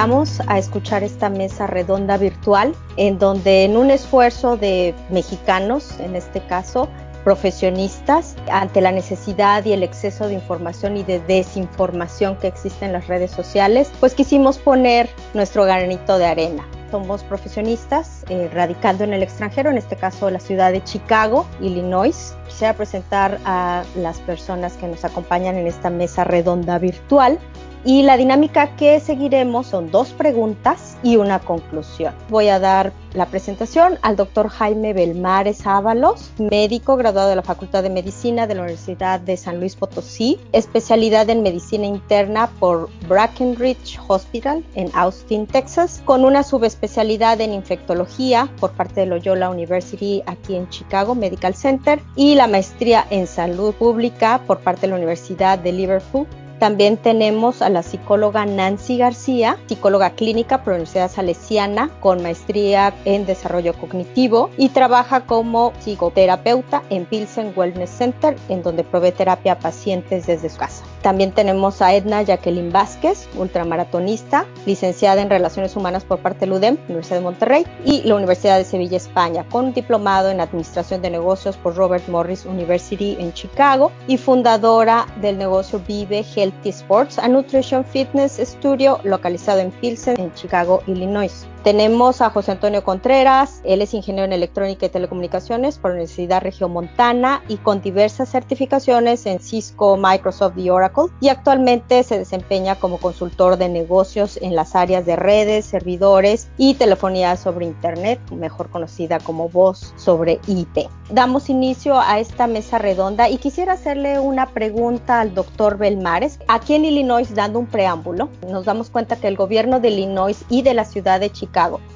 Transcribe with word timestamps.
invitamos 0.00 0.40
a 0.46 0.58
escuchar 0.58 1.02
esta 1.02 1.28
mesa 1.28 1.66
redonda 1.66 2.16
virtual 2.16 2.74
en 2.96 3.18
donde 3.18 3.64
en 3.64 3.76
un 3.76 3.90
esfuerzo 3.90 4.56
de 4.56 4.94
mexicanos, 5.10 6.00
en 6.00 6.16
este 6.16 6.40
caso, 6.40 6.88
profesionistas 7.22 8.34
ante 8.50 8.80
la 8.80 8.92
necesidad 8.92 9.62
y 9.66 9.74
el 9.74 9.82
exceso 9.82 10.26
de 10.26 10.32
información 10.32 10.96
y 10.96 11.02
de 11.02 11.20
desinformación 11.20 12.36
que 12.36 12.46
existe 12.46 12.86
en 12.86 12.94
las 12.94 13.08
redes 13.08 13.30
sociales, 13.30 13.92
pues 14.00 14.14
quisimos 14.14 14.56
poner 14.56 15.10
nuestro 15.34 15.64
granito 15.64 16.16
de 16.16 16.24
arena. 16.24 16.66
Somos 16.90 17.22
profesionistas 17.22 18.24
eh, 18.30 18.48
radicando 18.54 19.04
en 19.04 19.12
el 19.12 19.22
extranjero, 19.22 19.68
en 19.68 19.76
este 19.76 19.96
caso 19.96 20.30
la 20.30 20.40
ciudad 20.40 20.72
de 20.72 20.82
Chicago, 20.82 21.46
Illinois. 21.60 22.34
Quisiera 22.48 22.72
presentar 22.72 23.38
a 23.44 23.84
las 23.96 24.18
personas 24.20 24.78
que 24.78 24.88
nos 24.88 25.04
acompañan 25.04 25.56
en 25.56 25.66
esta 25.66 25.90
mesa 25.90 26.24
redonda 26.24 26.78
virtual. 26.78 27.38
Y 27.84 28.02
la 28.02 28.18
dinámica 28.18 28.76
que 28.76 29.00
seguiremos 29.00 29.66
son 29.66 29.90
dos 29.90 30.10
preguntas 30.10 30.98
y 31.02 31.16
una 31.16 31.38
conclusión. 31.38 32.14
Voy 32.28 32.48
a 32.48 32.58
dar 32.58 32.92
la 33.14 33.26
presentación 33.26 33.98
al 34.02 34.16
doctor 34.16 34.48
Jaime 34.48 34.92
Belmares 34.92 35.66
Ábalos, 35.66 36.30
médico 36.38 36.96
graduado 36.96 37.30
de 37.30 37.36
la 37.36 37.42
Facultad 37.42 37.82
de 37.82 37.90
Medicina 37.90 38.46
de 38.46 38.54
la 38.54 38.62
Universidad 38.62 39.18
de 39.18 39.36
San 39.36 39.58
Luis 39.58 39.76
Potosí, 39.76 40.38
especialidad 40.52 41.28
en 41.30 41.42
medicina 41.42 41.86
interna 41.86 42.50
por 42.60 42.90
Brackenridge 43.08 43.98
Hospital 44.08 44.62
en 44.74 44.90
Austin, 44.94 45.46
Texas, 45.46 46.02
con 46.04 46.24
una 46.24 46.42
subespecialidad 46.42 47.40
en 47.40 47.54
infectología 47.54 48.50
por 48.60 48.72
parte 48.72 49.00
de 49.00 49.06
Loyola 49.06 49.50
University 49.50 50.22
aquí 50.26 50.54
en 50.54 50.68
Chicago 50.68 51.14
Medical 51.14 51.54
Center 51.54 52.00
y 52.14 52.34
la 52.34 52.46
maestría 52.46 53.06
en 53.10 53.26
salud 53.26 53.74
pública 53.74 54.42
por 54.46 54.60
parte 54.60 54.82
de 54.82 54.88
la 54.88 54.96
Universidad 54.96 55.58
de 55.58 55.72
Liverpool 55.72 56.26
también 56.60 56.98
tenemos 56.98 57.62
a 57.62 57.70
la 57.70 57.82
psicóloga 57.82 58.44
Nancy 58.44 58.98
García, 58.98 59.56
psicóloga 59.66 60.10
clínica 60.10 60.58
por 60.58 60.68
la 60.68 60.74
Universidad 60.74 61.10
Salesiana 61.10 61.90
con 62.00 62.22
maestría 62.22 62.94
en 63.06 63.24
desarrollo 63.24 63.72
cognitivo 63.72 64.50
y 64.58 64.68
trabaja 64.68 65.22
como 65.22 65.72
psicoterapeuta 65.80 66.82
en 66.90 67.06
Pilsen 67.06 67.54
Wellness 67.56 67.88
Center, 67.88 68.36
en 68.50 68.62
donde 68.62 68.84
provee 68.84 69.10
terapia 69.10 69.54
a 69.54 69.58
pacientes 69.58 70.26
desde 70.26 70.50
su 70.50 70.58
casa. 70.58 70.84
También 71.02 71.32
tenemos 71.32 71.80
a 71.80 71.94
Edna 71.94 72.22
Jacqueline 72.22 72.72
Vázquez, 72.72 73.28
ultramaratonista, 73.36 74.46
licenciada 74.66 75.22
en 75.22 75.30
Relaciones 75.30 75.74
Humanas 75.76 76.04
por 76.04 76.18
parte 76.18 76.46
de 76.46 76.52
UDEM, 76.52 76.78
Universidad 76.88 77.16
de 77.16 77.22
Monterrey, 77.22 77.66
y 77.84 78.02
la 78.02 78.16
Universidad 78.16 78.58
de 78.58 78.64
Sevilla, 78.64 78.98
España, 78.98 79.44
con 79.48 79.66
un 79.66 79.72
diplomado 79.72 80.30
en 80.30 80.40
Administración 80.40 81.00
de 81.00 81.10
Negocios 81.10 81.56
por 81.56 81.74
Robert 81.74 82.06
Morris 82.08 82.44
University 82.44 83.16
en 83.18 83.32
Chicago 83.32 83.92
y 84.06 84.18
fundadora 84.18 85.06
del 85.20 85.38
negocio 85.38 85.80
Vive 85.86 86.22
Healthy 86.22 86.68
Sports, 86.70 87.18
a 87.18 87.28
Nutrition 87.28 87.84
Fitness 87.84 88.38
Studio 88.42 89.00
localizado 89.04 89.60
en 89.60 89.70
Pilsen, 89.70 90.20
en 90.20 90.34
Chicago, 90.34 90.82
Illinois. 90.86 91.46
Tenemos 91.62 92.22
a 92.22 92.30
José 92.30 92.52
Antonio 92.52 92.82
Contreras, 92.82 93.60
él 93.64 93.82
es 93.82 93.92
ingeniero 93.92 94.24
en 94.24 94.32
electrónica 94.32 94.86
y 94.86 94.88
telecomunicaciones 94.88 95.76
por 95.76 95.90
la 95.90 95.96
Universidad 95.96 96.40
Regiomontana 96.40 97.42
y 97.48 97.58
con 97.58 97.82
diversas 97.82 98.30
certificaciones 98.30 99.26
en 99.26 99.40
Cisco, 99.40 99.98
Microsoft 99.98 100.56
y 100.56 100.70
Oracle 100.70 101.12
y 101.20 101.28
actualmente 101.28 102.02
se 102.02 102.18
desempeña 102.18 102.76
como 102.76 102.96
consultor 102.96 103.58
de 103.58 103.68
negocios 103.68 104.38
en 104.40 104.56
las 104.56 104.74
áreas 104.74 105.04
de 105.04 105.16
redes, 105.16 105.66
servidores 105.66 106.48
y 106.56 106.76
telefonía 106.76 107.36
sobre 107.36 107.66
Internet, 107.66 108.18
mejor 108.30 108.70
conocida 108.70 109.18
como 109.18 109.50
voz 109.50 109.92
sobre 109.96 110.40
IP. 110.46 110.88
Damos 111.10 111.50
inicio 111.50 112.00
a 112.00 112.20
esta 112.20 112.46
mesa 112.46 112.78
redonda 112.78 113.28
y 113.28 113.36
quisiera 113.36 113.74
hacerle 113.74 114.18
una 114.18 114.46
pregunta 114.46 115.20
al 115.20 115.34
doctor 115.34 115.76
Belmares. 115.76 116.38
Aquí 116.48 116.74
en 116.74 116.86
Illinois, 116.86 117.34
dando 117.34 117.58
un 117.58 117.66
preámbulo, 117.66 118.30
nos 118.48 118.64
damos 118.64 118.88
cuenta 118.88 119.16
que 119.16 119.28
el 119.28 119.36
gobierno 119.36 119.78
de 119.78 119.90
Illinois 119.90 120.42
y 120.48 120.62
de 120.62 120.72
la 120.72 120.86
ciudad 120.86 121.20
de 121.20 121.30
Chicago 121.30 121.49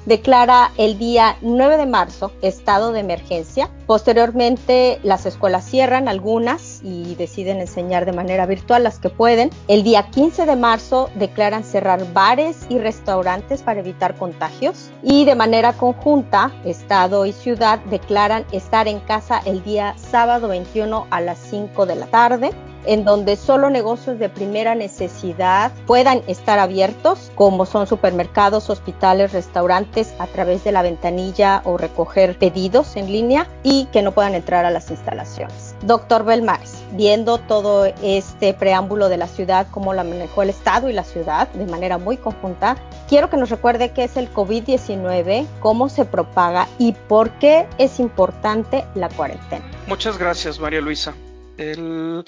Declara 0.05 0.71
el 0.77 0.97
día 0.99 1.37
9 1.41 1.77
de 1.77 1.85
marzo 1.85 2.31
estado 2.41 2.91
de 2.91 2.99
emergencia. 2.99 3.69
Posteriormente 3.87 4.99
las 5.03 5.25
escuelas 5.25 5.65
cierran 5.65 6.07
algunas 6.07 6.81
y 6.83 7.15
deciden 7.15 7.59
enseñar 7.59 8.05
de 8.05 8.11
manera 8.11 8.45
virtual 8.45 8.83
las 8.83 8.99
que 8.99 9.09
pueden. 9.09 9.49
El 9.67 9.83
día 9.83 10.09
15 10.11 10.45
de 10.45 10.55
marzo 10.55 11.09
declaran 11.15 11.63
cerrar 11.63 12.11
bares 12.13 12.65
y 12.69 12.79
restaurantes 12.79 13.61
para 13.61 13.79
evitar 13.79 14.15
contagios. 14.15 14.91
Y 15.01 15.25
de 15.25 15.35
manera 15.35 15.73
conjunta, 15.73 16.51
Estado 16.65 17.25
y 17.25 17.31
ciudad 17.31 17.79
declaran 17.89 18.45
estar 18.51 18.87
en 18.87 18.99
casa 18.99 19.41
el 19.45 19.63
día 19.63 19.95
sábado 19.97 20.47
21 20.47 21.07
a 21.09 21.21
las 21.21 21.39
5 21.39 21.85
de 21.85 21.95
la 21.95 22.07
tarde 22.07 22.51
en 22.85 23.05
donde 23.05 23.35
solo 23.35 23.69
negocios 23.69 24.19
de 24.19 24.29
primera 24.29 24.75
necesidad 24.75 25.71
puedan 25.85 26.21
estar 26.27 26.59
abiertos, 26.59 27.31
como 27.35 27.65
son 27.65 27.87
supermercados, 27.87 28.69
hospitales, 28.69 29.33
restaurantes, 29.33 30.13
a 30.19 30.27
través 30.27 30.63
de 30.63 30.71
la 30.71 30.81
ventanilla 30.81 31.61
o 31.65 31.77
recoger 31.77 32.37
pedidos 32.37 32.95
en 32.95 33.11
línea 33.11 33.47
y 33.63 33.85
que 33.85 34.01
no 34.01 34.11
puedan 34.11 34.35
entrar 34.35 34.65
a 34.65 34.71
las 34.71 34.91
instalaciones. 34.91 35.75
Doctor 35.83 36.23
Belmares, 36.25 36.83
viendo 36.93 37.37
todo 37.37 37.85
este 38.01 38.53
preámbulo 38.53 39.09
de 39.09 39.17
la 39.17 39.27
ciudad, 39.27 39.67
cómo 39.71 39.93
la 39.93 40.03
manejó 40.03 40.43
el 40.43 40.49
Estado 40.49 40.89
y 40.89 40.93
la 40.93 41.03
ciudad 41.03 41.47
de 41.49 41.65
manera 41.65 41.97
muy 41.97 42.17
conjunta, 42.17 42.77
quiero 43.07 43.29
que 43.29 43.37
nos 43.37 43.49
recuerde 43.49 43.91
qué 43.91 44.05
es 44.05 44.17
el 44.17 44.31
COVID-19, 44.33 45.45
cómo 45.59 45.89
se 45.89 46.05
propaga 46.05 46.67
y 46.77 46.93
por 46.93 47.31
qué 47.39 47.67
es 47.77 47.99
importante 47.99 48.85
la 48.95 49.09
cuarentena. 49.09 49.65
Muchas 49.87 50.17
gracias, 50.17 50.59
María 50.59 50.81
Luisa. 50.81 51.13
El 51.57 52.25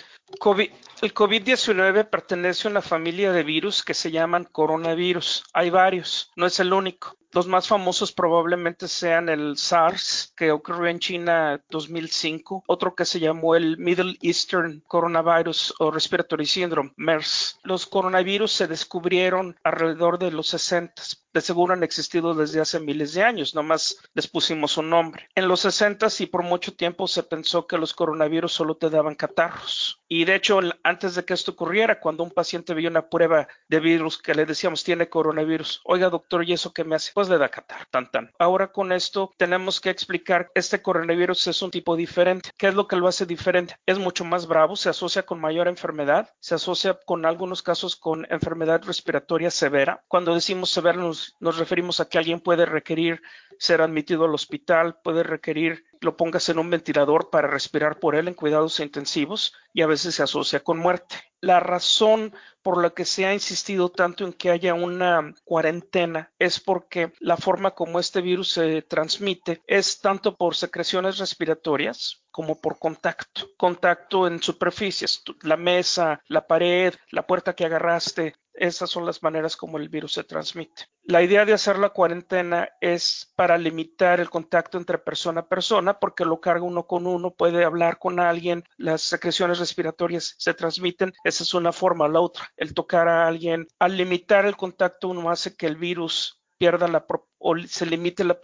El 1.02 1.14
COVID-19 1.14 2.10
pertenece 2.10 2.68
a 2.68 2.72
una 2.72 2.82
familia 2.82 3.32
de 3.32 3.44
virus 3.44 3.84
que 3.84 3.94
se 3.94 4.12
llaman 4.12 4.44
coronavirus. 4.44 5.44
Hay 5.54 5.70
varios, 5.70 6.32
no 6.36 6.46
es 6.46 6.60
el 6.60 6.74
único. 6.74 7.18
Los 7.34 7.48
más 7.48 7.68
famosos 7.68 8.12
probablemente 8.14 8.88
sean 8.88 9.30
el 9.30 9.58
SARS, 9.58 10.34
que 10.36 10.52
ocurrió 10.52 10.88
en 10.88 11.00
China 11.00 11.62
2005, 11.70 12.64
otro 12.68 12.96
que 12.96 13.06
se 13.06 13.20
llamó 13.20 13.56
el 13.56 13.78
Middle 13.78 14.18
Eastern 14.22 14.82
Coronavirus 14.88 15.74
o 15.80 15.92
Respiratory 15.92 16.46
Syndrome, 16.46 16.94
MERS. 16.96 17.60
Los 17.64 17.86
coronavirus 17.86 18.52
se 18.52 18.68
descubrieron 18.68 19.58
alrededor 19.64 20.20
de 20.20 20.32
los 20.32 20.48
60. 20.48 21.04
De 21.38 21.42
seguro 21.42 21.74
han 21.76 21.84
existido 21.84 22.34
desde 22.34 22.62
hace 22.62 22.80
miles 22.80 23.14
de 23.14 23.22
años, 23.22 23.54
nomás 23.54 24.00
les 24.16 24.28
pusimos 24.28 24.76
un 24.78 24.90
nombre. 24.90 25.30
En 25.36 25.48
los 25.48 25.60
60 25.60 26.08
y 26.18 26.26
por 26.26 26.42
mucho 26.42 26.74
tiempo 26.74 27.08
se 27.08 27.22
pensó 27.22 27.68
que 27.68 27.78
los 27.78 27.94
coronavirus 27.94 28.52
solo 28.52 28.76
te 28.76 28.90
daban 28.90 29.14
catarros. 29.14 30.02
Y 30.08 30.26
de 30.26 30.34
hecho, 30.34 30.60
antes 30.84 31.14
de 31.14 31.26
que 31.26 31.36
esto 31.36 31.52
ocurriera, 31.52 32.00
cuando 32.00 32.24
un 32.24 32.32
paciente 32.32 32.74
veía 32.74 32.90
una 32.90 33.10
prueba 33.10 33.48
de 33.68 33.80
virus 33.80 34.18
que 34.18 34.34
le 34.34 34.46
decíamos 34.46 34.84
tiene 34.84 35.10
coronavirus, 35.10 35.82
oiga 35.84 36.10
doctor, 36.10 36.44
¿y 36.44 36.54
eso 36.54 36.74
qué 36.74 36.84
me 36.84 36.96
hace? 36.96 37.12
Pues 37.14 37.30
le 37.30 37.38
da 37.38 37.50
catar, 37.50 37.86
tan 37.92 38.10
tan. 38.10 38.32
Ahora 38.40 38.72
con 38.72 38.92
esto 38.92 39.32
tenemos 39.38 39.80
que 39.80 39.92
explicar 39.92 40.50
este 40.56 40.82
coronavirus 40.82 41.48
es 41.48 41.62
un 41.62 41.70
tipo 41.70 41.96
diferente. 41.96 42.50
¿Qué 42.58 42.68
es 42.68 42.74
lo 42.74 42.88
que 42.88 42.96
lo 42.96 43.08
hace 43.08 43.28
diferente? 43.28 43.76
Es 43.86 44.00
mucho 44.00 44.26
más 44.26 44.48
bravo, 44.48 44.76
se 44.76 44.90
asocia 44.90 45.24
con 45.24 45.40
mayor 45.40 45.68
enfermedad, 45.68 46.34
se 46.40 46.56
asocia 46.56 46.98
con 47.06 47.28
algunos 47.28 47.62
casos 47.62 47.96
con 47.96 48.26
enfermedad 48.32 48.82
respiratoria 48.84 49.52
severa. 49.52 50.04
Cuando 50.08 50.34
decimos 50.34 50.72
severa 50.72 50.98
nos, 50.98 51.27
nos 51.40 51.58
referimos 51.58 52.00
a 52.00 52.10
que 52.10 52.18
alguien 52.18 52.40
puede 52.40 52.66
requerir 52.66 53.22
ser 53.60 53.82
admitido 53.82 54.26
al 54.26 54.34
hospital, 54.34 55.00
puede 55.04 55.24
requerir 55.24 55.86
lo 56.02 56.18
pongas 56.18 56.50
en 56.50 56.60
un 56.60 56.70
ventilador 56.70 57.30
para 57.30 57.48
respirar 57.48 58.00
por 58.00 58.16
él 58.16 58.28
en 58.28 58.34
cuidados 58.34 58.80
intensivos 58.80 59.54
y 59.74 59.82
a 59.82 59.88
veces 59.88 60.16
se 60.16 60.24
asocia 60.24 60.60
con 60.60 60.78
muerte. 60.78 61.16
La 61.40 61.60
razón 61.60 62.34
por 62.64 62.82
la 62.82 62.90
que 62.92 63.06
se 63.06 63.26
ha 63.26 63.34
insistido 63.34 63.90
tanto 63.90 64.26
en 64.26 64.34
que 64.34 64.50
haya 64.50 64.74
una 64.74 65.34
cuarentena 65.44 66.32
es 66.40 66.60
porque 66.60 67.14
la 67.20 67.38
forma 67.38 67.72
como 67.72 68.00
este 68.00 68.22
virus 68.22 68.52
se 68.52 68.82
transmite 68.82 69.62
es 69.68 70.02
tanto 70.02 70.36
por 70.36 70.56
secreciones 70.56 71.20
respiratorias 71.20 72.24
como 72.32 72.60
por 72.60 72.80
contacto. 72.80 73.50
Contacto 73.56 74.28
en 74.28 74.42
superficies, 74.42 75.24
la 75.42 75.58
mesa, 75.58 76.22
la 76.28 76.46
pared, 76.46 76.94
la 77.12 77.26
puerta 77.26 77.54
que 77.54 77.66
agarraste, 77.66 78.36
esas 78.58 78.90
son 78.90 79.06
las 79.06 79.24
maneras 79.24 79.56
como 79.56 79.78
el 79.78 79.90
virus 79.90 80.14
se 80.14 80.24
transmite. 80.24 80.86
La 81.04 81.22
idea 81.22 81.46
de 81.46 81.54
hacer 81.54 81.78
la 81.78 81.90
cuarentena 81.90 82.70
es 82.82 83.32
para 83.36 83.58
limitar 83.58 84.20
el 84.20 84.30
contacto 84.30 84.78
entre 84.78 84.98
persona 84.98 85.42
a 85.42 85.48
persona, 85.48 86.00
porque 86.00 86.26
lo 86.26 86.42
carga 86.42 86.64
uno 86.64 86.86
con 86.88 87.08
uno, 87.08 87.32
puede 87.32 87.64
hablar 87.64 88.00
con 88.00 88.20
alguien, 88.20 88.64
las 88.78 89.02
secreciones 89.02 89.60
respiratorias 89.60 90.36
se 90.38 90.54
transmiten, 90.54 91.14
esa 91.24 91.44
es 91.44 91.54
una 91.54 91.72
forma. 91.72 92.08
La 92.08 92.20
otra, 92.20 92.52
el 92.58 92.74
tocar 92.74 93.08
a 93.08 93.28
alguien, 93.28 93.68
al 93.80 93.98
limitar 93.98 94.46
el 94.46 94.58
contacto 94.58 95.10
uno 95.10 95.30
hace 95.30 95.56
que 95.56 95.68
el 95.68 95.76
virus 95.76 96.42
pierda 96.58 96.88
la 96.88 97.06
o 97.40 97.56
se 97.68 97.86
limite 97.86 98.24
la, 98.24 98.40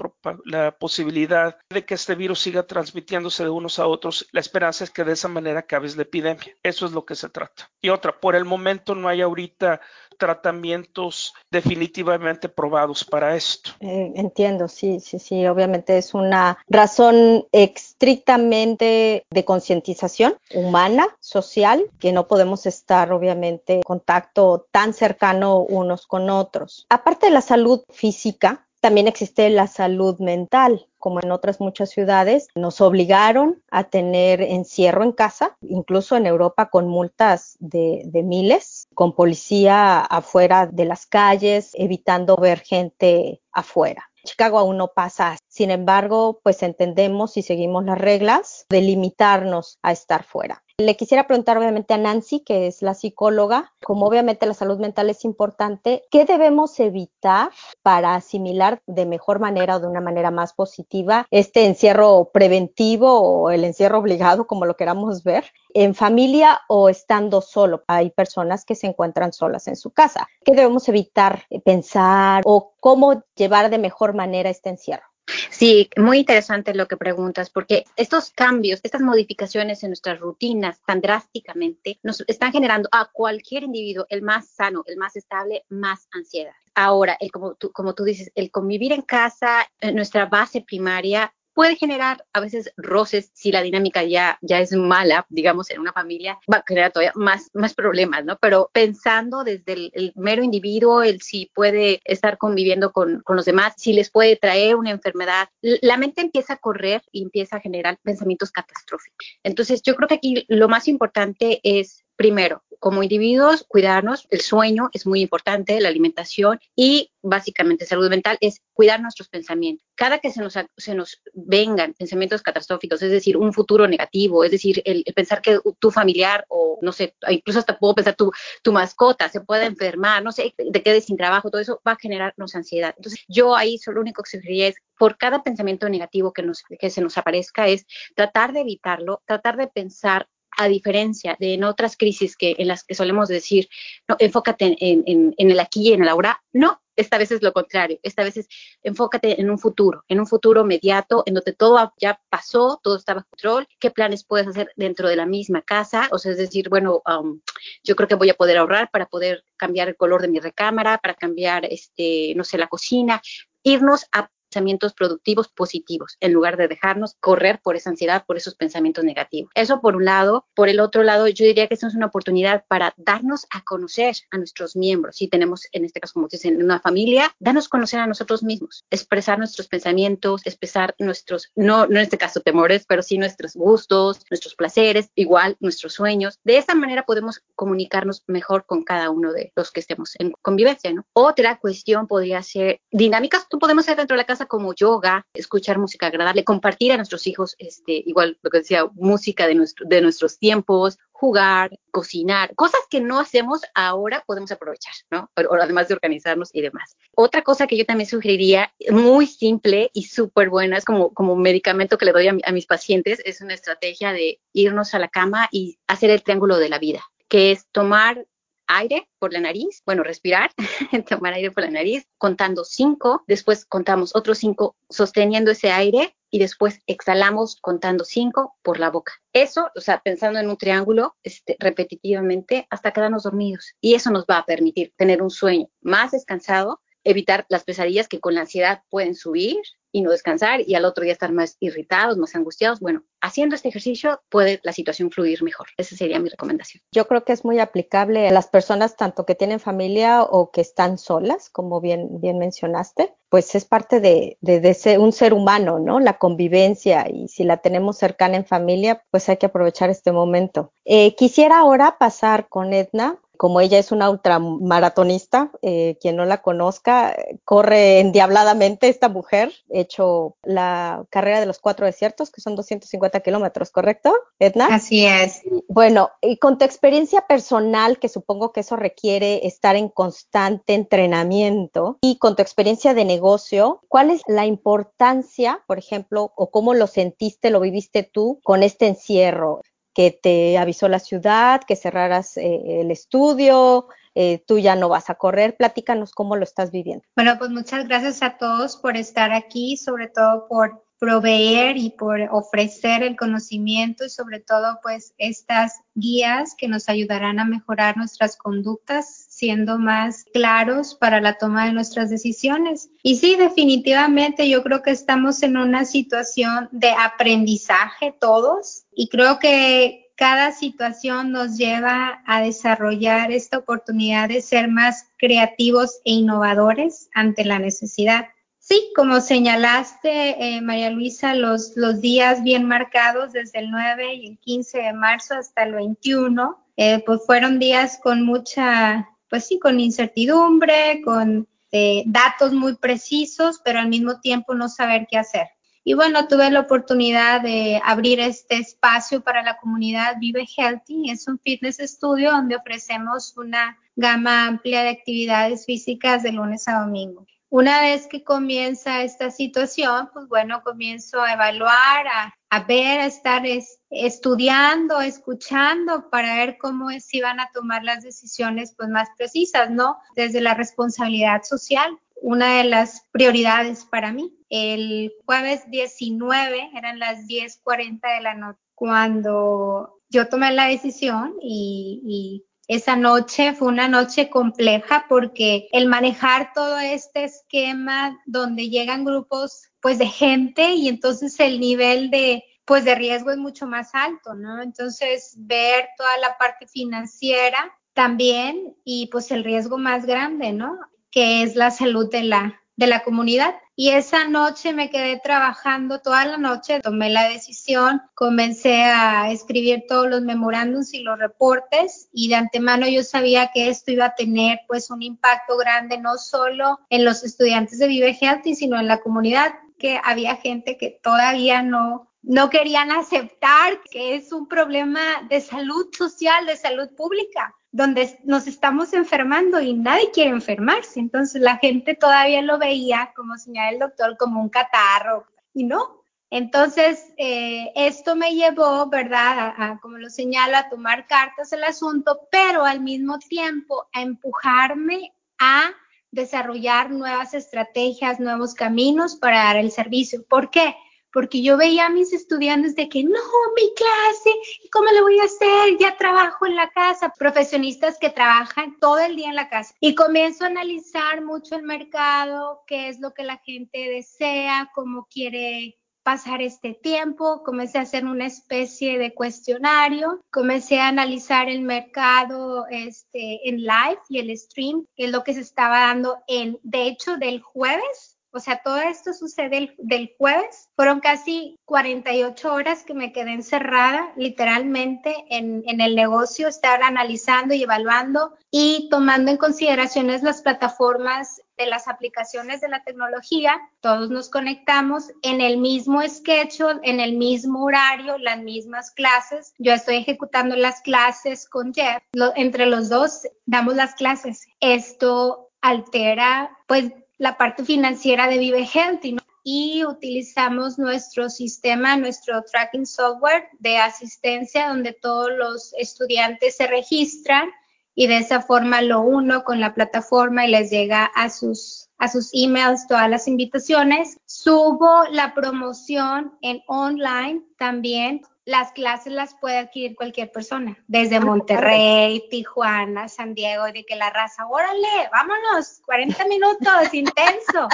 la, 0.46 0.78
posibilidad 0.78 1.58
de 1.70 1.84
que 1.84 1.96
este 1.96 2.16
virus 2.16 2.40
siga 2.40 2.64
transmitiéndose 2.64 3.44
de 3.44 3.50
unos 3.50 3.80
a 3.80 3.88
otros. 3.88 4.28
La 4.32 4.40
esperanza 4.40 4.84
es 4.84 4.92
que 4.92 5.04
de 5.04 5.14
esa 5.14 5.28
manera 5.28 5.62
acabe 5.62 5.90
la 5.96 6.04
epidemia. 6.04 6.56
Eso 6.62 6.86
es 6.86 6.92
lo 6.92 7.06
que 7.06 7.16
se 7.16 7.30
trata. 7.30 7.72
Y 7.82 7.90
otra, 7.90 8.20
por 8.20 8.36
el 8.36 8.46
momento 8.46 8.96
no 8.96 9.08
hay 9.08 9.22
ahorita 9.22 9.82
tratamientos 10.24 11.34
definitivamente 11.52 12.48
probados 12.48 13.04
para 13.04 13.36
esto. 13.36 13.72
Eh, 13.82 14.14
entiendo, 14.16 14.70
sí, 14.70 15.02
sí, 15.02 15.20
sí, 15.20 15.46
obviamente 15.48 15.98
es 15.98 16.14
una 16.14 16.58
razón 16.70 17.46
estrictamente 17.52 19.26
de 19.30 19.44
concientización 19.44 20.38
humana, 20.54 21.08
social, 21.20 21.84
que 22.00 22.14
no 22.14 22.30
podemos 22.30 22.66
estar 22.66 23.12
obviamente 23.12 23.74
en 23.74 23.82
contacto 23.82 24.66
tan 24.72 24.94
cercano 24.94 25.58
unos 25.60 26.08
con 26.08 26.30
otros. 26.30 26.86
Aparte 26.88 27.26
de 27.26 27.34
la 27.34 27.42
salud 27.42 27.84
física, 27.90 28.66
también 28.84 29.08
existe 29.08 29.50
la 29.50 29.68
salud 29.68 30.20
mental, 30.20 30.90
como 31.00 31.22
en 31.22 31.32
otras 31.32 31.62
muchas 31.62 31.90
ciudades. 31.90 32.50
Nos 32.54 32.82
obligaron 32.82 33.64
a 33.72 33.86
tener 33.86 34.42
encierro 34.42 35.04
en 35.04 35.14
casa, 35.14 35.56
incluso 35.62 36.18
en 36.18 36.26
Europa 36.26 36.70
con 36.70 36.90
multas 36.90 37.56
de, 37.62 38.04
miles, 38.26 38.90
con 38.94 39.16
policía 39.16 40.02
afuera 40.02 40.68
de 40.68 40.84
las 40.84 41.06
calles, 41.06 41.72
evitando 41.76 42.36
ver 42.36 42.60
gente 42.60 43.42
afuera. 43.54 44.12
Chicago 44.26 44.60
aún 44.60 44.78
no 44.78 44.90
pasa. 44.90 45.38
Sin 45.48 45.72
embargo, 45.72 46.40
pues 46.44 46.64
entendemos 46.64 47.38
y 47.38 47.42
seguimos 47.42 47.84
las 47.86 47.98
reglas 47.98 48.66
de 48.70 48.82
limitarnos 48.82 49.80
a 49.82 49.92
estar 49.92 50.24
fuera. 50.24 50.64
Le 50.80 50.98
quisiera 50.98 51.28
preguntar 51.28 51.56
obviamente 51.60 51.94
a 51.94 51.98
Nancy, 51.98 52.40
que 52.40 52.66
es 52.66 52.82
la 52.82 52.96
psicóloga, 52.96 53.72
como 53.84 54.08
obviamente 54.08 54.48
la 54.48 54.56
salud 54.56 54.80
mental 54.80 55.08
es 55.12 55.24
importante, 55.24 56.04
¿qué 56.10 56.26
debemos 56.26 56.80
evitar 56.80 57.52
para 57.84 58.16
asimilar 58.16 58.82
de 58.88 59.06
mejor 59.06 59.40
manera 59.40 59.76
o 59.76 59.80
de 59.80 59.86
una 59.86 60.02
manera 60.02 60.32
más 60.32 60.54
positiva 60.54 61.28
este 61.30 61.68
encierro 61.68 62.32
preventivo 62.34 63.20
o 63.20 63.52
el 63.52 63.66
encierro 63.66 64.00
obligado, 64.00 64.48
como 64.48 64.66
lo 64.66 64.76
queramos 64.76 65.24
ver, 65.24 65.46
en 65.74 65.96
familia 65.96 66.62
o 66.68 66.90
estando 66.90 67.42
solo? 67.42 67.84
Hay 67.88 68.12
personas 68.12 68.66
que 68.66 68.76
se 68.76 68.88
encuentran 68.88 69.34
solas 69.34 69.68
en 69.68 69.76
su 69.76 69.92
casa. 69.92 70.28
¿Qué 70.44 70.54
debemos 70.54 70.88
evitar 70.90 71.46
pensar 71.64 72.42
o 72.46 72.74
cómo 72.80 73.24
llevar 73.36 73.70
de 73.70 73.78
mejor 73.78 74.14
manera 74.14 74.50
este 74.50 74.70
encierro? 74.70 75.04
Sí, 75.50 75.90
muy 75.98 76.20
interesante 76.20 76.74
lo 76.74 76.88
que 76.88 76.98
preguntas, 76.98 77.50
porque 77.50 77.86
estos 77.96 78.32
cambios, 78.32 78.82
estas 78.84 79.02
modificaciones 79.02 79.84
en 79.84 79.92
nuestras 79.92 80.20
rutinas 80.20 80.82
tan 80.86 81.00
drásticamente 81.00 82.00
nos 82.04 82.24
están 82.28 82.52
generando 82.52 82.90
a 82.92 83.10
cualquier 83.12 83.64
individuo, 83.64 84.06
el 84.10 84.22
más 84.22 84.50
sano, 84.50 84.84
el 84.86 84.98
más 84.98 85.16
estable, 85.16 85.64
más 85.70 86.08
ansiedad. 86.12 86.54
Ahora, 86.76 87.16
el, 87.20 87.32
como, 87.32 87.56
tú, 87.56 87.72
como 87.72 87.94
tú 87.94 88.04
dices, 88.04 88.32
el 88.36 88.52
convivir 88.52 88.92
en 88.92 89.04
casa, 89.04 89.66
nuestra 89.94 90.26
base 90.26 90.62
primaria 90.62 91.34
puede 91.54 91.76
generar 91.76 92.26
a 92.34 92.40
veces 92.40 92.72
roces 92.78 93.32
si 93.34 93.52
la 93.52 93.62
dinámica 93.62 94.04
ya, 94.04 94.38
ya 94.42 94.60
es 94.60 94.72
mala, 94.74 95.26
digamos, 95.30 95.70
en 95.70 95.80
una 95.80 95.94
familia, 95.94 96.40
va 96.52 96.58
a 96.58 96.64
crear 96.64 96.92
todavía 96.92 97.14
más, 97.16 97.50
más 97.54 97.74
problemas, 97.74 98.26
¿no? 98.26 98.38
Pero 98.40 98.70
pensando 98.74 99.44
desde 99.44 99.74
el, 99.74 100.14
mero 100.16 100.44
individuo, 100.44 101.04
el 101.04 101.22
si 101.22 101.52
puede 101.54 102.02
estar 102.06 102.38
conviviendo 102.38 102.92
con, 102.92 103.22
con, 103.22 103.36
los 103.36 103.46
demás, 103.46 103.74
si 103.78 103.94
les 103.94 104.10
puede 104.10 104.36
traer 104.36 104.76
una 104.76 104.92
enfermedad, 104.92 105.50
la 105.62 105.98
mente 105.98 106.22
empieza 106.22 106.54
a 106.54 106.58
correr 106.58 107.02
y 107.12 107.24
empieza 107.24 107.58
a 107.58 107.60
generar 107.60 107.98
pensamientos 108.04 108.52
catastróficos. 108.52 109.28
Entonces, 109.44 109.82
yo 109.82 109.96
creo 109.96 110.08
que 110.08 110.16
aquí 110.16 110.46
lo 110.48 110.68
más 110.68 110.88
importante 110.88 111.60
es 111.64 112.03
primero, 112.16 112.64
como 112.80 113.02
individuos, 113.02 113.64
cuidarnos, 113.66 114.28
el 114.30 114.42
sueño 114.42 114.90
es 114.92 115.08
muy 115.08 115.22
importante, 115.22 115.80
la 115.80 115.88
alimentación 115.88 116.60
y 116.76 117.12
básicamente 117.22 117.86
salud 117.86 118.10
mental 118.10 118.38
es 118.42 118.62
cuidar 118.74 119.02
nuestros 119.02 119.30
pensamientos. 119.30 119.88
Cada 119.96 120.20
que 120.20 120.32
se 120.32 120.42
nos, 120.42 120.60
se 120.76 120.94
nos 120.94 121.22
vengan 121.34 121.94
pensamientos 121.94 122.42
catastróficos, 122.42 123.02
es 123.02 123.10
decir, 123.10 123.38
un 123.38 123.54
futuro 123.54 123.88
negativo, 123.88 124.44
es 124.44 124.52
decir, 124.52 124.82
el, 124.84 125.06
pensar 125.16 125.42
que 125.42 125.60
tu 125.80 125.92
familiar 125.92 126.46
o 126.50 126.78
no 126.82 126.92
sé, 126.92 127.16
incluso 127.30 127.60
hasta 127.60 127.80
puedo 127.80 127.96
pensar 127.96 128.16
tu, 128.16 128.34
tu 128.62 128.74
mascota 128.74 129.30
se 129.30 129.40
puede 129.40 129.66
enfermar, 129.66 130.22
no 130.22 130.34
sé, 130.34 130.54
te 130.58 130.84
quedes 130.84 131.06
sin 131.06 131.16
trabajo, 131.16 131.50
todo 131.50 131.62
eso 131.62 131.82
va 131.88 131.94
a 131.94 131.98
generarnos 131.98 132.54
ansiedad. 132.54 132.94
Entonces, 132.98 133.24
yo 133.30 133.56
ahí 133.56 133.78
solo 133.78 133.96
lo 133.96 134.02
único 134.02 134.24
que 134.24 134.32
sugeriría 134.32 134.68
es 134.68 134.76
por 134.98 135.18
cada 135.18 135.42
pensamiento 135.42 135.88
negativo 135.88 136.34
que, 136.34 136.44
nos, 136.44 136.64
que 136.80 136.90
se 136.90 137.02
nos 137.02 137.18
aparezca 137.18 137.68
es 137.68 137.86
tratar 138.16 138.52
de 138.52 138.62
evitarlo, 138.62 139.22
tratar 139.26 139.56
de 139.56 139.68
pensar 139.68 140.28
a 140.58 140.68
diferencia 140.68 141.36
de 141.40 141.54
en 141.54 141.64
otras 141.64 141.98
crisis 141.98 142.36
que 142.38 142.56
en 142.58 142.68
las 142.68 142.84
que 142.84 142.96
solemos 142.96 143.30
decir, 143.30 143.70
no, 144.08 144.16
enfócate 144.20 144.66
en, 144.66 145.04
en, 145.06 145.34
en, 145.38 145.52
el 145.52 145.60
aquí 145.60 145.90
y 145.90 145.94
en 145.94 146.04
el 146.04 146.10
ahora, 146.10 146.42
no, 146.52 146.82
esta 146.96 147.18
vez 147.18 147.32
es 147.32 147.42
lo 147.42 147.54
contrario, 147.54 148.00
esta 148.04 148.24
vez 148.24 148.38
es 148.38 148.48
enfócate 148.84 149.40
en 149.42 149.50
un 149.50 149.58
futuro, 149.58 150.04
en 150.08 150.20
un 150.20 150.28
futuro 150.28 150.62
inmediato, 150.62 151.24
en 151.26 151.34
donde 151.34 151.54
todo 151.54 151.94
ya 152.00 152.20
pasó, 152.30 152.80
todo 152.84 152.98
está 152.98 153.16
bajo 153.16 153.28
control, 153.30 153.68
qué 153.80 153.92
planes 153.92 154.24
puedes 154.24 154.48
hacer 154.48 154.72
dentro 154.76 155.08
de 155.08 155.16
la 155.16 155.26
misma 155.26 155.62
casa, 155.62 156.08
o 156.12 156.18
sea, 156.18 156.32
es 156.32 156.38
decir, 156.38 156.70
bueno, 156.70 157.02
um, 157.08 157.42
yo 157.84 157.96
creo 157.96 158.08
que 158.08 158.16
voy 158.16 158.30
a 158.30 158.36
poder 158.36 158.58
ahorrar 158.58 158.92
para 158.92 159.08
poder 159.08 159.44
cambiar 159.58 159.90
el 159.90 159.96
color 159.96 160.22
de 160.22 160.28
mi 160.28 160.40
recámara, 160.40 160.98
para 161.00 161.16
cambiar, 161.16 161.66
este, 161.66 162.34
no 162.36 162.44
sé, 162.44 162.58
la 162.58 162.68
cocina, 162.68 163.22
irnos 163.64 164.06
a 164.12 164.30
pensamientos 164.54 164.94
productivos 164.94 165.48
positivos, 165.48 166.16
en 166.20 166.32
lugar 166.32 166.58
de 166.58 166.68
dejarnos 166.68 167.16
correr 167.20 167.60
por 167.64 167.76
esa 167.76 167.90
ansiedad, 167.90 168.24
por 168.28 168.38
esos 168.38 168.54
pensamientos 168.54 169.04
negativos. 169.04 169.52
Eso 169.56 169.82
por 169.82 169.96
un 169.96 170.06
lado. 170.06 170.46
Por 170.54 170.70
el 170.70 170.80
otro 170.80 171.02
lado, 171.02 171.28
yo 171.28 171.44
diría 171.44 171.68
que 171.68 171.74
eso 171.74 171.88
es 171.88 171.96
una 171.96 172.06
oportunidad 172.06 172.66
para 172.68 172.94
darnos 172.98 173.48
a 173.50 173.64
conocer 173.64 174.16
a 174.30 174.38
nuestros 174.38 174.76
miembros. 174.76 175.16
Si 175.16 175.28
tenemos, 175.28 175.64
en 175.72 175.86
este 175.86 176.00
caso, 176.00 176.14
como 176.14 176.28
dicen, 176.28 176.62
una 176.62 176.80
familia, 176.80 177.36
darnos 177.40 177.66
a 177.66 177.70
conocer 177.70 178.00
a 178.00 178.06
nosotros 178.06 178.44
mismos, 178.44 178.86
expresar 178.92 179.40
nuestros 179.40 179.68
pensamientos, 179.68 180.46
expresar 180.46 180.94
nuestros, 181.00 181.50
no, 181.56 181.88
no 181.88 181.96
en 181.96 182.04
este 182.04 182.20
caso 182.20 182.42
temores, 182.42 182.86
pero 182.88 183.02
sí 183.02 183.18
nuestros 183.18 183.56
gustos, 183.56 184.22
nuestros 184.30 184.54
placeres, 184.54 185.10
igual 185.16 185.58
nuestros 185.60 185.94
sueños. 185.94 186.40
De 186.44 186.58
esa 186.58 186.76
manera 186.76 187.04
podemos 187.04 187.42
comunicarnos 187.56 188.24
mejor 188.28 188.66
con 188.68 188.84
cada 188.84 189.10
uno 189.10 189.34
de 189.34 189.52
los 189.56 189.72
que 189.72 189.80
estemos 189.80 190.14
en 190.20 190.34
convivencia, 190.44 190.94
¿no? 190.94 191.06
Otra 191.14 191.58
cuestión 191.58 192.08
podría 192.08 192.44
ser 192.44 192.82
dinámicas, 192.92 193.48
tú 193.50 193.58
podemos 193.58 193.86
hacer 193.86 193.98
dentro 193.98 194.16
de 194.16 194.22
la 194.22 194.28
casa 194.28 194.43
como 194.46 194.74
yoga, 194.74 195.26
escuchar 195.34 195.78
música 195.78 196.08
agradable, 196.08 196.44
compartir 196.44 196.92
a 196.92 196.98
nuestros 196.98 197.28
hijos, 197.28 197.56
este, 197.60 198.04
igual 198.06 198.38
lo 198.42 198.50
que 198.50 198.60
decía, 198.60 198.86
música 198.94 199.48
de, 199.48 199.56
nuestro, 199.56 199.86
de 199.88 200.02
nuestros 200.02 200.38
tiempos, 200.38 200.98
jugar, 201.12 201.72
cocinar, 201.92 202.54
cosas 202.56 202.82
que 202.90 203.00
no 203.00 203.20
hacemos 203.20 203.62
ahora 203.76 204.24
podemos 204.28 204.52
aprovechar, 204.52 204.94
¿no? 205.10 205.32
Además 205.36 205.88
de 205.88 205.94
organizarnos 205.94 206.50
y 206.54 206.62
demás. 206.62 206.98
Otra 207.16 207.44
cosa 207.44 207.66
que 207.66 207.78
yo 207.78 207.86
también 207.86 208.10
sugeriría, 208.10 208.74
muy 208.90 209.28
simple 209.28 209.90
y 209.94 210.04
súper 210.04 210.50
buena, 210.50 210.78
es 210.78 210.86
como, 210.86 211.14
como 211.14 211.36
medicamento 211.36 211.98
que 211.98 212.06
le 212.06 212.12
doy 212.12 212.28
a, 212.28 212.36
a 212.44 212.52
mis 212.52 212.66
pacientes, 212.66 213.22
es 213.24 213.42
una 213.42 213.54
estrategia 213.54 214.12
de 214.12 214.42
irnos 214.52 214.94
a 214.94 215.00
la 215.00 215.08
cama 215.08 215.48
y 215.52 215.80
hacer 215.88 216.10
el 216.10 216.24
triángulo 216.24 216.58
de 216.58 216.70
la 216.70 216.80
vida, 216.80 217.04
que 217.30 217.52
es 217.52 217.68
tomar 217.72 218.26
aire 218.68 219.10
por 219.20 219.34
la 219.34 219.40
nariz, 219.40 219.82
bueno, 219.86 220.04
respirar, 220.04 220.52
tomar 221.10 221.34
aire 221.34 221.52
por 221.52 221.64
la 221.64 221.72
nariz, 221.72 222.08
contando 222.18 222.64
cinco, 222.64 223.24
después 223.28 223.66
contamos 223.66 224.16
otros 224.16 224.38
cinco 224.38 224.76
sosteniendo 224.90 225.52
ese 225.52 225.72
aire 225.72 226.16
y 226.34 226.40
después 226.40 226.80
exhalamos 226.88 227.58
contando 227.62 228.04
cinco 228.04 228.56
por 228.64 228.80
la 228.80 228.90
boca. 228.90 229.14
Eso, 229.34 229.70
o 229.76 229.82
sea, 229.82 230.02
pensando 230.02 230.40
en 230.40 230.50
un 230.50 230.58
triángulo 230.58 231.16
este, 231.22 231.56
repetitivamente 231.60 232.66
hasta 232.72 232.92
quedarnos 232.92 233.24
dormidos. 233.24 233.76
Y 233.80 233.94
eso 233.94 234.10
nos 234.10 234.26
va 234.26 234.40
a 234.40 234.46
permitir 234.46 234.94
tener 234.98 235.22
un 235.22 235.30
sueño 235.30 235.70
más 235.82 236.10
descansado, 236.10 236.82
evitar 237.04 237.46
las 237.50 237.64
pesadillas 237.64 238.08
que 238.08 238.20
con 238.20 238.36
la 238.36 238.42
ansiedad 238.42 238.82
pueden 238.90 239.16
subir 239.16 239.58
y 239.94 240.02
no 240.02 240.10
descansar 240.10 240.62
y 240.68 240.74
al 240.74 240.86
otro 240.86 241.04
día 241.04 241.14
estar 241.14 241.32
más 241.32 241.56
irritados, 241.60 242.18
más 242.18 242.36
angustiados. 242.36 242.80
Bueno, 242.80 243.04
haciendo 243.22 243.56
este 243.56 243.70
ejercicio 243.70 244.22
puede 244.28 244.60
la 244.64 244.74
situación 244.74 245.12
fluir 245.12 245.44
mejor. 245.44 245.68
Esa 245.78 245.96
sería 245.96 246.20
mi 246.20 246.30
recomendación. 246.30 246.82
Yo 246.92 247.08
creo 247.08 247.24
que 247.24 247.32
es 247.32 247.46
muy 247.46 247.60
aplicable 247.60 248.28
a 248.28 248.32
las 248.32 248.48
personas 248.48 248.98
tanto 248.98 249.26
que 249.26 249.36
tienen 249.36 249.60
familia 249.60 250.24
o 250.24 250.52
que 250.52 250.62
están 250.62 250.98
solas, 250.98 251.50
como 251.52 251.80
bien, 251.80 252.20
bien 252.20 252.40
mencionaste, 252.40 253.14
pues 253.30 253.54
es 253.54 253.66
parte 253.66 254.00
de, 254.00 254.38
de, 254.42 254.74
ser 254.74 255.00
un 255.00 255.12
ser 255.12 255.34
humano, 255.34 255.78
¿no? 255.80 256.00
La 256.00 256.18
convivencia 256.18 257.08
y 257.10 257.28
si 257.28 257.44
la 257.44 257.58
tenemos 257.58 257.98
cercana 257.98 258.36
en 258.38 258.46
familia, 258.46 259.04
pues 259.12 259.30
hay 259.30 259.38
que 259.38 259.46
aprovechar 259.46 259.92
este 259.92 260.12
momento. 260.12 260.74
Eh, 260.86 261.16
quisiera 261.16 261.60
ahora 261.60 261.98
pasar 262.00 262.50
con 262.50 262.74
Edna 262.74 263.20
como 263.38 263.60
ella 263.60 263.80
es 263.80 263.92
una 263.92 264.10
ultramaratonista, 264.10 265.52
eh, 265.62 265.98
quien 266.00 266.16
no 266.16 266.26
la 266.26 266.42
conozca, 266.42 267.16
corre 267.44 268.00
endiabladamente 268.00 268.90
esta 268.90 269.10
mujer, 269.10 269.52
hecho 269.70 270.36
la 270.44 271.06
carrera 271.10 271.40
de 271.40 271.46
los 271.46 271.60
cuatro 271.60 271.86
desiertos, 271.86 272.32
que 272.32 272.42
son 272.42 272.56
250 272.56 273.20
kilómetros, 273.22 273.72
¿correcto, 273.72 274.14
Edna? 274.40 274.68
Así 274.68 275.06
es. 275.06 275.42
Bueno, 275.68 276.12
y 276.22 276.38
con 276.38 276.58
tu 276.58 276.66
experiencia 276.66 277.26
personal, 277.28 278.00
que 278.00 278.10
supongo 278.10 278.52
que 278.52 278.62
eso 278.62 278.76
requiere 278.76 279.46
estar 279.48 279.76
en 279.76 279.90
constante 279.90 280.74
entrenamiento, 280.74 281.98
y 282.02 282.18
con 282.18 282.36
tu 282.36 282.42
experiencia 282.42 282.94
de 282.94 283.06
negocio, 283.06 283.82
¿cuál 283.88 284.12
es 284.12 284.22
la 284.28 284.46
importancia, 284.46 285.64
por 285.68 285.78
ejemplo, 285.78 286.32
o 286.36 286.52
cómo 286.52 286.74
lo 286.74 286.88
sentiste, 286.88 287.50
lo 287.50 287.60
viviste 287.60 288.04
tú 288.04 288.40
con 288.44 288.64
este 288.64 288.88
encierro? 288.88 289.62
Que 289.94 290.12
te 290.12 290.58
avisó 290.58 290.88
la 290.88 291.00
ciudad, 291.00 291.62
que 291.68 291.76
cerraras 291.76 292.38
eh, 292.38 292.82
el 292.82 292.92
estudio, 292.92 293.88
eh, 294.16 294.44
tú 294.46 294.60
ya 294.60 294.76
no 294.76 294.90
vas 294.90 295.10
a 295.10 295.16
correr. 295.16 295.56
Platícanos 295.56 296.14
cómo 296.14 296.36
lo 296.36 296.44
estás 296.44 296.72
viviendo. 296.72 297.06
Bueno, 297.16 297.38
pues 297.38 297.52
muchas 297.52 297.88
gracias 297.88 298.22
a 298.22 298.38
todos 298.38 298.78
por 298.78 298.98
estar 298.98 299.32
aquí, 299.32 299.78
sobre 299.78 300.08
todo 300.08 300.48
por 300.48 300.84
proveer 301.04 301.76
y 301.76 301.90
por 301.90 302.22
ofrecer 302.32 303.04
el 303.04 303.18
conocimiento 303.18 304.06
y 304.06 304.10
sobre 304.10 304.40
todo 304.40 304.80
pues 304.82 305.14
estas 305.18 305.82
guías 305.96 306.56
que 306.58 306.70
nos 306.70 306.88
ayudarán 306.88 307.40
a 307.40 307.46
mejorar 307.46 307.98
nuestras 307.98 308.38
conductas 308.38 309.26
siendo 309.44 309.78
más 309.78 310.24
claros 310.34 310.96
para 310.96 311.20
la 311.20 311.38
toma 311.38 311.66
de 311.66 311.74
nuestras 311.74 312.10
decisiones. 312.10 312.90
Y 313.04 313.18
sí, 313.18 313.36
definitivamente 313.36 314.48
yo 314.48 314.64
creo 314.64 314.82
que 314.82 314.92
estamos 314.92 315.44
en 315.44 315.58
una 315.58 315.84
situación 315.84 316.70
de 316.72 316.92
aprendizaje 316.92 318.16
todos 318.18 318.86
y 318.96 319.10
creo 319.10 319.40
que 319.40 320.12
cada 320.16 320.54
situación 320.54 321.34
nos 321.34 321.58
lleva 321.58 322.24
a 322.26 322.42
desarrollar 322.42 323.34
esta 323.34 323.58
oportunidad 323.58 324.30
de 324.30 324.42
ser 324.42 324.70
más 324.70 325.08
creativos 325.18 326.00
e 326.06 326.12
innovadores 326.12 327.10
ante 327.14 327.44
la 327.44 327.60
necesidad. 327.60 328.28
Sí, 328.60 328.94
como 328.96 329.20
señalaste, 329.20 330.38
eh, 330.40 330.62
María 330.62 330.90
Luisa, 330.90 331.36
los, 331.36 331.74
los 331.76 332.00
días 332.00 332.44
bien 332.44 332.66
marcados 332.66 333.34
desde 333.34 333.60
el 333.60 333.72
9 333.72 334.14
y 334.14 334.28
el 334.28 334.38
15 334.38 334.78
de 334.78 334.94
marzo 334.94 335.34
hasta 335.36 335.64
el 335.64 335.74
21, 335.74 336.64
eh, 336.76 337.04
pues 337.06 337.22
fueron 337.26 337.60
días 337.60 338.00
con 338.02 338.26
mucha, 338.26 339.10
pues 339.34 339.48
sí, 339.48 339.58
con 339.58 339.80
incertidumbre, 339.80 341.02
con 341.04 341.48
eh, 341.72 342.04
datos 342.06 342.54
muy 342.54 342.76
precisos, 342.76 343.60
pero 343.66 343.80
al 343.80 343.88
mismo 343.88 344.20
tiempo 344.20 344.54
no 344.54 344.70
saber 344.70 345.08
qué 345.10 345.18
hacer. 345.18 345.48
Y 345.84 345.96
bueno, 345.96 346.28
tuve 346.28 346.52
la 346.52 346.60
oportunidad 346.60 347.42
de 347.42 347.82
abrir 347.84 348.20
este 348.20 348.58
espacio 348.58 349.22
para 349.22 349.42
la 349.42 349.58
comunidad 349.58 350.18
Vive 350.20 350.46
Healthy. 350.56 351.10
Es 351.10 351.28
un 351.28 351.40
fitness 351.40 351.80
estudio 351.80 352.30
donde 352.30 352.58
ofrecemos 352.58 353.36
una 353.36 353.76
gama 353.96 354.46
amplia 354.46 354.84
de 354.84 354.90
actividades 354.90 355.66
físicas 355.66 356.22
de 356.22 356.34
lunes 356.34 356.68
a 356.68 356.82
domingo. 356.82 357.26
Una 357.54 357.82
vez 357.82 358.08
que 358.08 358.24
comienza 358.24 359.04
esta 359.04 359.30
situación, 359.30 360.10
pues 360.12 360.28
bueno, 360.28 360.64
comienzo 360.64 361.22
a 361.22 361.34
evaluar, 361.34 362.08
a, 362.50 362.64
ver, 362.64 363.00
a 363.00 363.06
estar 363.06 363.44
estudiando, 363.92 365.00
escuchando 365.02 366.10
para 366.10 366.34
ver 366.34 366.58
cómo 366.58 366.90
se 366.90 367.18
iban 367.18 367.40
a 367.40 367.52
tomar 367.54 367.84
las 367.84 368.02
decisiones 368.02 368.74
pues 368.76 368.90
más 368.90 369.08
precisas, 369.20 369.70
¿no? 369.70 370.00
Desde 370.16 370.42
la 370.42 370.56
responsabilidad 370.56 371.44
social, 371.44 371.96
una 372.24 372.58
de 372.58 372.64
las 372.64 373.06
prioridades 373.12 373.86
para 373.86 374.12
mí. 374.12 374.36
El 374.50 375.14
jueves 375.24 375.70
19 375.70 376.72
eran 376.74 376.98
las 376.98 377.28
10:40 377.28 378.16
de 378.16 378.22
la 378.22 378.34
noche 378.34 378.60
cuando 378.74 380.00
yo 380.10 380.28
tomé 380.28 380.52
la 380.54 380.66
decisión 380.70 381.36
y, 381.40 382.02
y 382.04 382.46
esa 382.68 382.96
noche 382.96 383.54
fue 383.54 383.68
una 383.68 383.88
noche 383.88 384.30
compleja 384.30 385.06
porque 385.10 385.68
el 385.72 385.88
manejar 385.88 386.52
todo 386.54 386.80
este 386.80 387.26
esquema 387.26 388.20
donde 388.26 388.70
llegan 388.70 389.04
grupos 389.04 389.70
pues 389.82 390.00
de 390.00 390.08
gente 390.08 390.72
y 390.74 390.88
entonces 390.88 391.40
el 391.40 391.60
nivel 391.60 392.10
de 392.10 392.44
pues 392.66 392.86
de 392.86 392.96
riesgo 392.96 393.32
es 393.32 393.38
mucho 393.38 393.68
más 393.68 393.94
alto, 393.94 394.36
¿no? 394.36 394.62
Entonces 394.62 395.36
ver 395.38 395.90
toda 395.98 396.18
la 396.20 396.38
parte 396.38 396.66
financiera 396.68 397.78
también 397.94 398.76
y 398.86 399.08
pues 399.08 399.32
el 399.32 399.44
riesgo 399.44 399.78
más 399.78 400.06
grande, 400.06 400.54
¿no? 400.54 400.80
Que 401.12 401.44
es 401.44 401.56
la 401.56 401.72
salud 401.72 402.10
de 402.10 402.24
la 402.24 402.63
de 402.76 402.88
la 402.88 403.04
comunidad. 403.04 403.56
Y 403.76 403.90
esa 403.90 404.28
noche 404.28 404.74
me 404.74 404.90
quedé 404.90 405.20
trabajando 405.24 406.00
toda 406.00 406.26
la 406.26 406.38
noche, 406.38 406.80
tomé 406.80 407.10
la 407.10 407.28
decisión, 407.30 408.02
comencé 408.14 408.84
a 408.84 409.32
escribir 409.32 409.86
todos 409.88 410.08
los 410.08 410.22
memorándums 410.22 410.94
y 410.94 411.02
los 411.02 411.18
reportes 411.18 412.10
y 412.14 412.30
de 412.30 412.36
antemano 412.36 412.88
yo 412.88 413.04
sabía 413.04 413.50
que 413.52 413.70
esto 413.70 413.92
iba 413.92 414.06
a 414.06 414.16
tener 414.16 414.60
pues 414.68 414.92
un 414.92 415.02
impacto 415.02 415.58
grande 415.58 415.98
no 415.98 416.18
solo 416.18 416.80
en 416.90 417.04
los 417.04 417.24
estudiantes 417.24 417.80
de 417.80 417.88
Vive 417.88 418.18
sino 418.56 418.80
en 418.80 418.88
la 418.88 419.00
comunidad, 419.00 419.54
que 419.80 420.00
había 420.04 420.36
gente 420.36 420.78
que 420.78 421.00
todavía 421.02 421.62
no 421.62 422.10
no 422.22 422.50
querían 422.50 422.90
aceptar 422.90 423.82
que 423.92 424.16
es 424.16 424.32
un 424.32 424.48
problema 424.48 425.02
de 425.30 425.42
salud 425.42 425.88
social, 425.92 426.46
de 426.46 426.56
salud 426.56 426.90
pública 426.96 427.54
donde 427.74 428.20
nos 428.24 428.46
estamos 428.46 428.94
enfermando 428.94 429.60
y 429.60 429.74
nadie 429.74 430.12
quiere 430.12 430.30
enfermarse. 430.30 431.00
Entonces 431.00 431.42
la 431.42 431.58
gente 431.58 431.96
todavía 431.96 432.44
lo 432.44 432.60
veía, 432.60 433.12
como 433.16 433.36
señala 433.36 433.72
el 433.72 433.80
doctor, 433.80 434.16
como 434.16 434.42
un 434.42 434.50
catarro 434.50 435.26
y 435.56 435.64
no. 435.64 436.04
Entonces, 436.30 437.14
eh, 437.18 437.72
esto 437.76 438.16
me 438.16 438.34
llevó, 438.34 438.88
¿verdad?, 438.90 439.54
a, 439.58 439.80
como 439.82 439.98
lo 439.98 440.10
señala, 440.10 440.60
a 440.60 440.70
tomar 440.70 441.08
cartas 441.08 441.52
el 441.52 441.64
asunto, 441.64 442.28
pero 442.32 442.64
al 442.64 442.80
mismo 442.80 443.18
tiempo 443.20 443.88
a 443.92 444.02
empujarme 444.02 445.12
a 445.40 445.72
desarrollar 446.12 446.92
nuevas 446.92 447.34
estrategias, 447.34 448.20
nuevos 448.20 448.54
caminos 448.54 449.16
para 449.16 449.46
dar 449.46 449.58
el 449.58 449.72
servicio. 449.72 450.24
¿Por 450.28 450.52
qué? 450.52 450.76
Porque 451.14 451.44
yo 451.44 451.56
veía 451.56 451.86
a 451.86 451.90
mis 451.90 452.12
estudiantes 452.12 452.76
de 452.76 452.90
que 452.90 453.04
no, 453.04 453.20
mi 453.56 453.74
clase, 453.76 454.32
¿cómo 454.72 454.90
le 454.92 455.02
voy 455.02 455.20
a 455.20 455.26
hacer? 455.26 455.78
Ya 455.80 455.96
trabajo 455.96 456.48
en 456.48 456.56
la 456.56 456.70
casa, 456.72 457.14
profesionistas 457.18 458.00
que 458.00 458.10
trabajan 458.10 458.78
todo 458.80 458.98
el 458.98 459.16
día 459.16 459.30
en 459.30 459.36
la 459.36 459.48
casa. 459.48 459.76
Y 459.80 459.94
comienzo 459.94 460.44
a 460.44 460.48
analizar 460.48 461.24
mucho 461.24 461.56
el 461.56 461.64
mercado, 461.64 462.64
qué 462.66 462.90
es 462.90 463.00
lo 463.00 463.14
que 463.14 463.24
la 463.24 463.38
gente 463.38 463.78
desea, 463.78 464.72
cómo 464.74 465.08
quiere 465.10 465.78
pasar 466.02 466.42
este 466.42 466.74
tiempo, 466.74 467.44
comencé 467.44 467.78
a 467.78 467.84
hacer 467.84 468.06
una 468.06 468.26
especie 468.26 468.98
de 468.98 469.14
cuestionario, 469.14 470.22
comencé 470.32 470.80
a 470.80 470.90
analizar 470.90 471.48
el 471.48 471.62
mercado 471.62 472.66
este, 472.70 473.48
en 473.48 473.62
live 473.62 474.00
y 474.10 474.20
el 474.20 474.38
stream, 474.38 474.86
que 474.96 475.06
es 475.06 475.12
lo 475.12 475.24
que 475.24 475.34
se 475.34 475.40
estaba 475.40 475.80
dando 475.80 476.18
en, 476.28 476.60
de 476.64 476.88
hecho, 476.88 477.18
del 477.18 477.42
jueves 477.42 478.13
o 478.34 478.40
sea, 478.40 478.62
todo 478.64 478.78
esto 478.78 479.14
sucede 479.14 479.76
del 479.78 480.14
jueves. 480.18 480.70
Fueron 480.76 481.00
casi 481.00 481.60
48 481.66 482.54
horas 482.54 482.84
que 482.84 482.94
me 482.94 483.14
quedé 483.14 483.34
encerrada, 483.34 484.12
literalmente, 484.18 485.16
en, 485.30 485.64
en 485.68 485.82
el 485.82 485.96
negocio, 485.96 486.48
estar 486.48 486.82
analizando 486.84 487.54
y 487.54 487.64
evaluando 487.64 488.34
y 488.52 488.88
tomando 488.90 489.32
en 489.32 489.38
consideraciones 489.38 490.24
las 490.24 490.42
plataformas 490.42 491.42
de 491.58 491.68
las 491.68 491.88
aplicaciones 491.88 492.62
de 492.62 492.70
la 492.70 492.84
tecnología, 492.84 493.60
todos 493.80 494.10
nos 494.10 494.30
conectamos 494.30 495.12
en 495.22 495.42
el 495.42 495.58
mismo 495.58 496.02
schedule, 496.02 496.80
en 496.84 497.00
el 497.00 497.16
mismo 497.18 497.64
horario, 497.64 498.18
las 498.18 498.40
mismas 498.40 498.92
clases. 498.92 499.54
Yo 499.60 499.74
estoy 499.74 499.98
ejecutando 499.98 500.56
las 500.56 500.82
clases 500.82 501.48
con 501.48 501.74
Jeff. 501.74 502.02
entre 502.36 502.66
los 502.66 502.90
dos 502.90 503.28
damos 503.46 503.76
las 503.76 503.94
clases. 503.96 504.48
Esto 504.60 505.52
altera, 505.62 506.58
pues, 506.68 506.92
la 507.24 507.38
parte 507.38 507.64
financiera 507.64 508.28
de 508.28 508.38
Vive 508.38 508.68
Healthy, 508.68 509.16
Y 509.46 509.86
utilizamos 509.86 510.78
nuestro 510.78 511.30
sistema, 511.30 511.96
nuestro 511.96 512.44
tracking 512.44 512.86
software 512.86 513.48
de 513.60 513.78
asistencia 513.78 514.68
donde 514.68 514.92
todos 514.92 515.32
los 515.32 515.74
estudiantes 515.78 516.58
se 516.58 516.68
registran 516.68 517.50
y 517.96 518.08
de 518.08 518.18
esa 518.18 518.42
forma 518.42 518.82
lo 518.82 519.02
uno 519.02 519.46
con 519.46 519.62
la 519.62 519.74
plataforma 519.74 520.46
y 520.46 520.52
les 520.52 520.70
llega 520.70 521.06
a 521.06 521.30
sus, 521.30 521.90
a 521.98 522.10
sus 522.10 522.30
emails 522.34 522.88
todas 522.88 523.10
las 523.10 523.28
invitaciones. 523.30 524.18
Subo 524.26 525.06
la 525.12 525.34
promoción 525.34 526.34
en 526.42 526.62
online 526.68 527.42
también 527.58 528.22
las 528.46 528.72
clases 528.74 529.14
las 529.14 529.36
puede 529.36 529.58
adquirir 529.58 529.96
cualquier 529.96 530.32
persona, 530.32 530.78
desde 530.88 531.18
ah, 531.18 531.22
Monterrey, 531.22 532.28
Tijuana, 532.30 533.08
San 533.08 533.34
Diego, 533.34 533.66
de 533.66 533.86
que 533.86 533.96
la 533.96 534.10
raza, 534.10 534.48
órale, 534.48 535.10
vámonos, 535.12 535.82
40 535.86 536.26
minutos, 536.28 536.94
intenso. 536.94 537.68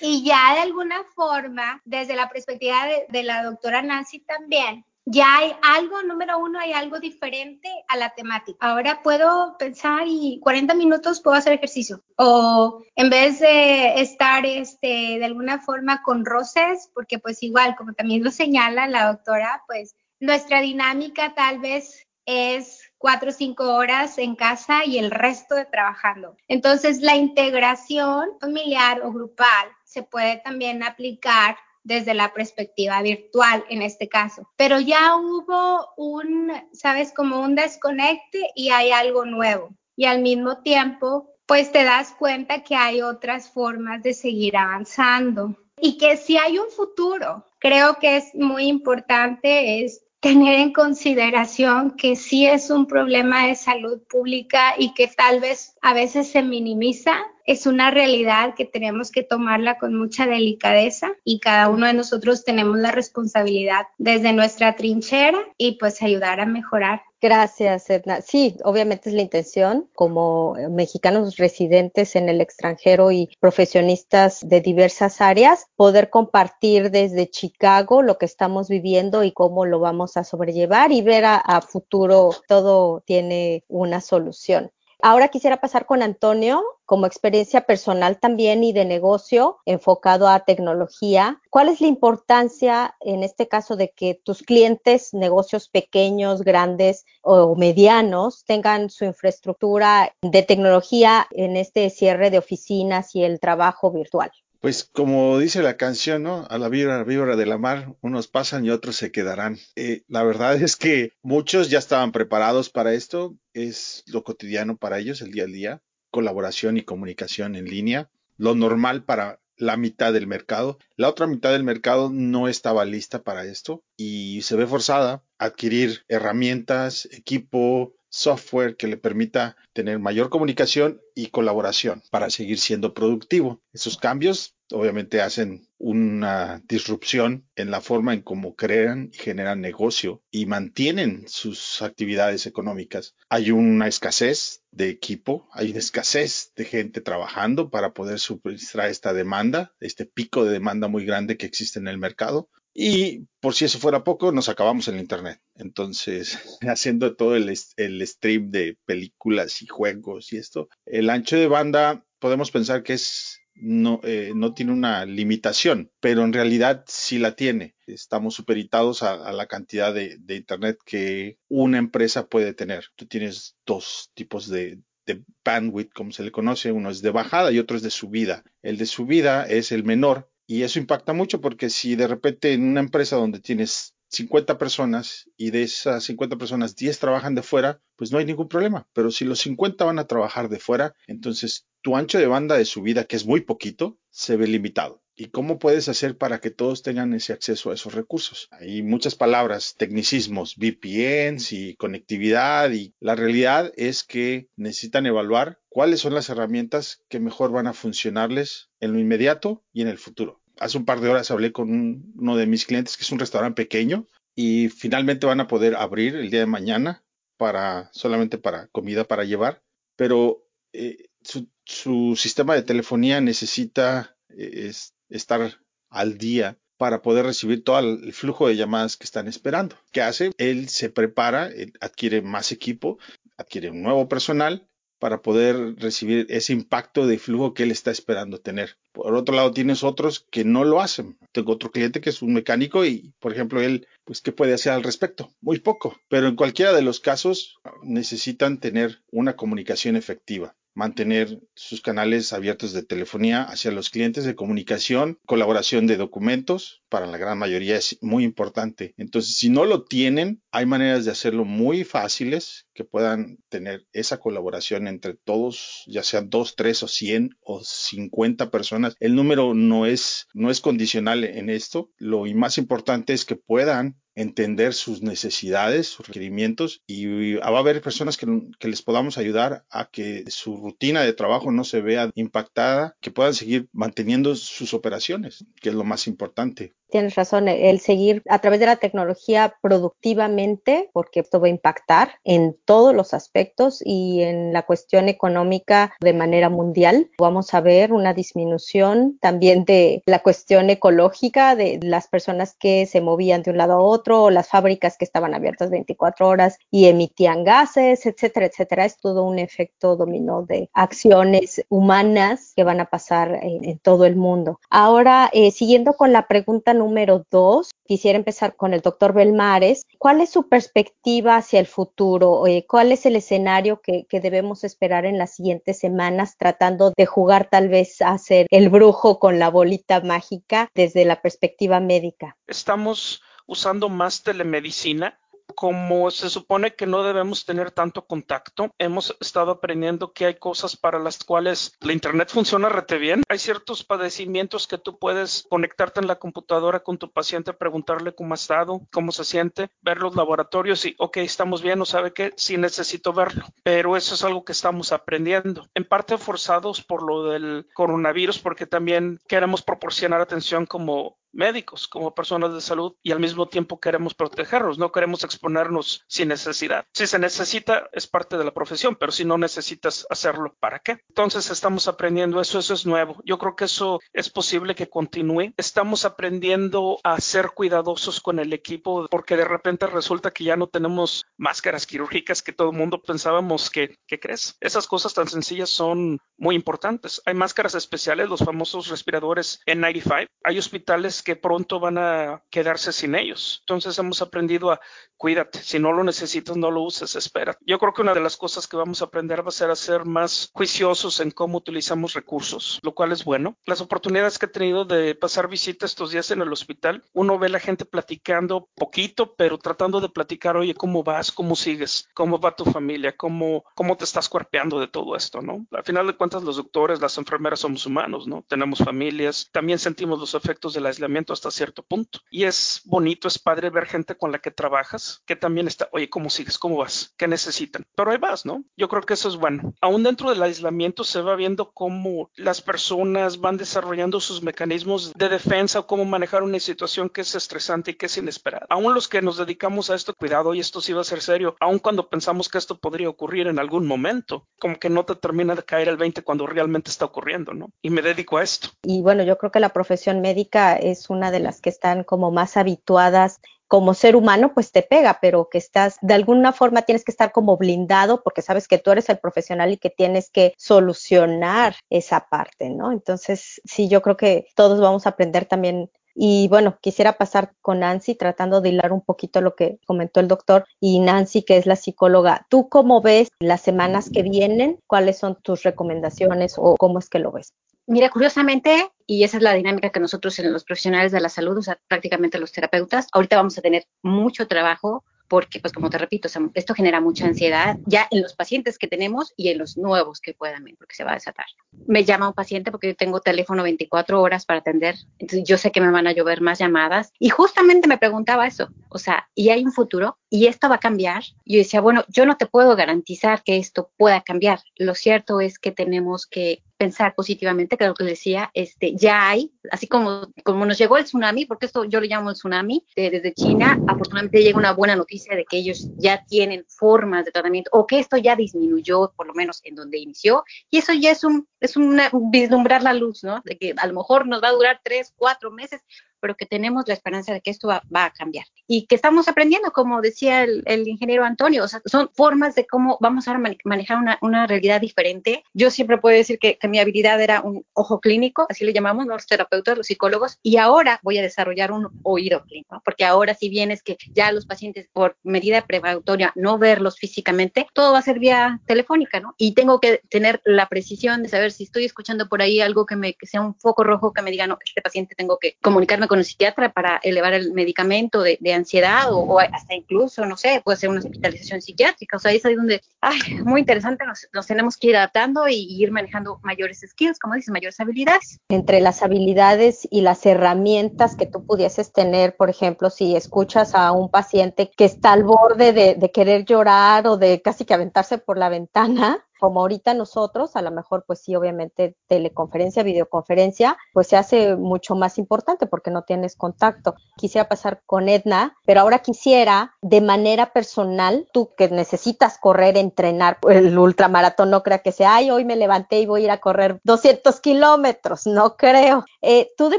Y 0.00 0.24
ya 0.24 0.54
de 0.54 0.60
alguna 0.60 1.02
forma, 1.14 1.80
desde 1.84 2.16
la 2.16 2.28
perspectiva 2.28 2.86
de, 2.86 3.06
de 3.08 3.22
la 3.22 3.42
doctora 3.44 3.82
Nancy 3.82 4.20
también, 4.20 4.84
ya 5.06 5.36
hay 5.36 5.52
algo, 5.62 6.02
número 6.02 6.38
uno, 6.38 6.58
hay 6.58 6.72
algo 6.72 6.98
diferente 6.98 7.68
a 7.88 7.96
la 7.96 8.14
temática. 8.14 8.58
Ahora 8.60 9.02
puedo 9.02 9.56
pensar 9.58 10.04
y 10.06 10.40
40 10.40 10.74
minutos 10.74 11.20
puedo 11.20 11.36
hacer 11.36 11.52
ejercicio. 11.52 12.02
O 12.16 12.82
en 12.96 13.10
vez 13.10 13.40
de 13.40 14.00
estar 14.00 14.46
este, 14.46 15.18
de 15.18 15.24
alguna 15.24 15.60
forma 15.60 16.02
con 16.02 16.24
roces, 16.24 16.90
porque 16.94 17.18
pues 17.18 17.42
igual, 17.42 17.76
como 17.76 17.92
también 17.92 18.24
lo 18.24 18.30
señala 18.30 18.88
la 18.88 19.08
doctora, 19.08 19.62
pues 19.66 19.94
nuestra 20.20 20.60
dinámica 20.60 21.34
tal 21.34 21.58
vez 21.58 22.06
es 22.26 22.80
cuatro 22.96 23.28
o 23.28 23.32
cinco 23.32 23.74
horas 23.74 24.16
en 24.16 24.34
casa 24.34 24.86
y 24.86 24.98
el 24.98 25.10
resto 25.10 25.54
de 25.54 25.66
trabajando. 25.66 26.36
Entonces, 26.48 27.02
la 27.02 27.16
integración 27.16 28.30
familiar 28.40 29.02
o 29.02 29.12
grupal 29.12 29.68
se 29.84 30.02
puede 30.02 30.38
también 30.38 30.82
aplicar 30.82 31.58
desde 31.84 32.14
la 32.14 32.32
perspectiva 32.32 33.00
virtual 33.02 33.64
en 33.68 33.82
este 33.82 34.08
caso. 34.08 34.50
Pero 34.56 34.80
ya 34.80 35.16
hubo 35.16 35.88
un, 35.96 36.52
sabes, 36.72 37.12
como 37.12 37.40
un 37.40 37.54
desconecte 37.54 38.50
y 38.56 38.70
hay 38.70 38.90
algo 38.90 39.24
nuevo. 39.24 39.70
Y 39.96 40.06
al 40.06 40.20
mismo 40.20 40.62
tiempo, 40.62 41.30
pues 41.46 41.70
te 41.70 41.84
das 41.84 42.12
cuenta 42.18 42.64
que 42.64 42.74
hay 42.74 43.02
otras 43.02 43.50
formas 43.50 44.02
de 44.02 44.14
seguir 44.14 44.56
avanzando 44.56 45.56
y 45.80 45.98
que 45.98 46.16
si 46.16 46.36
hay 46.36 46.58
un 46.58 46.70
futuro. 46.70 47.46
Creo 47.60 47.98
que 47.98 48.16
es 48.16 48.34
muy 48.34 48.64
importante 48.64 49.84
es 49.84 50.02
tener 50.20 50.58
en 50.58 50.72
consideración 50.72 51.96
que 51.96 52.16
sí 52.16 52.46
es 52.46 52.70
un 52.70 52.86
problema 52.86 53.46
de 53.46 53.54
salud 53.54 54.00
pública 54.08 54.74
y 54.78 54.94
que 54.94 55.06
tal 55.06 55.40
vez 55.40 55.76
a 55.82 55.92
veces 55.92 56.30
se 56.30 56.42
minimiza 56.42 57.14
es 57.44 57.66
una 57.66 57.90
realidad 57.90 58.54
que 58.54 58.64
tenemos 58.64 59.10
que 59.10 59.22
tomarla 59.22 59.78
con 59.78 59.94
mucha 59.94 60.26
delicadeza 60.26 61.12
y 61.24 61.40
cada 61.40 61.68
uno 61.68 61.86
de 61.86 61.94
nosotros 61.94 62.44
tenemos 62.44 62.78
la 62.78 62.90
responsabilidad 62.90 63.86
desde 63.98 64.32
nuestra 64.32 64.76
trinchera 64.76 65.38
y 65.58 65.78
pues 65.78 66.02
ayudar 66.02 66.40
a 66.40 66.46
mejorar 66.46 67.02
Gracias, 67.24 67.88
Edna. 67.88 68.20
Sí, 68.20 68.58
obviamente 68.64 69.08
es 69.08 69.14
la 69.14 69.22
intención, 69.22 69.88
como 69.94 70.56
mexicanos 70.68 71.38
residentes 71.38 72.16
en 72.16 72.28
el 72.28 72.42
extranjero 72.42 73.12
y 73.12 73.30
profesionistas 73.40 74.46
de 74.46 74.60
diversas 74.60 75.22
áreas, 75.22 75.64
poder 75.74 76.10
compartir 76.10 76.90
desde 76.90 77.30
Chicago 77.30 78.02
lo 78.02 78.18
que 78.18 78.26
estamos 78.26 78.68
viviendo 78.68 79.24
y 79.24 79.32
cómo 79.32 79.64
lo 79.64 79.80
vamos 79.80 80.18
a 80.18 80.24
sobrellevar 80.24 80.92
y 80.92 81.00
ver 81.00 81.24
a, 81.24 81.36
a 81.36 81.62
futuro 81.62 82.28
todo 82.46 83.02
tiene 83.06 83.64
una 83.68 84.02
solución. 84.02 84.70
Ahora 85.02 85.28
quisiera 85.28 85.60
pasar 85.60 85.86
con 85.86 86.02
Antonio 86.02 86.62
como 86.86 87.06
experiencia 87.06 87.62
personal 87.62 88.18
también 88.18 88.62
y 88.62 88.72
de 88.72 88.84
negocio 88.84 89.58
enfocado 89.64 90.28
a 90.28 90.40
tecnología. 90.40 91.40
¿Cuál 91.50 91.68
es 91.68 91.80
la 91.80 91.86
importancia 91.86 92.94
en 93.00 93.22
este 93.22 93.48
caso 93.48 93.76
de 93.76 93.90
que 93.90 94.20
tus 94.22 94.42
clientes, 94.42 95.14
negocios 95.14 95.68
pequeños, 95.68 96.42
grandes 96.42 97.06
o 97.22 97.56
medianos, 97.56 98.44
tengan 98.44 98.90
su 98.90 99.04
infraestructura 99.04 100.14
de 100.22 100.42
tecnología 100.42 101.26
en 101.30 101.56
este 101.56 101.90
cierre 101.90 102.30
de 102.30 102.38
oficinas 102.38 103.14
y 103.14 103.24
el 103.24 103.40
trabajo 103.40 103.90
virtual? 103.90 104.30
Pues 104.64 104.88
como 104.90 105.38
dice 105.38 105.60
la 105.60 105.76
canción, 105.76 106.22
¿no? 106.22 106.46
A 106.48 106.56
la 106.56 106.70
víbora, 106.70 107.04
víbora 107.04 107.36
de 107.36 107.44
la 107.44 107.58
mar, 107.58 107.96
unos 108.00 108.28
pasan 108.28 108.64
y 108.64 108.70
otros 108.70 108.96
se 108.96 109.12
quedarán. 109.12 109.58
Eh, 109.76 110.04
la 110.08 110.22
verdad 110.22 110.56
es 110.62 110.76
que 110.76 111.12
muchos 111.20 111.68
ya 111.68 111.78
estaban 111.78 112.12
preparados 112.12 112.70
para 112.70 112.94
esto, 112.94 113.36
es 113.52 114.04
lo 114.06 114.24
cotidiano 114.24 114.78
para 114.78 114.98
ellos, 114.98 115.20
el 115.20 115.32
día 115.32 115.42
a 115.44 115.48
día, 115.48 115.82
colaboración 116.10 116.78
y 116.78 116.82
comunicación 116.82 117.56
en 117.56 117.66
línea, 117.66 118.10
lo 118.38 118.54
normal 118.54 119.04
para 119.04 119.38
la 119.58 119.76
mitad 119.76 120.14
del 120.14 120.26
mercado. 120.26 120.78
La 120.96 121.10
otra 121.10 121.26
mitad 121.26 121.52
del 121.52 121.62
mercado 121.62 122.08
no 122.10 122.48
estaba 122.48 122.86
lista 122.86 123.22
para 123.22 123.44
esto 123.44 123.84
y 123.98 124.40
se 124.40 124.56
ve 124.56 124.66
forzada 124.66 125.22
a 125.36 125.44
adquirir 125.44 126.06
herramientas, 126.08 127.06
equipo, 127.12 127.96
software 128.14 128.76
que 128.76 128.86
le 128.86 128.96
permita 128.96 129.56
tener 129.72 129.98
mayor 129.98 130.30
comunicación 130.30 131.00
y 131.16 131.28
colaboración 131.28 132.02
para 132.10 132.30
seguir 132.30 132.60
siendo 132.60 132.94
productivo. 132.94 133.60
Esos 133.72 133.98
cambios 133.98 134.56
obviamente 134.70 135.20
hacen 135.20 135.68
una 135.78 136.62
disrupción 136.68 137.46
en 137.56 137.70
la 137.70 137.80
forma 137.80 138.14
en 138.14 138.22
cómo 138.22 138.54
crean 138.54 139.10
y 139.12 139.18
generan 139.18 139.60
negocio 139.60 140.22
y 140.30 140.46
mantienen 140.46 141.24
sus 141.26 141.82
actividades 141.82 142.46
económicas. 142.46 143.14
Hay 143.28 143.50
una 143.50 143.88
escasez 143.88 144.62
de 144.70 144.88
equipo, 144.90 145.48
hay 145.52 145.70
una 145.70 145.80
escasez 145.80 146.52
de 146.54 146.64
gente 146.64 147.00
trabajando 147.00 147.68
para 147.68 147.92
poder 147.92 148.20
suministrar 148.20 148.90
esta 148.90 149.12
demanda, 149.12 149.74
este 149.80 150.06
pico 150.06 150.44
de 150.44 150.52
demanda 150.52 150.86
muy 150.86 151.04
grande 151.04 151.36
que 151.36 151.46
existe 151.46 151.80
en 151.80 151.88
el 151.88 151.98
mercado. 151.98 152.48
Y 152.74 153.28
por 153.40 153.54
si 153.54 153.64
eso 153.64 153.78
fuera 153.78 154.02
poco, 154.02 154.32
nos 154.32 154.48
acabamos 154.48 154.88
el 154.88 154.98
Internet. 154.98 155.40
Entonces, 155.54 156.38
haciendo 156.62 157.14
todo 157.14 157.36
el, 157.36 157.56
el, 157.76 158.06
stream 158.06 158.50
de 158.50 158.76
películas 158.84 159.62
y 159.62 159.68
juegos 159.68 160.32
y 160.32 160.38
esto, 160.38 160.68
el 160.84 161.08
ancho 161.08 161.36
de 161.36 161.46
banda 161.46 162.04
podemos 162.18 162.50
pensar 162.50 162.82
que 162.82 162.94
es 162.94 163.40
no, 163.54 164.00
eh, 164.02 164.32
no 164.34 164.52
tiene 164.52 164.72
una 164.72 165.06
limitación, 165.06 165.92
pero 166.00 166.24
en 166.24 166.32
realidad 166.32 166.84
sí 166.88 167.20
la 167.20 167.36
tiene. 167.36 167.76
Estamos 167.86 168.34
superitados 168.34 169.04
a, 169.04 169.32
la 169.32 169.46
cantidad 169.46 169.94
de, 169.94 170.16
de, 170.18 170.36
Internet 170.36 170.78
que 170.84 171.38
una 171.48 171.78
empresa 171.78 172.26
puede 172.26 172.52
tener. 172.52 172.86
Tú 172.96 173.06
tienes 173.06 173.56
dos 173.64 174.10
tipos 174.14 174.48
de, 174.48 174.80
de 175.06 175.22
bandwidth, 175.44 175.92
como 175.92 176.10
se 176.10 176.24
le 176.24 176.32
conoce, 176.32 176.72
uno 176.72 176.90
es 176.90 177.02
de 177.02 177.10
bajada 177.10 177.52
y 177.52 177.58
otro 177.58 177.76
es 177.76 177.82
de 177.82 177.90
subida. 177.90 178.42
El 178.62 178.76
de 178.76 178.86
subida 178.86 179.44
es 179.44 179.70
el 179.70 179.84
menor 179.84 180.30
y 180.46 180.62
eso 180.62 180.78
impacta 180.78 181.12
mucho 181.12 181.40
porque 181.40 181.70
si 181.70 181.96
de 181.96 182.06
repente 182.06 182.52
en 182.52 182.64
una 182.64 182.80
empresa 182.80 183.16
donde 183.16 183.40
tienes 183.40 183.94
50 184.08 184.58
personas 184.58 185.30
y 185.36 185.50
de 185.50 185.62
esas 185.62 186.04
50 186.04 186.36
personas 186.36 186.76
10 186.76 186.98
trabajan 186.98 187.34
de 187.34 187.42
fuera, 187.42 187.80
pues 187.96 188.12
no 188.12 188.18
hay 188.18 188.24
ningún 188.24 188.48
problema. 188.48 188.88
Pero 188.92 189.10
si 189.10 189.24
los 189.24 189.40
50 189.40 189.84
van 189.84 189.98
a 189.98 190.06
trabajar 190.06 190.48
de 190.48 190.58
fuera, 190.58 190.94
entonces 191.06 191.66
tu 191.82 191.96
ancho 191.96 192.18
de 192.18 192.26
banda 192.26 192.56
de 192.56 192.64
subida, 192.64 193.04
que 193.04 193.16
es 193.16 193.26
muy 193.26 193.42
poquito, 193.42 193.98
se 194.10 194.36
ve 194.36 194.46
limitado. 194.46 195.03
¿Y 195.16 195.26
cómo 195.26 195.60
puedes 195.60 195.88
hacer 195.88 196.18
para 196.18 196.40
que 196.40 196.50
todos 196.50 196.82
tengan 196.82 197.14
ese 197.14 197.32
acceso 197.32 197.70
a 197.70 197.74
esos 197.74 197.94
recursos? 197.94 198.48
Hay 198.50 198.82
muchas 198.82 199.14
palabras, 199.14 199.76
tecnicismos, 199.78 200.56
VPNs 200.56 201.52
y 201.52 201.76
conectividad 201.76 202.70
y 202.72 202.94
la 202.98 203.14
realidad 203.14 203.72
es 203.76 204.02
que 204.02 204.48
necesitan 204.56 205.06
evaluar 205.06 205.60
cuáles 205.68 206.00
son 206.00 206.14
las 206.14 206.28
herramientas 206.30 207.04
que 207.08 207.20
mejor 207.20 207.52
van 207.52 207.68
a 207.68 207.74
funcionarles 207.74 208.70
en 208.80 208.92
lo 208.92 208.98
inmediato 208.98 209.64
y 209.72 209.82
en 209.82 209.88
el 209.88 209.98
futuro. 209.98 210.42
Hace 210.58 210.78
un 210.78 210.84
par 210.84 211.00
de 211.00 211.08
horas 211.08 211.30
hablé 211.30 211.52
con 211.52 212.12
uno 212.16 212.36
de 212.36 212.46
mis 212.46 212.66
clientes 212.66 212.96
que 212.96 213.02
es 213.02 213.12
un 213.12 213.18
restaurante 213.20 213.62
pequeño 213.62 214.06
y 214.34 214.68
finalmente 214.68 215.26
van 215.26 215.40
a 215.40 215.46
poder 215.46 215.76
abrir 215.76 216.16
el 216.16 216.30
día 216.30 216.40
de 216.40 216.46
mañana 216.46 217.04
para 217.36 217.90
solamente 217.92 218.38
para 218.38 218.68
comida 218.68 219.04
para 219.04 219.24
llevar, 219.24 219.62
pero 219.96 220.44
eh, 220.72 221.08
su, 221.22 222.16
sistema 222.16 222.54
de 222.54 222.62
telefonía 222.62 223.20
necesita 223.20 224.16
eh, 224.28 224.72
estar 225.08 225.60
al 225.90 226.18
día 226.18 226.58
para 226.76 227.02
poder 227.02 227.24
recibir 227.26 227.62
todo 227.62 227.78
el 227.78 228.12
flujo 228.12 228.48
de 228.48 228.56
llamadas 228.56 228.96
que 228.96 229.04
están 229.04 229.28
esperando. 229.28 229.76
¿Qué 229.92 230.02
hace? 230.02 230.32
Él 230.38 230.68
se 230.68 230.90
prepara, 230.90 231.50
adquiere 231.80 232.20
más 232.22 232.52
equipo, 232.52 232.98
adquiere 233.36 233.70
un 233.70 233.82
nuevo 233.82 234.08
personal 234.08 234.68
para 234.98 235.22
poder 235.22 235.76
recibir 235.76 236.26
ese 236.30 236.52
impacto 236.52 237.06
de 237.06 237.18
flujo 237.18 237.52
que 237.52 237.64
él 237.64 237.70
está 237.70 237.90
esperando 237.90 238.40
tener. 238.40 238.78
Por 238.92 239.14
otro 239.14 239.34
lado, 239.34 239.50
tienes 239.50 239.84
otros 239.84 240.26
que 240.30 240.44
no 240.44 240.64
lo 240.64 240.80
hacen. 240.80 241.18
Tengo 241.32 241.52
otro 241.52 241.70
cliente 241.70 242.00
que 242.00 242.10
es 242.10 242.22
un 242.22 242.32
mecánico 242.32 242.86
y, 242.86 243.12
por 243.18 243.32
ejemplo, 243.32 243.60
él, 243.60 243.86
pues, 244.04 244.22
¿qué 244.22 244.32
puede 244.32 244.54
hacer 244.54 244.72
al 244.72 244.82
respecto? 244.82 245.30
Muy 245.40 245.58
poco. 245.58 245.98
Pero 246.08 246.28
en 246.28 246.36
cualquiera 246.36 246.72
de 246.72 246.82
los 246.82 247.00
casos 247.00 247.58
necesitan 247.82 248.58
tener 248.60 249.02
una 249.10 249.36
comunicación 249.36 249.96
efectiva 249.96 250.56
mantener 250.74 251.40
sus 251.54 251.80
canales 251.80 252.32
abiertos 252.32 252.72
de 252.72 252.82
telefonía 252.82 253.42
hacia 253.42 253.70
los 253.70 253.90
clientes 253.90 254.24
de 254.24 254.34
comunicación, 254.34 255.18
colaboración 255.26 255.86
de 255.86 255.96
documentos, 255.96 256.82
para 256.88 257.06
la 257.06 257.18
gran 257.18 257.38
mayoría 257.38 257.76
es 257.76 257.98
muy 258.02 258.24
importante. 258.24 258.94
Entonces, 258.96 259.36
si 259.36 259.50
no 259.50 259.64
lo 259.64 259.84
tienen, 259.84 260.42
hay 260.50 260.66
maneras 260.66 261.04
de 261.04 261.10
hacerlo 261.10 261.44
muy 261.44 261.84
fáciles 261.84 262.66
que 262.74 262.84
puedan 262.84 263.38
tener 263.48 263.86
esa 263.92 264.18
colaboración 264.18 264.88
entre 264.88 265.14
todos, 265.14 265.84
ya 265.86 266.02
sean 266.02 266.30
dos, 266.30 266.56
tres 266.56 266.82
o 266.82 266.88
cien 266.88 267.30
o 267.40 267.62
cincuenta 267.64 268.50
personas. 268.50 268.96
El 269.00 269.14
número 269.14 269.54
no 269.54 269.86
es, 269.86 270.26
no 270.34 270.50
es 270.50 270.60
condicional 270.60 271.24
en 271.24 271.50
esto. 271.50 271.90
Lo 271.98 272.24
más 272.34 272.58
importante 272.58 273.12
es 273.12 273.24
que 273.24 273.36
puedan 273.36 273.96
entender 274.14 274.74
sus 274.74 275.02
necesidades, 275.02 275.88
sus 275.88 276.06
requerimientos 276.06 276.82
y 276.86 277.34
va 277.34 277.46
a 277.46 277.58
haber 277.58 277.80
personas 277.82 278.16
que, 278.16 278.26
que, 278.58 278.68
les 278.68 278.82
podamos 278.82 279.18
ayudar 279.18 279.64
a 279.70 279.86
que 279.86 280.24
su 280.28 280.56
rutina 280.56 281.02
de 281.02 281.12
trabajo 281.12 281.50
no 281.50 281.64
se 281.64 281.80
vea 281.80 282.10
impactada, 282.14 282.96
que 283.00 283.10
puedan 283.10 283.34
seguir 283.34 283.68
manteniendo 283.72 284.36
sus 284.36 284.74
operaciones, 284.74 285.44
que 285.60 285.70
es 285.70 285.74
lo 285.74 285.84
más 285.84 286.06
importante 286.06 286.74
tienes 286.94 287.16
razón, 287.16 287.48
el 287.48 287.80
seguir 287.80 288.22
a 288.28 288.38
través 288.38 288.60
de 288.60 288.66
la 288.66 288.76
tecnología 288.76 289.56
productivamente, 289.60 290.90
porque 290.92 291.18
esto 291.18 291.40
va 291.40 291.48
a 291.48 291.50
impactar 291.50 292.20
en 292.22 292.56
todos 292.64 292.94
los 292.94 293.14
aspectos 293.14 293.82
y 293.84 294.22
en 294.22 294.52
la 294.52 294.62
cuestión 294.62 295.08
económica 295.08 295.92
de 295.98 296.12
manera 296.12 296.50
mundial. 296.50 297.10
Vamos 297.18 297.52
a 297.52 297.60
ver 297.60 297.92
una 297.92 298.14
disminución 298.14 299.18
también 299.20 299.64
de 299.64 300.04
la 300.06 300.20
cuestión 300.20 300.70
ecológica 300.70 301.56
de 301.56 301.80
las 301.82 302.06
personas 302.06 302.54
que 302.56 302.86
se 302.86 303.00
movían 303.00 303.42
de 303.42 303.50
un 303.50 303.56
lado 303.58 303.72
a 303.72 303.82
otro 303.82 304.22
o 304.22 304.30
las 304.30 304.48
fábricas 304.48 304.96
que 304.96 305.04
estaban 305.04 305.34
abiertas 305.34 305.70
24 305.70 306.28
horas 306.28 306.58
y 306.70 306.84
emitían 306.84 307.42
gases, 307.42 308.06
etcétera, 308.06 308.46
etcétera. 308.46 308.84
Es 308.84 308.98
todo 308.98 309.24
un 309.24 309.40
efecto 309.40 309.96
dominó 309.96 310.42
de 310.42 310.70
acciones 310.72 311.60
humanas 311.68 312.52
que 312.54 312.62
van 312.62 312.78
a 312.78 312.84
pasar 312.84 313.40
en, 313.42 313.80
todo 313.80 314.04
el 314.04 314.14
mundo. 314.14 314.60
Ahora, 314.70 315.28
eh, 315.32 315.50
siguiendo 315.50 315.94
con 315.94 316.12
la 316.12 316.28
pregunta 316.28 316.72
número 316.72 316.83
dos, 317.30 317.70
quisiera 317.84 318.18
empezar 318.18 318.56
con 318.56 318.74
el 318.74 318.80
doctor 318.80 319.12
Belmares. 319.12 319.86
¿Cuál 319.98 320.20
es 320.20 320.30
su 320.30 320.48
perspectiva 320.48 321.36
hacia 321.36 321.60
el 321.60 321.66
futuro? 321.66 322.46
Eh, 322.46 322.66
¿Cuál 322.68 322.92
es 322.92 323.06
el 323.06 323.16
escenario 323.16 323.80
que, 323.80 324.06
que, 324.06 324.20
debemos 324.20 324.64
esperar 324.64 325.04
en 325.04 325.18
las 325.18 325.34
siguientes 325.34 325.78
semanas, 325.78 326.36
tratando 326.36 326.92
de 326.96 327.06
jugar 327.06 327.48
tal 327.50 327.68
vez 327.68 328.00
a 328.02 328.16
ser 328.18 328.46
el 328.50 328.68
brujo 328.68 329.18
con 329.18 329.38
la 329.38 329.50
bolita 329.50 330.00
mágica 330.00 330.68
desde 330.74 331.04
la 331.04 331.20
perspectiva 331.22 331.80
médica? 331.80 332.36
Estamos 332.46 333.22
usando 333.46 333.88
más 333.88 334.22
telemedicina 334.22 335.18
como 335.54 336.10
se 336.10 336.30
supone 336.30 336.74
que 336.74 336.86
no 336.86 337.02
debemos 337.02 337.44
tener 337.44 337.70
tanto 337.70 338.06
contacto, 338.06 338.70
hemos 338.78 339.16
estado 339.20 339.52
aprendiendo 339.52 340.12
que 340.12 340.26
hay 340.26 340.34
cosas 340.34 340.76
para 340.76 340.98
las 340.98 341.22
cuales 341.24 341.76
la 341.80 341.92
internet 341.92 342.30
funciona 342.30 342.68
rete 342.68 342.98
bien. 342.98 343.22
Hay 343.28 343.38
ciertos 343.38 343.84
padecimientos 343.84 344.66
que 344.66 344.78
tú 344.78 344.98
puedes 344.98 345.46
conectarte 345.48 346.00
en 346.00 346.06
la 346.06 346.16
computadora 346.16 346.80
con 346.80 346.98
tu 346.98 347.10
paciente, 347.10 347.52
preguntarle 347.52 348.14
cómo 348.14 348.34
ha 348.34 348.36
estado, 348.36 348.80
cómo 348.92 349.12
se 349.12 349.24
siente, 349.24 349.68
ver 349.80 349.98
los 349.98 350.16
laboratorios 350.16 350.84
y, 350.86 350.94
ok, 350.98 351.18
estamos 351.18 351.62
bien 351.62 351.80
o 351.80 351.84
sabe 351.84 352.12
que 352.12 352.32
sí 352.36 352.56
necesito 352.56 353.12
verlo. 353.12 353.46
Pero 353.62 353.96
eso 353.96 354.14
es 354.14 354.24
algo 354.24 354.44
que 354.44 354.52
estamos 354.52 354.92
aprendiendo. 354.92 355.68
En 355.74 355.84
parte 355.84 356.18
forzados 356.18 356.82
por 356.82 357.02
lo 357.02 357.24
del 357.24 357.66
coronavirus, 357.74 358.38
porque 358.38 358.66
también 358.66 359.20
queremos 359.28 359.62
proporcionar 359.62 360.20
atención 360.20 360.66
como 360.66 361.18
médicos, 361.34 361.88
como 361.88 362.14
personas 362.14 362.54
de 362.54 362.60
salud 362.60 362.94
y 363.02 363.12
al 363.12 363.20
mismo 363.20 363.46
tiempo 363.46 363.80
queremos 363.80 364.14
protegernos, 364.14 364.78
no 364.78 364.92
queremos 364.92 365.24
exponernos 365.24 366.04
sin 366.06 366.28
necesidad. 366.28 366.86
Si 366.92 367.06
se 367.06 367.18
necesita, 367.18 367.88
es 367.92 368.06
parte 368.06 368.38
de 368.38 368.44
la 368.44 368.54
profesión, 368.54 368.96
pero 368.96 369.12
si 369.12 369.24
no 369.24 369.38
necesitas 369.38 370.06
hacerlo, 370.10 370.54
¿para 370.60 370.78
qué? 370.78 371.00
Entonces 371.08 371.50
estamos 371.50 371.88
aprendiendo 371.88 372.40
eso, 372.40 372.58
eso 372.58 372.74
es 372.74 372.86
nuevo. 372.86 373.16
Yo 373.24 373.38
creo 373.38 373.56
que 373.56 373.64
eso 373.64 374.00
es 374.12 374.30
posible 374.30 374.74
que 374.74 374.88
continúe. 374.88 375.52
Estamos 375.56 376.04
aprendiendo 376.04 376.98
a 377.02 377.20
ser 377.20 377.50
cuidadosos 377.54 378.20
con 378.20 378.38
el 378.38 378.52
equipo 378.52 379.06
porque 379.10 379.36
de 379.36 379.44
repente 379.44 379.86
resulta 379.86 380.30
que 380.30 380.44
ya 380.44 380.56
no 380.56 380.68
tenemos 380.68 381.26
máscaras 381.36 381.86
quirúrgicas 381.86 382.42
que 382.42 382.52
todo 382.52 382.70
el 382.70 382.76
mundo 382.76 383.02
pensábamos 383.02 383.70
que, 383.70 383.98
¿qué 384.06 384.20
crees? 384.20 384.56
Esas 384.60 384.86
cosas 384.86 385.14
tan 385.14 385.28
sencillas 385.28 385.70
son 385.70 386.18
muy 386.44 386.56
importantes. 386.56 387.22
Hay 387.24 387.32
máscaras 387.32 387.74
especiales, 387.74 388.28
los 388.28 388.44
famosos 388.44 388.88
respiradores 388.88 389.62
N95. 389.66 390.28
Hay 390.44 390.58
hospitales 390.58 391.22
que 391.22 391.36
pronto 391.36 391.80
van 391.80 391.96
a 391.96 392.42
quedarse 392.50 392.92
sin 392.92 393.14
ellos. 393.14 393.60
Entonces 393.62 393.98
hemos 393.98 394.20
aprendido 394.20 394.70
a 394.70 394.78
cuídate, 395.16 395.60
si 395.60 395.78
no 395.78 395.90
lo 395.92 396.04
necesitas 396.04 396.56
no 396.58 396.70
lo 396.70 396.82
uses, 396.82 397.16
espera. 397.16 397.56
Yo 397.64 397.78
creo 397.78 397.94
que 397.94 398.02
una 398.02 398.12
de 398.12 398.20
las 398.20 398.36
cosas 398.36 398.68
que 398.68 398.76
vamos 398.76 399.00
a 399.00 399.06
aprender 399.06 399.42
va 399.42 399.48
a 399.48 399.52
ser 399.52 399.70
a 399.70 399.76
ser 399.76 400.04
más 400.04 400.50
juiciosos 400.52 401.18
en 401.20 401.30
cómo 401.30 401.56
utilizamos 401.56 402.12
recursos, 402.12 402.78
lo 402.82 402.94
cual 402.94 403.12
es 403.12 403.24
bueno. 403.24 403.56
Las 403.64 403.80
oportunidades 403.80 404.38
que 404.38 404.44
he 404.44 404.50
tenido 404.50 404.84
de 404.84 405.14
pasar 405.14 405.48
visita 405.48 405.86
estos 405.86 406.10
días 406.10 406.30
en 406.30 406.42
el 406.42 406.52
hospital, 406.52 407.02
uno 407.14 407.38
ve 407.38 407.46
a 407.46 407.50
la 407.50 407.58
gente 407.60 407.86
platicando 407.86 408.68
poquito, 408.74 409.34
pero 409.34 409.56
tratando 409.56 409.98
de 410.02 410.10
platicar, 410.10 410.58
oye, 410.58 410.74
¿cómo 410.74 411.02
vas? 411.02 411.32
¿Cómo 411.32 411.56
sigues? 411.56 412.06
¿Cómo 412.12 412.38
va 412.38 412.54
tu 412.54 412.66
familia? 412.66 413.16
¿Cómo, 413.16 413.64
cómo 413.74 413.96
te 413.96 414.04
estás 414.04 414.28
cuerpeando 414.28 414.78
de 414.78 414.88
todo 414.88 415.16
esto? 415.16 415.40
¿no? 415.40 415.66
Al 415.70 415.84
final 415.84 416.06
de 416.06 416.16
cuentas, 416.16 416.33
los 416.42 416.56
doctores, 416.56 417.00
las 417.00 417.18
enfermeras 417.18 417.60
somos 417.60 417.86
humanos, 417.86 418.26
¿no? 418.26 418.44
Tenemos 418.48 418.78
familias, 418.78 419.48
también 419.52 419.78
sentimos 419.78 420.18
los 420.18 420.34
efectos 420.34 420.74
del 420.74 420.86
aislamiento 420.86 421.32
hasta 421.32 421.50
cierto 421.50 421.82
punto. 421.82 422.20
Y 422.30 422.44
es 422.44 422.82
bonito, 422.84 423.28
es 423.28 423.38
padre 423.38 423.70
ver 423.70 423.86
gente 423.86 424.16
con 424.16 424.32
la 424.32 424.38
que 424.38 424.50
trabajas, 424.50 425.22
que 425.26 425.36
también 425.36 425.68
está, 425.68 425.88
oye, 425.92 426.10
¿cómo 426.10 426.30
sigues? 426.30 426.58
¿Cómo 426.58 426.78
vas? 426.78 427.14
¿Qué 427.16 427.28
necesitan? 427.28 427.86
Pero 427.94 428.10
ahí 428.10 428.18
vas, 428.18 428.46
¿no? 428.46 428.64
Yo 428.76 428.88
creo 428.88 429.02
que 429.02 429.14
eso 429.14 429.28
es 429.28 429.36
bueno. 429.36 429.74
Aún 429.80 430.02
dentro 430.02 430.30
del 430.30 430.42
aislamiento 430.42 431.04
se 431.04 431.20
va 431.20 431.36
viendo 431.36 431.72
cómo 431.72 432.30
las 432.36 432.60
personas 432.60 433.38
van 433.40 433.56
desarrollando 433.56 434.20
sus 434.20 434.42
mecanismos 434.42 435.12
de 435.14 435.28
defensa 435.28 435.80
o 435.80 435.86
cómo 435.86 436.04
manejar 436.04 436.42
una 436.42 436.58
situación 436.58 437.08
que 437.08 437.22
es 437.22 437.34
estresante 437.34 437.92
y 437.92 437.94
que 437.94 438.06
es 438.06 438.16
inesperada. 438.16 438.66
Aún 438.70 438.94
los 438.94 439.08
que 439.08 439.22
nos 439.22 439.36
dedicamos 439.36 439.90
a 439.90 439.94
esto, 439.94 440.14
cuidado, 440.14 440.54
y 440.54 440.60
esto 440.60 440.80
sí 440.80 440.92
va 440.92 441.00
a 441.00 441.04
ser 441.04 441.20
serio, 441.20 441.56
aún 441.60 441.78
cuando 441.78 442.08
pensamos 442.08 442.48
que 442.48 442.58
esto 442.58 442.78
podría 442.78 443.08
ocurrir 443.08 443.46
en 443.46 443.58
algún 443.58 443.86
momento, 443.86 444.46
como 444.58 444.78
que 444.78 444.90
no 444.90 445.04
te 445.04 445.14
termina 445.14 445.54
de 445.54 445.62
caer 445.62 445.88
el 445.88 445.96
20 445.96 446.13
cuando 446.22 446.46
realmente 446.46 446.90
está 446.90 447.04
ocurriendo, 447.04 447.52
¿no? 447.54 447.70
Y 447.82 447.90
me 447.90 448.02
dedico 448.02 448.38
a 448.38 448.42
esto. 448.42 448.68
Y 448.82 449.02
bueno, 449.02 449.22
yo 449.22 449.38
creo 449.38 449.50
que 449.50 449.60
la 449.60 449.72
profesión 449.72 450.20
médica 450.20 450.76
es 450.76 451.10
una 451.10 451.30
de 451.30 451.40
las 451.40 451.60
que 451.60 451.70
están 451.70 452.04
como 452.04 452.30
más 452.30 452.56
habituadas 452.56 453.40
como 453.66 453.94
ser 453.94 454.14
humano, 454.14 454.52
pues 454.54 454.72
te 454.72 454.82
pega, 454.82 455.18
pero 455.20 455.48
que 455.50 455.58
estás, 455.58 455.96
de 456.00 456.14
alguna 456.14 456.52
forma 456.52 456.82
tienes 456.82 457.04
que 457.04 457.10
estar 457.10 457.32
como 457.32 457.56
blindado 457.56 458.22
porque 458.22 458.42
sabes 458.42 458.68
que 458.68 458.78
tú 458.78 458.90
eres 458.90 459.08
el 459.08 459.18
profesional 459.18 459.72
y 459.72 459.78
que 459.78 459.90
tienes 459.90 460.30
que 460.30 460.54
solucionar 460.56 461.74
esa 461.90 462.28
parte, 462.28 462.70
¿no? 462.70 462.92
Entonces, 462.92 463.60
sí, 463.64 463.88
yo 463.88 464.02
creo 464.02 464.16
que 464.16 464.46
todos 464.54 464.80
vamos 464.80 465.06
a 465.06 465.10
aprender 465.10 465.46
también. 465.46 465.90
Y 466.14 466.48
bueno, 466.48 466.78
quisiera 466.80 467.14
pasar 467.14 467.52
con 467.60 467.80
Nancy 467.80 468.14
tratando 468.14 468.60
de 468.60 468.70
hilar 468.70 468.92
un 468.92 469.00
poquito 469.00 469.40
lo 469.40 469.54
que 469.56 469.78
comentó 469.84 470.20
el 470.20 470.28
doctor 470.28 470.64
y 470.80 471.00
Nancy, 471.00 471.42
que 471.42 471.56
es 471.56 471.66
la 471.66 471.76
psicóloga. 471.76 472.46
¿Tú 472.48 472.68
cómo 472.68 473.00
ves 473.00 473.28
las 473.40 473.62
semanas 473.62 474.10
que 474.10 474.22
vienen? 474.22 474.78
¿Cuáles 474.86 475.18
son 475.18 475.36
tus 475.42 475.62
recomendaciones 475.64 476.54
o 476.56 476.76
cómo 476.76 476.98
es 476.98 477.08
que 477.08 477.18
lo 477.18 477.32
ves? 477.32 477.52
Mira, 477.86 478.08
curiosamente, 478.08 478.90
y 479.06 479.24
esa 479.24 479.36
es 479.36 479.42
la 479.42 479.52
dinámica 479.52 479.90
que 479.90 480.00
nosotros 480.00 480.38
en 480.38 480.52
los 480.52 480.64
profesionales 480.64 481.12
de 481.12 481.20
la 481.20 481.28
salud, 481.28 481.58
o 481.58 481.62
sea, 481.62 481.78
prácticamente 481.86 482.38
los 482.38 482.52
terapeutas, 482.52 483.08
ahorita 483.12 483.36
vamos 483.36 483.58
a 483.58 483.62
tener 483.62 483.84
mucho 484.02 484.48
trabajo 484.48 485.04
porque, 485.28 485.60
pues 485.60 485.72
como 485.72 485.90
te 485.90 485.98
repito, 485.98 486.28
esto 486.54 486.74
genera 486.74 487.00
mucha 487.00 487.26
ansiedad 487.26 487.76
ya 487.86 488.06
en 488.10 488.22
los 488.22 488.34
pacientes 488.34 488.78
que 488.78 488.88
tenemos 488.88 489.32
y 489.36 489.48
en 489.48 489.58
los 489.58 489.76
nuevos 489.76 490.20
que 490.20 490.34
puedan 490.34 490.64
venir, 490.64 490.78
porque 490.78 490.94
se 490.94 491.04
va 491.04 491.12
a 491.12 491.14
desatar. 491.14 491.46
Me 491.86 492.04
llama 492.04 492.28
un 492.28 492.34
paciente 492.34 492.70
porque 492.70 492.88
yo 492.88 492.96
tengo 492.96 493.20
teléfono 493.20 493.62
24 493.62 494.20
horas 494.20 494.46
para 494.46 494.60
atender, 494.60 494.96
entonces 495.18 495.46
yo 495.46 495.58
sé 495.58 495.72
que 495.72 495.80
me 495.80 495.90
van 495.90 496.06
a 496.06 496.12
llover 496.12 496.40
más 496.40 496.58
llamadas 496.58 497.12
y 497.18 497.28
justamente 497.28 497.88
me 497.88 497.98
preguntaba 497.98 498.46
eso, 498.46 498.68
o 498.88 498.98
sea, 498.98 499.28
¿y 499.34 499.50
hay 499.50 499.64
un 499.64 499.72
futuro? 499.72 500.18
¿Y 500.34 500.48
esto 500.48 500.68
va 500.68 500.74
a 500.74 500.80
cambiar? 500.80 501.22
Yo 501.44 501.58
decía, 501.58 501.80
bueno, 501.80 502.04
yo 502.08 502.26
no 502.26 502.36
te 502.36 502.46
puedo 502.46 502.74
garantizar 502.74 503.44
que 503.44 503.56
esto 503.56 503.92
pueda 503.96 504.20
cambiar. 504.22 504.58
Lo 504.74 504.96
cierto 504.96 505.38
es 505.38 505.60
que 505.60 505.70
tenemos 505.70 506.26
que 506.26 506.64
pensar 506.76 507.14
positivamente, 507.14 507.76
que 507.76 507.86
lo 507.86 507.94
que 507.94 508.02
decía, 508.02 508.50
este, 508.52 508.96
ya 508.96 509.28
hay, 509.28 509.52
así 509.70 509.86
como, 509.86 510.32
como 510.42 510.66
nos 510.66 510.76
llegó 510.76 510.98
el 510.98 511.04
tsunami, 511.04 511.46
porque 511.46 511.66
esto 511.66 511.84
yo 511.84 512.00
le 512.00 512.08
llamo 512.08 512.30
el 512.30 512.34
tsunami, 512.34 512.84
desde 512.96 513.32
China, 513.32 513.78
afortunadamente 513.86 514.42
llega 514.42 514.58
una 514.58 514.72
buena 514.72 514.96
noticia 514.96 515.36
de 515.36 515.44
que 515.44 515.58
ellos 515.58 515.88
ya 515.98 516.24
tienen 516.26 516.64
formas 516.66 517.24
de 517.24 517.30
tratamiento, 517.30 517.70
o 517.72 517.86
que 517.86 518.00
esto 518.00 518.16
ya 518.16 518.34
disminuyó, 518.34 519.12
por 519.16 519.28
lo 519.28 519.34
menos 519.34 519.60
en 519.62 519.76
donde 519.76 519.98
inició, 519.98 520.42
y 520.68 520.78
eso 520.78 520.92
ya 520.92 521.12
es 521.12 521.22
un, 521.22 521.46
es 521.60 521.76
una, 521.76 522.10
vislumbrar 522.12 522.82
la 522.82 522.92
luz, 522.92 523.22
¿no? 523.22 523.40
De 523.44 523.56
que 523.56 523.72
a 523.76 523.86
lo 523.86 523.94
mejor 523.94 524.26
nos 524.26 524.42
va 524.42 524.48
a 524.48 524.52
durar 524.52 524.80
tres, 524.82 525.14
cuatro 525.16 525.52
meses, 525.52 525.80
pero 526.24 526.38
que 526.38 526.46
tenemos 526.46 526.84
la 526.88 526.94
esperanza 526.94 527.34
de 527.34 527.42
que 527.42 527.50
esto 527.50 527.68
va, 527.68 527.82
a 527.92 528.10
cambiar. 528.10 528.46
Y 528.66 528.86
que 528.86 528.94
estamos 528.94 529.28
aprendiendo, 529.28 529.72
como 529.72 530.00
decía 530.00 530.42
el, 530.42 530.88
ingeniero 530.88 531.22
Antonio, 531.22 531.62
o 531.62 531.68
sea, 531.68 531.82
son 531.84 532.08
formas 532.14 532.54
de 532.54 532.66
cómo 532.66 532.96
vamos 532.98 533.28
a 533.28 533.38
manejar 533.64 533.98
una, 534.22 534.46
realidad 534.46 534.80
diferente. 534.80 535.44
Yo 535.52 535.70
siempre 535.70 535.98
puedo 535.98 536.16
decir 536.16 536.38
que, 536.38 536.56
mi 536.66 536.78
habilidad 536.78 537.20
era 537.20 537.42
un 537.42 537.66
ojo 537.74 538.00
clínico, 538.00 538.46
así 538.48 538.64
lo 538.64 538.70
llamamos 538.70 539.04
los 539.04 539.26
terapeutas, 539.26 539.76
los 539.76 539.86
psicólogos, 539.86 540.38
y 540.42 540.56
ahora 540.56 540.98
voy 541.02 541.18
a 541.18 541.22
desarrollar 541.22 541.72
un 541.72 541.90
oído 542.02 542.42
clínico, 542.44 542.80
porque 542.86 543.04
ahora 543.04 543.34
si 543.34 543.50
bien 543.50 543.70
es 543.70 543.82
que 543.82 543.98
ya 544.14 544.32
los 544.32 544.46
pacientes 544.46 544.88
por 544.94 545.18
medida 545.24 545.66
precautoria 545.66 546.32
no 546.36 546.56
verlos 546.56 546.96
físicamente, 546.96 547.66
todo 547.74 547.92
va 547.92 547.98
a 547.98 548.02
ser 548.02 548.18
vía 548.18 548.60
telefónica, 548.66 549.20
¿no? 549.20 549.34
Y 549.36 549.52
tengo 549.52 549.78
que 549.78 550.00
tener 550.08 550.40
la 550.46 550.70
precisión 550.70 551.22
de 551.22 551.28
saber 551.28 551.52
si 551.52 551.64
estoy 551.64 551.84
escuchando 551.84 552.30
por 552.30 552.40
ahí 552.40 552.62
algo 552.62 552.86
que 552.86 552.96
me 552.96 553.12
que 553.12 553.26
sea 553.26 553.42
un 553.42 553.54
foco 553.54 553.84
rojo 553.84 554.14
que 554.14 554.22
me 554.22 554.30
diga, 554.30 554.46
no, 554.46 554.56
este 554.64 554.80
paciente 554.80 555.14
tengo 555.14 555.38
que 555.38 555.56
comunicarme 555.60 556.08
con 556.08 556.13
con 556.14 556.22
psiquiatra 556.22 556.72
para 556.72 557.00
elevar 557.02 557.34
el 557.34 557.52
medicamento 557.52 558.22
de, 558.22 558.38
ansiedad 558.54 559.06
o, 559.10 559.40
hasta 559.40 559.74
incluso, 559.74 560.24
no 560.26 560.36
sé, 560.36 560.62
puede 560.64 560.78
ser 560.78 560.90
una 560.90 561.00
hospitalización 561.00 561.60
psiquiátrica. 561.60 562.18
O 562.18 562.20
sea, 562.20 562.30
es 562.30 562.44
ahí 562.44 562.54
donde, 562.54 562.82
ay, 563.00 563.18
muy 563.44 563.58
interesante, 563.58 564.04
nos, 564.06 564.46
tenemos 564.46 564.76
que 564.76 564.88
ir 564.88 564.96
adaptando 564.96 565.48
y, 565.48 565.56
ir 565.56 565.90
manejando 565.90 566.38
mayores 566.44 566.84
skills, 566.88 567.18
como 567.18 567.34
dices, 567.34 567.50
mayores 567.50 567.80
habilidades. 567.80 568.38
Entre 568.48 568.80
las 568.80 569.02
habilidades 569.02 569.88
y 569.90 570.02
las 570.02 570.24
herramientas 570.24 571.16
que 571.16 571.26
tú 571.26 571.44
pudieses 571.44 571.92
tener, 571.92 572.36
por 572.36 572.48
ejemplo, 572.48 572.90
si 572.90 573.16
escuchas 573.16 573.74
a 573.74 573.90
un 573.90 574.08
paciente 574.08 574.70
que 574.70 574.84
está 574.84 575.14
al 575.14 575.24
borde 575.24 575.72
de, 575.72 575.96
de 575.96 576.12
querer 576.12 576.44
llorar 576.44 577.08
o 577.08 577.16
de 577.16 577.42
casi 577.42 577.64
que 577.64 577.74
aventarse 577.74 578.18
por 578.18 578.38
la 578.38 578.48
ventana, 578.50 579.24
como 579.38 579.60
ahorita 579.60 579.94
nosotros, 579.94 580.56
a 580.56 580.62
lo 580.62 580.70
mejor 580.70 581.04
pues 581.06 581.20
sí, 581.20 581.34
obviamente 581.34 581.96
teleconferencia, 582.06 582.82
videoconferencia, 582.82 583.76
pues 583.92 584.08
se 584.08 584.16
hace 584.16 584.56
mucho 584.56 584.94
más 584.94 585.18
importante 585.18 585.66
porque 585.66 585.90
no 585.90 586.02
tienes 586.02 586.36
contacto. 586.36 586.94
Quisiera 587.16 587.48
pasar 587.48 587.82
con 587.86 588.08
Edna, 588.08 588.56
pero 588.64 588.80
ahora 588.80 589.00
quisiera 589.00 589.74
de 589.82 590.00
manera 590.00 590.52
personal, 590.52 591.28
tú 591.32 591.50
que 591.56 591.68
necesitas 591.68 592.38
correr, 592.38 592.76
entrenar 592.76 593.38
el 593.48 593.78
ultramaratón, 593.78 594.50
no 594.50 594.62
crea 594.62 594.78
que 594.78 594.92
sea, 594.92 595.16
ay, 595.16 595.30
hoy 595.30 595.44
me 595.44 595.56
levanté 595.56 596.00
y 596.00 596.06
voy 596.06 596.22
a 596.22 596.24
ir 596.24 596.30
a 596.30 596.40
correr 596.40 596.80
200 596.84 597.40
kilómetros, 597.40 598.26
no 598.26 598.56
creo. 598.56 599.04
Eh, 599.22 599.50
tú 599.56 599.68
de 599.68 599.78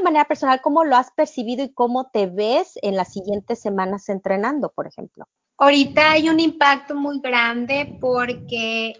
manera 0.00 0.24
personal, 0.26 0.60
¿cómo 0.60 0.84
lo 0.84 0.96
has 0.96 1.10
percibido 1.12 1.64
y 1.64 1.72
cómo 1.72 2.10
te 2.10 2.26
ves 2.26 2.78
en 2.82 2.96
las 2.96 3.12
siguientes 3.12 3.60
semanas 3.60 4.08
entrenando, 4.08 4.70
por 4.70 4.86
ejemplo? 4.86 5.26
Ahorita 5.58 6.12
hay 6.12 6.28
un 6.28 6.38
impacto 6.38 6.94
muy 6.94 7.18
grande 7.20 7.96
porque 7.98 8.94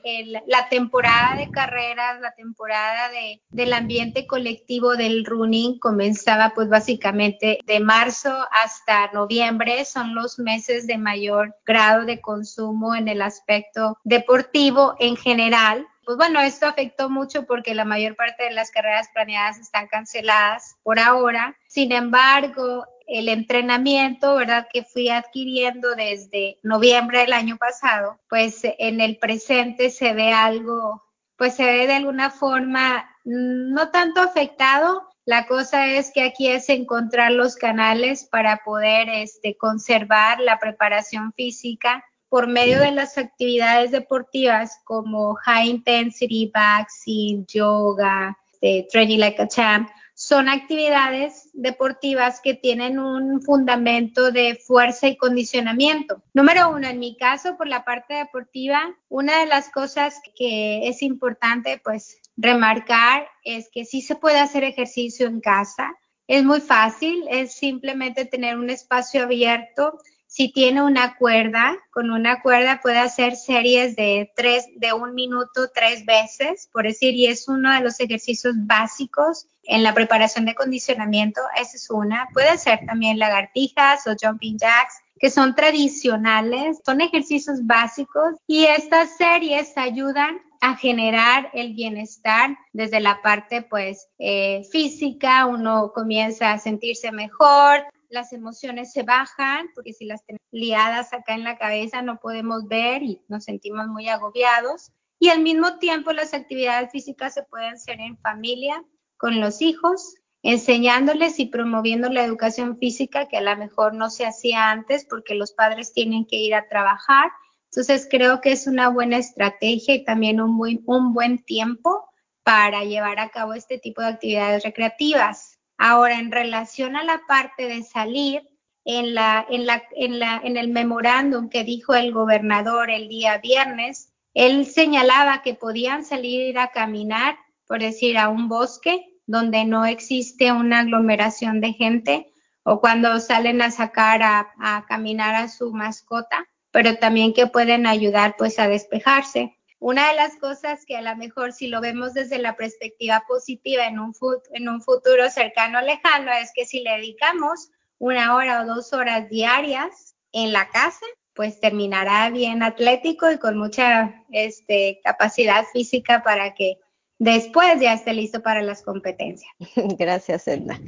la 0.46 0.68
temporada 0.70 1.36
de 1.36 1.50
carreras, 1.50 2.20
la 2.20 2.32
temporada 2.34 3.10
de, 3.10 3.42
del 3.50 3.74
ambiente 3.74 4.26
colectivo 4.26 4.96
del 4.96 5.26
running 5.26 5.78
comenzaba 5.78 6.52
pues 6.54 6.70
básicamente 6.70 7.58
de 7.66 7.80
marzo 7.80 8.32
hasta 8.50 9.12
noviembre, 9.12 9.84
son 9.84 10.14
los 10.14 10.38
meses 10.38 10.86
de 10.86 10.96
mayor 10.96 11.54
grado 11.66 12.06
de 12.06 12.22
consumo 12.22 12.94
en 12.94 13.08
el 13.08 13.20
aspecto 13.20 13.98
deportivo 14.04 14.94
en 14.98 15.16
general 15.16 15.86
pues 16.06 16.18
bueno, 16.18 16.38
esto 16.38 16.66
afectó 16.66 17.10
mucho 17.10 17.46
porque 17.46 17.74
la 17.74 17.84
mayor 17.84 18.14
parte 18.14 18.44
de 18.44 18.52
las 18.52 18.70
carreras 18.70 19.08
planeadas 19.12 19.58
están 19.58 19.88
canceladas 19.88 20.76
por 20.84 21.00
ahora. 21.00 21.56
Sin 21.66 21.90
embargo, 21.90 22.86
el 23.06 23.28
entrenamiento, 23.28 24.34
¿verdad? 24.34 24.66
Que 24.72 24.82
fui 24.82 25.08
adquiriendo 25.08 25.94
desde 25.94 26.58
noviembre 26.62 27.20
del 27.20 27.32
año 27.32 27.56
pasado, 27.56 28.18
pues 28.28 28.60
en 28.62 29.00
el 29.00 29.18
presente 29.18 29.90
se 29.90 30.12
ve 30.12 30.32
algo, 30.32 31.02
pues 31.36 31.54
se 31.54 31.64
ve 31.64 31.86
de 31.86 31.94
alguna 31.94 32.30
forma 32.30 33.08
no 33.24 33.90
tanto 33.90 34.20
afectado. 34.20 35.08
La 35.24 35.46
cosa 35.46 35.86
es 35.86 36.12
que 36.12 36.22
aquí 36.22 36.48
es 36.48 36.68
encontrar 36.68 37.32
los 37.32 37.56
canales 37.56 38.24
para 38.24 38.58
poder 38.64 39.08
este, 39.08 39.56
conservar 39.56 40.40
la 40.40 40.58
preparación 40.58 41.32
física 41.32 42.04
por 42.28 42.46
medio 42.48 42.80
de 42.80 42.92
las 42.92 43.18
actividades 43.18 43.90
deportivas 43.90 44.80
como 44.84 45.34
high 45.34 45.68
intensity, 45.68 46.52
boxing, 46.54 47.46
yoga, 47.46 48.36
este, 48.60 48.88
training 48.90 49.18
like 49.18 49.40
a 49.40 49.46
champ, 49.46 49.88
son 50.26 50.48
actividades 50.48 51.50
deportivas 51.52 52.40
que 52.40 52.54
tienen 52.54 52.98
un 52.98 53.40
fundamento 53.42 54.32
de 54.32 54.56
fuerza 54.56 55.06
y 55.06 55.16
condicionamiento. 55.16 56.20
Número 56.34 56.68
uno, 56.68 56.88
en 56.88 56.98
mi 56.98 57.16
caso, 57.16 57.56
por 57.56 57.68
la 57.68 57.84
parte 57.84 58.14
deportiva, 58.14 58.92
una 59.08 59.38
de 59.38 59.46
las 59.46 59.70
cosas 59.70 60.20
que 60.36 60.88
es 60.88 61.00
importante, 61.02 61.80
pues, 61.84 62.18
remarcar 62.36 63.28
es 63.44 63.68
que 63.70 63.84
sí 63.84 64.00
se 64.02 64.16
puede 64.16 64.40
hacer 64.40 64.64
ejercicio 64.64 65.28
en 65.28 65.40
casa. 65.40 65.94
Es 66.26 66.42
muy 66.42 66.60
fácil, 66.60 67.24
es 67.30 67.52
simplemente 67.52 68.24
tener 68.24 68.58
un 68.58 68.68
espacio 68.68 69.22
abierto 69.22 69.96
si 70.36 70.52
tiene 70.52 70.82
una 70.82 71.16
cuerda, 71.16 71.78
con 71.90 72.10
una 72.10 72.42
cuerda 72.42 72.80
puede 72.82 72.98
hacer 72.98 73.36
series 73.36 73.96
de 73.96 74.30
tres, 74.36 74.66
de 74.76 74.92
un 74.92 75.14
minuto 75.14 75.70
tres 75.74 76.04
veces, 76.04 76.68
por 76.74 76.82
decir, 76.84 77.14
y 77.14 77.24
es 77.24 77.48
uno 77.48 77.72
de 77.72 77.80
los 77.80 77.98
ejercicios 78.00 78.54
básicos 78.58 79.46
en 79.62 79.82
la 79.82 79.94
preparación 79.94 80.44
de 80.44 80.54
condicionamiento. 80.54 81.40
Esa 81.58 81.76
es 81.78 81.88
una. 81.88 82.28
Puede 82.34 82.50
hacer 82.50 82.80
también 82.84 83.18
lagartijas 83.18 84.06
o 84.06 84.14
jumping 84.20 84.58
jacks 84.58 84.96
que 85.18 85.30
son 85.30 85.54
tradicionales, 85.54 86.80
son 86.84 87.00
ejercicios 87.00 87.66
básicos 87.66 88.34
y 88.46 88.66
estas 88.66 89.16
series 89.16 89.72
ayudan 89.78 90.42
a 90.60 90.76
generar 90.76 91.48
el 91.54 91.72
bienestar 91.72 92.58
desde 92.74 93.00
la 93.00 93.22
parte 93.22 93.62
pues 93.62 94.08
eh, 94.18 94.64
física, 94.70 95.46
uno 95.46 95.92
comienza 95.94 96.52
a 96.52 96.58
sentirse 96.58 97.10
mejor, 97.12 97.86
las 98.10 98.32
emociones 98.32 98.92
se 98.92 99.02
bajan, 99.02 99.68
porque 99.74 99.92
si 99.92 100.04
las 100.04 100.24
tenemos 100.24 100.46
liadas 100.50 101.12
acá 101.12 101.34
en 101.34 101.44
la 101.44 101.58
cabeza 101.58 102.02
no 102.02 102.18
podemos 102.18 102.66
ver 102.66 103.02
y 103.02 103.22
nos 103.28 103.44
sentimos 103.44 103.86
muy 103.88 104.08
agobiados. 104.08 104.92
Y 105.18 105.28
al 105.30 105.40
mismo 105.40 105.78
tiempo 105.78 106.12
las 106.12 106.34
actividades 106.34 106.90
físicas 106.90 107.34
se 107.34 107.42
pueden 107.44 107.74
hacer 107.74 108.00
en 108.00 108.18
familia, 108.18 108.82
con 109.16 109.40
los 109.40 109.62
hijos, 109.62 110.16
enseñándoles 110.42 111.38
y 111.40 111.46
promoviendo 111.46 112.08
la 112.08 112.24
educación 112.24 112.78
física 112.78 113.26
que 113.26 113.38
a 113.38 113.40
lo 113.40 113.56
mejor 113.56 113.94
no 113.94 114.10
se 114.10 114.26
hacía 114.26 114.70
antes 114.70 115.04
porque 115.04 115.34
los 115.34 115.52
padres 115.52 115.92
tienen 115.92 116.26
que 116.26 116.36
ir 116.36 116.54
a 116.54 116.68
trabajar. 116.68 117.30
Entonces 117.70 118.06
creo 118.10 118.40
que 118.40 118.52
es 118.52 118.66
una 118.66 118.88
buena 118.88 119.16
estrategia 119.18 119.94
y 119.94 120.04
también 120.04 120.40
un 120.40 120.56
buen, 120.56 120.82
un 120.86 121.12
buen 121.14 121.42
tiempo 121.44 122.08
para 122.42 122.84
llevar 122.84 123.18
a 123.18 123.30
cabo 123.30 123.54
este 123.54 123.78
tipo 123.78 124.02
de 124.02 124.08
actividades 124.08 124.62
recreativas. 124.62 125.55
Ahora, 125.78 126.18
en 126.18 126.32
relación 126.32 126.96
a 126.96 127.04
la 127.04 127.22
parte 127.28 127.68
de 127.68 127.82
salir, 127.82 128.42
en, 128.84 129.14
la, 129.14 129.44
en, 129.50 129.66
la, 129.66 129.82
en, 129.96 130.18
la, 130.18 130.40
en 130.42 130.56
el 130.56 130.68
memorándum 130.68 131.48
que 131.48 131.64
dijo 131.64 131.94
el 131.94 132.12
gobernador 132.12 132.90
el 132.90 133.08
día 133.08 133.38
viernes, 133.38 134.12
él 134.32 134.66
señalaba 134.66 135.42
que 135.42 135.54
podían 135.54 136.04
salir 136.04 136.58
a 136.58 136.68
caminar, 136.68 137.36
por 137.66 137.80
decir, 137.80 138.16
a 138.16 138.28
un 138.28 138.48
bosque 138.48 139.04
donde 139.26 139.64
no 139.64 139.86
existe 139.86 140.52
una 140.52 140.80
aglomeración 140.80 141.60
de 141.60 141.72
gente 141.72 142.32
o 142.62 142.80
cuando 142.80 143.18
salen 143.18 143.60
a 143.60 143.70
sacar 143.70 144.22
a, 144.22 144.52
a 144.58 144.84
caminar 144.86 145.34
a 145.34 145.48
su 145.48 145.72
mascota, 145.72 146.46
pero 146.70 146.96
también 146.96 147.32
que 147.32 147.46
pueden 147.46 147.86
ayudar 147.86 148.36
pues 148.38 148.58
a 148.58 148.68
despejarse. 148.68 149.55
Una 149.78 150.08
de 150.08 150.16
las 150.16 150.36
cosas 150.36 150.84
que 150.86 150.96
a 150.96 151.02
lo 151.02 151.14
mejor 151.16 151.52
si 151.52 151.68
lo 151.68 151.80
vemos 151.80 152.14
desde 152.14 152.38
la 152.38 152.56
perspectiva 152.56 153.24
positiva 153.28 153.86
en 153.86 153.98
un, 153.98 154.14
en 154.52 154.68
un 154.68 154.80
futuro 154.80 155.28
cercano 155.30 155.78
o 155.78 155.82
lejano 155.82 156.32
es 156.32 156.50
que 156.54 156.64
si 156.64 156.80
le 156.80 156.92
dedicamos 156.92 157.70
una 157.98 158.34
hora 158.34 158.62
o 158.62 158.66
dos 158.66 158.92
horas 158.92 159.28
diarias 159.28 160.14
en 160.32 160.52
la 160.52 160.68
casa, 160.70 161.06
pues 161.34 161.60
terminará 161.60 162.30
bien 162.30 162.62
atlético 162.62 163.30
y 163.30 163.38
con 163.38 163.58
mucha 163.58 164.24
este, 164.30 165.00
capacidad 165.04 165.64
física 165.72 166.22
para 166.22 166.54
que 166.54 166.78
después 167.18 167.78
ya 167.80 167.92
esté 167.92 168.14
listo 168.14 168.42
para 168.42 168.62
las 168.62 168.82
competencias. 168.82 169.52
Gracias, 169.98 170.48
Edna. 170.48 170.80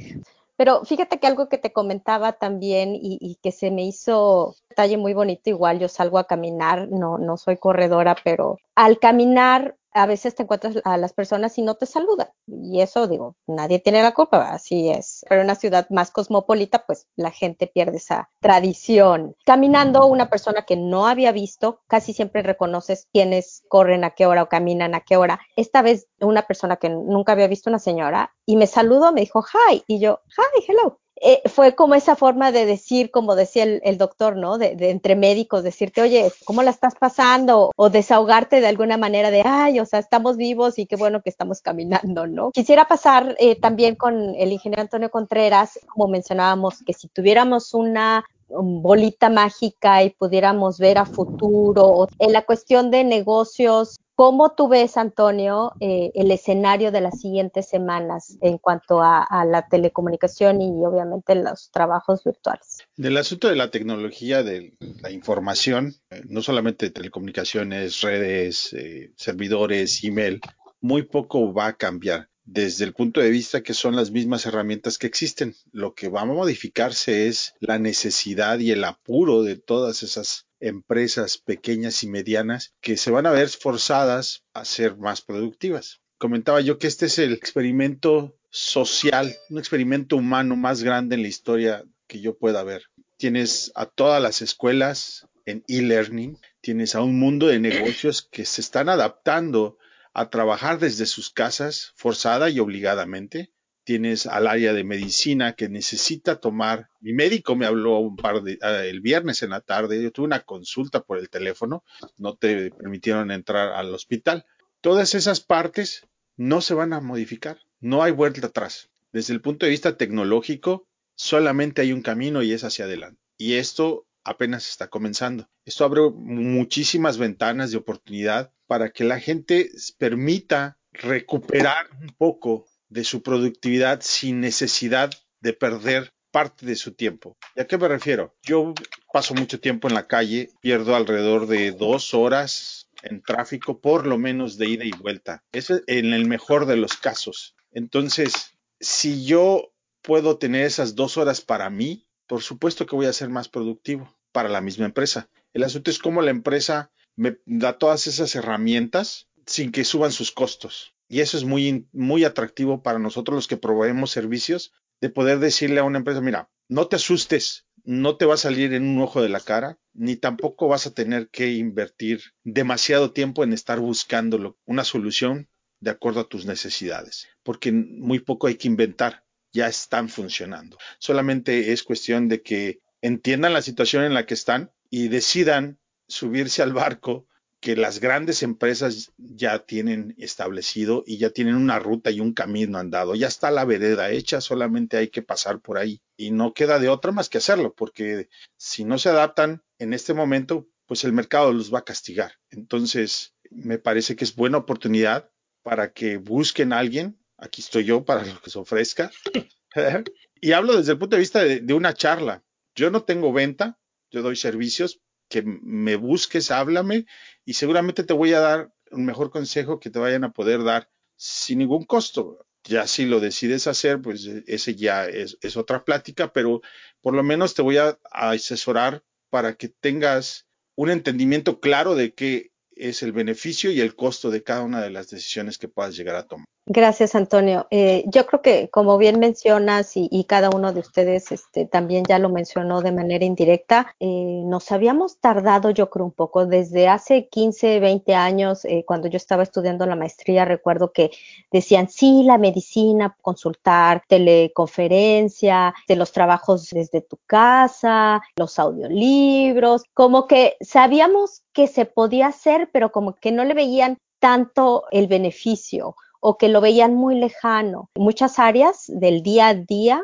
Pero 0.59 0.83
fíjate 0.83 1.21
que 1.21 1.27
algo 1.27 1.47
que 1.47 1.57
te 1.57 1.71
comentaba 1.71 2.33
también 2.33 2.91
y, 2.93 3.39
que 3.41 3.53
se 3.53 3.71
me 3.71 3.85
hizo 3.85 4.55
detalle 4.67 4.97
muy 4.97 5.13
bonito, 5.13 5.49
igual 5.49 5.79
yo 5.79 5.87
salgo 5.87 6.17
a 6.17 6.27
caminar, 6.27 6.89
no, 6.89 7.17
no 7.17 7.37
soy 7.37 7.55
corredora, 7.55 8.17
pero 8.25 8.57
al 8.75 8.99
caminar 8.99 9.77
a 9.99 10.05
veces 10.05 10.33
te 10.33 10.43
encuentras 10.43 10.77
a 10.85 10.97
las 10.97 11.11
personas 11.11 11.57
y 11.57 11.61
no 11.61 11.75
te 11.75 11.85
saludan. 11.85 12.29
Y 12.47 12.81
eso 12.81 13.07
digo, 13.07 13.35
nadie 13.47 13.79
tiene 13.79 14.01
la 14.01 14.13
culpa, 14.13 14.51
así 14.51 14.89
es. 14.89 15.25
Pero 15.27 15.41
en 15.41 15.47
una 15.47 15.55
ciudad 15.55 15.87
más 15.89 16.09
cosmopolita, 16.09 16.85
pues 16.85 17.07
la 17.17 17.31
gente 17.31 17.67
pierde 17.67 17.97
esa 17.97 18.29
tradición. 18.39 19.35
Caminando, 19.45 20.05
una 20.05 20.29
persona 20.29 20.63
que 20.63 20.77
no 20.77 21.05
había 21.07 21.33
visto, 21.33 21.81
casi 21.87 22.13
siempre 22.13 22.43
reconoces 22.43 23.07
quiénes 23.11 23.63
corren 23.67 24.05
a 24.05 24.11
qué 24.11 24.25
hora 24.25 24.43
o 24.43 24.49
caminan 24.49 24.95
a 24.95 25.01
qué 25.01 25.17
hora. 25.17 25.41
Esta 25.57 25.81
vez 25.81 26.07
una 26.21 26.43
persona 26.43 26.77
que 26.77 26.89
nunca 26.89 27.33
había 27.33 27.47
visto 27.47 27.69
una 27.69 27.79
señora 27.79 28.33
y 28.45 28.55
me 28.55 28.67
saludó, 28.67 29.11
me 29.11 29.21
dijo, 29.21 29.43
hi, 29.43 29.83
y 29.85 29.99
yo, 29.99 30.21
hi, 30.29 30.63
hello. 30.65 31.01
Eh, 31.21 31.41
fue 31.49 31.75
como 31.75 31.95
esa 31.95 32.15
forma 32.15 32.51
de 32.51 32.65
decir, 32.65 33.11
como 33.11 33.35
decía 33.35 33.63
el, 33.63 33.97
doctor, 33.97 34.37
¿no? 34.37 34.57
De, 34.57 34.75
entre 34.89 35.15
médicos, 35.15 35.63
decirte, 35.63 36.01
oye, 36.01 36.31
¿cómo 36.45 36.63
la 36.63 36.71
estás 36.71 36.95
pasando? 36.95 37.71
O 37.75 37.89
desahogarte 37.89 38.61
de 38.61 38.67
alguna 38.67 38.97
manera 38.97 39.29
de, 39.31 39.43
ay, 39.45 39.79
o 39.79 39.85
sea, 39.85 39.99
estamos 39.99 40.37
vivos 40.37 40.79
y 40.79 40.85
qué 40.85 40.95
bueno 40.95 41.21
que 41.21 41.29
estamos 41.29 41.61
caminando, 41.61 42.27
¿no? 42.27 42.51
Quisiera 42.51 42.87
pasar 42.87 43.35
eh, 43.39 43.59
también 43.59 43.95
con 43.95 44.35
el 44.35 44.51
ingeniero 44.51 44.81
Antonio 44.81 45.11
Contreras, 45.11 45.79
como 45.87 46.07
mencionábamos, 46.07 46.83
que 46.85 46.93
si 46.93 47.07
tuviéramos 47.09 47.73
una 47.73 48.25
bolita 48.49 49.29
mágica 49.29 50.03
y 50.03 50.09
pudiéramos 50.11 50.79
ver 50.79 50.97
a 50.97 51.05
futuro 51.05 52.07
en 52.17 52.33
la 52.33 52.43
cuestión 52.43 52.91
de 52.91 53.03
negocios, 53.03 53.99
¿Cómo 54.19 54.53
tú 54.53 54.67
ves, 54.67 54.97
Antonio, 54.97 55.71
eh, 55.79 56.11
el 56.13 56.29
escenario 56.31 56.91
de 56.91 56.99
las 56.99 57.21
siguientes 57.21 57.69
semanas 57.69 58.37
en 58.41 58.57
cuanto 58.57 59.01
a, 59.01 59.25
la 59.49 59.65
telecomunicación 59.69 60.61
y 60.61 60.71
obviamente 60.85 61.35
los 61.35 61.71
trabajos 61.71 62.25
virtuales? 62.25 62.79
Del 62.97 63.15
asunto 63.15 63.47
de 63.47 63.55
la 63.55 63.71
tecnología, 63.71 64.43
de 64.43 64.75
la 65.01 65.09
información, 65.09 65.95
eh, 66.09 66.21
no 66.27 66.41
solamente 66.41 66.89
telecomunicaciones, 66.89 68.01
redes, 68.01 68.73
eh, 68.73 69.13
servidores, 69.15 70.03
email, 70.03 70.41
muy 70.81 71.03
poco 71.03 71.53
va 71.53 71.67
a 71.67 71.77
cambiar 71.77 72.27
desde 72.43 72.83
el 72.83 72.93
punto 72.93 73.21
de 73.21 73.29
vista 73.29 73.63
que 73.63 73.73
son 73.73 73.95
las 73.95 74.11
mismas 74.11 74.45
herramientas 74.45 74.97
que 74.97 75.07
existen. 75.07 75.55
Lo 75.71 75.93
que 75.93 76.09
va 76.09 76.23
a 76.23 76.25
modificarse 76.25 77.27
es 77.27 77.53
la 77.61 77.79
necesidad 77.79 78.59
y 78.59 78.71
el 78.71 78.83
apuro 78.83 79.43
de 79.43 79.55
todas 79.55 80.03
esas 80.03 80.48
empresas 80.59 81.37
pequeñas 81.37 82.03
y 82.03 82.07
medianas 82.07 82.73
que 82.81 82.97
se 82.97 83.11
van 83.11 83.25
a 83.25 83.31
ver 83.31 83.49
forzadas 83.49 84.43
a 84.53 84.65
ser 84.65 84.97
más 84.97 85.21
productivas. 85.21 86.01
Comentaba 86.17 86.61
yo 86.61 86.77
que 86.77 86.87
este 86.87 87.05
es 87.05 87.17
el 87.19 87.33
experimento 87.33 88.37
social, 88.49 89.35
un 89.49 89.59
experimento 89.59 90.17
humano 90.17 90.55
más 90.55 90.83
grande 90.83 91.15
en 91.15 91.21
la 91.21 91.27
historia 91.27 91.85
que 92.07 92.19
yo 92.19 92.37
pueda 92.37 92.63
ver. 92.63 92.83
Tienes 93.17 93.71
a 93.75 93.85
todas 93.85 94.21
las 94.21 94.41
escuelas 94.41 95.27
en 95.45 95.63
e-learning, 95.67 96.37
tienes 96.61 96.95
a 96.95 97.01
un 97.01 97.19
mundo 97.19 97.47
de 97.47 97.59
negocios 97.59 98.21
que 98.21 98.45
se 98.45 98.61
están 98.61 98.89
adaptando 98.89 99.77
a 100.13 100.29
trabajar 100.29 100.79
desde 100.79 101.05
sus 101.05 101.29
casas 101.29 101.93
forzada 101.95 102.49
y 102.49 102.59
obligadamente, 102.59 103.51
tienes 103.89 104.27
al 104.27 104.45
área 104.45 104.71
de 104.71 104.83
medicina 104.83 105.53
que 105.53 105.67
necesita 105.67 106.39
tomar. 106.39 106.91
Mi 106.99 107.11
médico 107.11 107.55
me 107.55 107.65
habló 107.65 108.15
ah, 108.61 108.83
el 108.85 109.01
viernes 109.01 109.41
en 109.41 109.49
la 109.49 109.61
tarde, 109.61 109.99
yo 109.99 110.11
tuve 110.11 110.27
una 110.27 110.41
consulta 110.41 111.01
por 111.01 111.17
el 111.17 111.31
teléfono, 111.31 111.83
no 112.19 112.35
te 112.35 112.69
permitieron 112.69 113.31
entrar 113.31 113.69
al 113.69 113.91
hospital. 113.91 114.45
Todas 114.79 115.15
esas 115.15 115.39
partes 115.39 116.05
no 116.37 116.61
se 116.61 116.75
van 116.75 116.93
a 116.93 117.01
modificar, 117.01 117.61
no 117.79 118.03
hay 118.03 118.11
vuelta 118.11 118.45
atrás. 118.45 118.91
Desde 119.11 119.33
el 119.33 119.41
punto 119.41 119.65
de 119.65 119.71
vista 119.71 119.97
tecnológico, 119.97 120.87
solamente 121.15 121.81
hay 121.81 121.91
un 121.91 122.03
camino 122.03 122.43
y 122.43 122.51
es 122.51 122.63
hacia 122.63 122.85
adelante. 122.85 123.19
Y 123.39 123.55
esto 123.55 124.05
apenas 124.23 124.69
está 124.69 124.89
comenzando. 124.89 125.49
Esto 125.65 125.83
abre 125.83 126.01
muchísimas 126.11 127.17
ventanas 127.17 127.71
de 127.71 127.77
oportunidad 127.77 128.53
para 128.67 128.91
que 128.91 129.03
la 129.03 129.19
gente 129.19 129.71
permita 129.97 130.77
recuperar 130.91 131.87
un 131.99 132.09
poco 132.15 132.67
de 132.89 133.03
su 133.03 133.21
productividad 133.21 134.01
sin 134.01 134.39
necesidad 134.39 135.11
de 135.41 135.53
perder 135.53 136.11
parte 136.31 136.65
de 136.65 136.75
su 136.75 136.93
tiempo. 136.93 137.37
¿Y 137.55 137.61
a 137.61 137.67
qué 137.67 137.77
me 137.77 137.87
refiero? 137.87 138.35
Yo 138.43 138.73
paso 139.11 139.33
mucho 139.33 139.59
tiempo 139.59 139.87
en 139.87 139.95
la 139.95 140.07
calle, 140.07 140.49
pierdo 140.61 140.95
alrededor 140.95 141.47
de 141.47 141.71
dos 141.71 142.13
horas 142.13 142.87
en 143.01 143.21
tráfico, 143.21 143.79
por 143.79 144.05
lo 144.05 144.17
menos 144.17 144.57
de 144.57 144.67
ida 144.67 144.85
y 144.85 144.91
vuelta. 144.91 145.43
Eso 145.51 145.79
en 145.87 146.13
el 146.13 146.27
mejor 146.27 146.65
de 146.65 146.77
los 146.77 146.97
casos. 146.97 147.55
Entonces, 147.71 148.53
si 148.79 149.25
yo 149.25 149.73
puedo 150.01 150.37
tener 150.37 150.65
esas 150.65 150.95
dos 150.95 151.17
horas 151.17 151.41
para 151.41 151.69
mí, 151.69 152.07
por 152.27 152.41
supuesto 152.41 152.85
que 152.85 152.95
voy 152.95 153.05
a 153.05 153.13
ser 153.13 153.29
más 153.29 153.49
productivo 153.49 154.15
para 154.31 154.49
la 154.49 154.61
misma 154.61 154.85
empresa. 154.85 155.29
El 155.53 155.63
asunto 155.63 155.89
es 155.89 155.99
cómo 155.99 156.21
la 156.21 156.31
empresa 156.31 156.91
me 157.15 157.37
da 157.45 157.77
todas 157.77 158.07
esas 158.07 158.35
herramientas 158.35 159.27
sin 159.45 159.71
que 159.71 159.83
suban 159.83 160.11
sus 160.11 160.31
costos. 160.31 160.93
Y 161.09 161.21
eso 161.21 161.37
es 161.37 161.43
muy, 161.43 161.87
muy 161.91 162.23
atractivo 162.23 162.81
para 162.83 162.99
nosotros 162.99 163.35
los 163.35 163.47
que 163.47 163.57
proveemos 163.57 164.11
servicios, 164.11 164.71
de 165.01 165.09
poder 165.09 165.39
decirle 165.39 165.79
a 165.79 165.83
una 165.83 165.97
empresa, 165.97 166.21
mira, 166.21 166.49
no 166.67 166.87
te 166.87 166.97
asustes, 166.97 167.65
no 167.83 168.15
te 168.17 168.25
va 168.25 168.35
a 168.35 168.37
salir 168.37 168.73
en 168.73 168.83
un 168.83 169.01
ojo 169.01 169.21
de 169.21 169.29
la 169.29 169.39
cara, 169.39 169.79
ni 169.93 170.15
tampoco 170.15 170.67
vas 170.67 170.85
a 170.85 170.93
tener 170.93 171.29
que 171.29 171.53
invertir 171.53 172.21
demasiado 172.43 173.11
tiempo 173.11 173.43
en 173.43 173.53
estar 173.53 173.79
buscando 173.79 174.57
una 174.65 174.83
solución 174.83 175.49
de 175.79 175.91
acuerdo 175.91 176.19
a 176.19 176.29
tus 176.29 176.45
necesidades, 176.45 177.27
porque 177.43 177.71
muy 177.71 178.19
poco 178.19 178.47
hay 178.47 178.55
que 178.55 178.67
inventar, 178.67 179.25
ya 179.51 179.67
están 179.67 180.09
funcionando. 180.09 180.77
Solamente 180.99 181.71
es 181.71 181.83
cuestión 181.83 182.27
de 182.27 182.43
que 182.43 182.81
entiendan 183.01 183.53
la 183.53 183.61
situación 183.61 184.03
en 184.03 184.13
la 184.13 184.25
que 184.25 184.33
están 184.33 184.71
y 184.89 185.07
decidan 185.07 185.79
subirse 186.07 186.61
al 186.61 186.73
barco 186.73 187.27
que 187.59 187.75
las 187.75 187.99
grandes 187.99 188.41
empresas 188.41 189.11
ya 189.17 189.59
tienen 189.59 190.15
establecido 190.17 191.03
y 191.05 191.17
ya 191.17 191.31
tienen 191.31 191.55
una 191.55 191.77
ruta 191.77 192.09
y 192.09 192.21
un 192.21 192.33
camino 192.33 192.77
andado. 192.77 193.15
Ya 193.15 193.27
está 193.27 193.51
la 193.51 193.65
vereda 193.65 194.11
hecha, 194.11 194.39
solamente 194.39 194.97
hay 194.97 195.09
que 195.09 195.21
pasar 195.21 195.59
por 195.59 195.77
ahí. 195.77 196.01
Y 196.15 196.31
no 196.31 196.53
queda 196.53 196.79
de 196.79 196.89
otra 196.89 197.11
más 197.11 197.27
que 197.27 197.39
hacerlo, 197.39 197.73
porque 197.75 198.29
si 198.57 198.85
no 198.85 198.97
se 198.97 199.09
adaptan 199.09 199.61
en 199.77 199.93
este 199.93 200.13
momento, 200.13 200.69
pues 200.85 201.03
el 201.03 201.11
mercado 201.11 201.51
los 201.51 201.73
va 201.73 201.79
a 201.79 201.85
castigar. 201.85 202.33
Entonces, 202.49 203.35
me 203.51 203.77
parece 203.77 204.15
que 204.15 204.23
es 204.23 204.35
buena 204.35 204.57
oportunidad 204.57 205.29
para 205.61 205.91
que 205.91 206.17
busquen 206.17 206.71
a 206.71 206.79
alguien. 206.79 207.19
Aquí 207.37 207.61
estoy 207.61 207.83
yo 207.83 208.05
para 208.05 208.25
lo 208.25 208.41
que 208.41 208.49
se 208.49 208.59
ofrezca. 208.59 209.11
y 210.41 210.53
hablo 210.53 210.77
desde 210.77 210.93
el 210.93 210.97
punto 210.97 211.17
de 211.17 211.21
vista 211.21 211.43
de, 211.43 211.59
de 211.59 211.73
una 211.73 211.93
charla. 211.93 212.43
Yo 212.73 212.89
no 212.89 213.03
tengo 213.03 213.33
venta, 213.33 213.77
yo 214.11 214.21
doy 214.21 214.37
servicios, 214.37 215.01
que 215.29 215.43
me 215.43 215.95
busques, 215.95 216.51
háblame 216.51 217.05
y 217.49 217.53
seguramente 217.53 218.03
te 218.03 218.13
voy 218.13 218.33
a 218.33 218.41
dar 218.41 218.71
un 218.91 219.07
mejor 219.07 219.31
consejo 219.31 219.79
que 219.79 219.89
te 219.89 219.97
vayan 219.97 220.23
a 220.23 220.31
poder 220.31 220.63
dar 220.63 220.87
sin 221.15 221.57
ningún 221.57 221.83
costo. 221.83 222.45
Ya 222.63 222.85
si 222.85 223.07
lo 223.07 223.19
decides 223.19 223.65
hacer, 223.65 223.99
pues 224.03 224.23
ese 224.45 224.75
ya 224.75 225.07
es, 225.07 225.35
otra 225.57 225.83
plática, 225.83 226.31
pero 226.31 226.61
por 227.01 227.15
lo 227.15 227.23
menos 227.23 227.55
te 227.55 227.63
voy 227.63 227.77
a, 227.77 227.97
a 228.11 228.29
asesorar 228.29 229.03
para 229.31 229.55
que 229.55 229.67
tengas 229.67 230.45
un 230.75 230.91
entendimiento 230.91 231.59
claro 231.59 231.95
de 231.95 232.13
qué 232.13 232.51
es 232.75 233.01
el 233.01 233.13
beneficio 233.13 233.71
y 233.71 233.81
el 233.81 233.95
costo 233.95 234.29
de 234.29 234.43
cada 234.43 234.61
una 234.61 234.79
de 234.83 234.91
las 234.91 235.09
decisiones 235.09 235.57
que 235.57 235.69
puedas 235.69 235.97
llegar 235.97 236.17
a 236.17 236.27
tomar. 236.27 236.45
Gracias, 236.71 237.15
Antonio. 237.15 237.65
Eh, 237.71 238.03
yo 238.05 238.27
creo 238.27 238.43
que, 238.43 238.69
como 238.69 238.99
bien 238.99 239.17
mencionas, 239.17 239.93
y, 239.95 240.23
cada 240.25 240.51
uno 240.51 240.71
de 240.71 240.81
ustedes 240.81 241.31
este, 241.31 241.65
también 241.65 242.03
ya 242.07 242.19
lo 242.19 242.29
mencionó 242.29 242.81
de 242.81 242.91
manera 242.91 243.25
indirecta, 243.25 243.95
eh, 243.99 244.43
nos 244.45 244.71
habíamos 244.71 245.17
tardado, 245.17 245.71
yo 245.71 245.89
creo, 245.89 246.05
un 246.05 246.11
poco. 246.11 246.45
Desde 246.45 246.87
hace 246.87 247.27
15, 247.27 247.79
20 247.79 248.13
años, 248.13 248.65
eh, 248.65 248.83
cuando 248.85 249.07
yo 249.07 249.17
estaba 249.17 249.41
estudiando 249.41 249.87
la 249.87 249.95
maestría, 249.95 250.45
recuerdo 250.45 250.91
que 250.91 251.09
decían, 251.51 251.89
sí, 251.89 252.21
la 252.23 252.37
medicina, 252.37 253.17
consultar, 253.19 254.03
teleconferencia, 254.07 255.73
de 255.87 255.95
los 255.95 256.11
trabajos 256.11 256.69
desde 256.69 257.01
tu 257.01 257.17
casa, 257.25 258.21
los 258.35 258.59
audiolibros, 258.59 259.85
como 259.95 260.27
que 260.27 260.55
sabíamos 260.61 261.41
que 261.51 261.65
se 261.65 261.85
podía 261.85 262.27
hacer, 262.27 262.69
pero 262.71 262.91
como 262.91 263.15
que 263.15 263.31
no 263.31 263.43
le 263.43 263.55
veían 263.55 263.97
tanto 264.19 264.83
el 264.91 265.07
beneficio 265.07 265.95
o 266.19 266.37
que 266.37 266.49
lo 266.49 266.61
veían 266.61 266.95
muy 266.95 267.15
lejano. 267.15 267.89
Muchas 267.95 268.39
áreas 268.39 268.85
del 268.87 269.21
día 269.23 269.47
a 269.47 269.53
día 269.53 270.01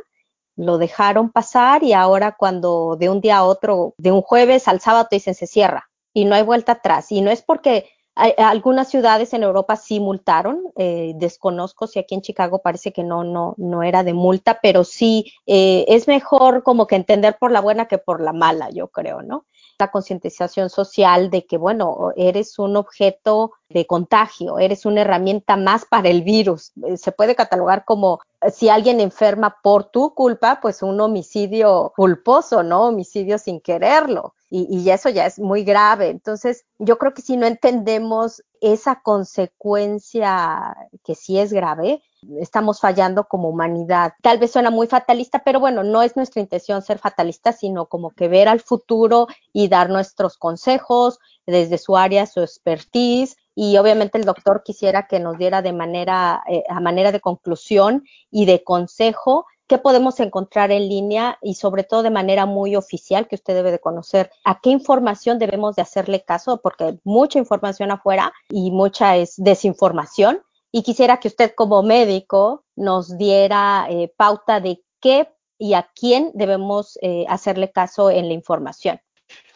lo 0.56 0.78
dejaron 0.78 1.32
pasar 1.32 1.84
y 1.84 1.94
ahora 1.94 2.36
cuando 2.38 2.96
de 2.98 3.10
un 3.10 3.22
día 3.22 3.38
a 3.38 3.44
otro, 3.44 3.94
de 3.98 4.12
un 4.12 4.22
jueves 4.22 4.68
al 4.68 4.80
sábado, 4.80 5.08
dicen 5.12 5.36
se 5.36 5.48
cierra 5.48 5.90
y 6.14 6.26
no 6.26 6.36
hay 6.36 6.44
vuelta 6.44 6.74
atrás. 6.74 7.12
Y 7.12 7.22
no 7.22 7.30
es 7.30 7.42
porque 7.42 7.90
algunas 8.16 8.90
ciudades 8.90 9.34
en 9.34 9.44
Europa 9.44 9.76
sí 9.76 10.00
multaron, 10.00 10.64
eh, 10.78 11.14
desconozco 11.18 11.86
si 11.86 12.00
aquí 12.00 12.16
en 12.16 12.22
Chicago 12.22 12.62
parece 12.62 12.94
que 12.94 13.04
no, 13.04 13.26
no, 13.26 13.56
no 13.58 13.84
era 13.84 14.04
de 14.04 14.14
multa, 14.14 14.60
pero 14.64 14.86
sí 14.86 15.34
eh, 15.46 15.84
es 15.90 16.08
mejor 16.08 16.64
como 16.64 16.88
que 16.88 16.96
entender 16.96 17.36
por 17.38 17.52
la 17.52 17.60
buena 17.60 17.88
que 17.88 17.98
por 17.98 18.22
la 18.22 18.32
mala, 18.32 18.70
yo 18.70 18.88
creo, 18.88 19.22
¿no? 19.22 19.46
La 19.78 19.92
concientización 19.92 20.70
social 20.70 21.30
de 21.30 21.46
que, 21.46 21.58
bueno, 21.58 22.12
eres 22.16 22.60
un 22.60 22.78
objeto 22.78 23.52
de 23.70 23.86
contagio, 23.86 24.60
eres 24.60 24.86
una 24.86 25.02
herramienta 25.02 25.58
más 25.58 25.86
para 25.86 26.10
el 26.10 26.22
virus. 26.22 26.72
Eh, 26.84 26.98
se 26.98 27.12
puede 27.12 27.36
catalogar 27.36 27.84
como 27.84 28.22
eh, 28.42 28.52
si 28.52 28.70
alguien 28.70 29.00
enferma 29.02 29.58
por 29.62 29.86
tu 29.86 30.14
culpa, 30.14 30.60
pues 30.62 30.84
un 30.84 31.02
homicidio 31.02 31.92
culposo, 31.96 32.64
¿no? 32.64 32.88
Homicidio 32.88 33.38
sin 33.38 33.60
quererlo. 33.60 34.35
Y, 34.50 34.68
y 34.70 34.90
eso 34.90 35.10
ya 35.10 35.26
es 35.26 35.40
muy 35.40 35.64
grave. 35.64 36.10
Entonces, 36.10 36.66
yo 36.80 36.98
creo 36.98 37.14
que 37.14 37.22
si 37.22 37.38
no 37.38 37.46
entendemos 37.46 38.44
esa 38.62 39.02
consecuencia 39.02 40.76
que 41.04 41.16
sí 41.16 41.40
es 41.40 41.52
grave, 41.54 42.02
estamos 42.40 42.80
fallando 42.80 43.26
como 43.28 43.50
humanidad. 43.50 44.14
Tal 44.22 44.40
vez 44.40 44.52
suena 44.52 44.72
muy 44.72 44.88
fatalista, 44.88 45.44
pero 45.44 45.60
bueno, 45.60 45.84
no 45.84 46.02
es 46.02 46.16
nuestra 46.16 46.42
intención 46.42 46.82
ser 46.82 47.00
fatalista, 47.00 47.52
sino 47.52 47.88
como 47.88 48.12
que 48.12 48.28
ver 48.28 48.48
al 48.48 48.60
futuro 48.60 49.28
y 49.54 49.68
dar 49.68 49.90
nuestros 49.90 50.38
consejos 50.38 51.20
desde 51.46 51.78
su 51.78 51.98
área, 51.98 52.26
su 52.26 52.42
expertise. 52.42 53.38
Y 53.54 53.78
obviamente 53.78 54.18
el 54.18 54.26
doctor 54.26 54.64
quisiera 54.64 55.08
que 55.08 55.20
nos 55.20 55.38
diera 55.38 55.62
de 55.62 55.74
manera, 55.74 56.44
eh, 56.50 56.64
a 56.68 56.80
manera 56.80 57.12
de 57.12 57.22
conclusión 57.22 58.04
y 58.32 58.46
de 58.46 58.64
consejo 58.64 59.46
qué 59.68 59.78
podemos 59.78 60.20
encontrar 60.20 60.72
en 60.72 60.88
línea 60.88 61.38
y 61.42 61.56
sobre 61.56 61.84
todo 61.84 62.04
de 62.04 62.10
manera 62.10 62.46
muy 62.46 62.76
oficial 62.76 63.28
que 63.28 63.36
usted 63.36 63.54
debe 63.54 63.72
de 63.72 63.80
conocer 63.80 64.32
a 64.44 64.60
qué 64.60 64.70
información 64.70 65.40
debemos 65.40 65.76
de 65.76 65.82
hacerle 65.82 66.24
caso 66.24 66.62
porque 66.62 66.84
hay 66.84 67.00
mucha 67.04 67.40
información 67.40 67.92
afuera 67.92 68.34
y 68.50 68.72
mucha 68.72 69.18
es 69.18 69.34
desinformación 69.38 70.42
y 70.72 70.84
quisiera 70.84 71.18
que 71.18 71.30
usted 71.30 71.54
como 71.56 71.84
médico 71.84 72.66
nos 72.76 73.18
diera 73.18 73.88
eh, 73.90 74.14
pauta 74.18 74.60
de 74.60 74.84
qué 75.00 75.30
y 75.58 75.74
a 75.74 75.90
quién 75.96 76.32
debemos 76.34 77.00
eh, 77.02 77.26
hacerle 77.30 77.72
caso 77.72 78.10
en 78.10 78.28
la 78.28 78.34
información. 78.34 79.00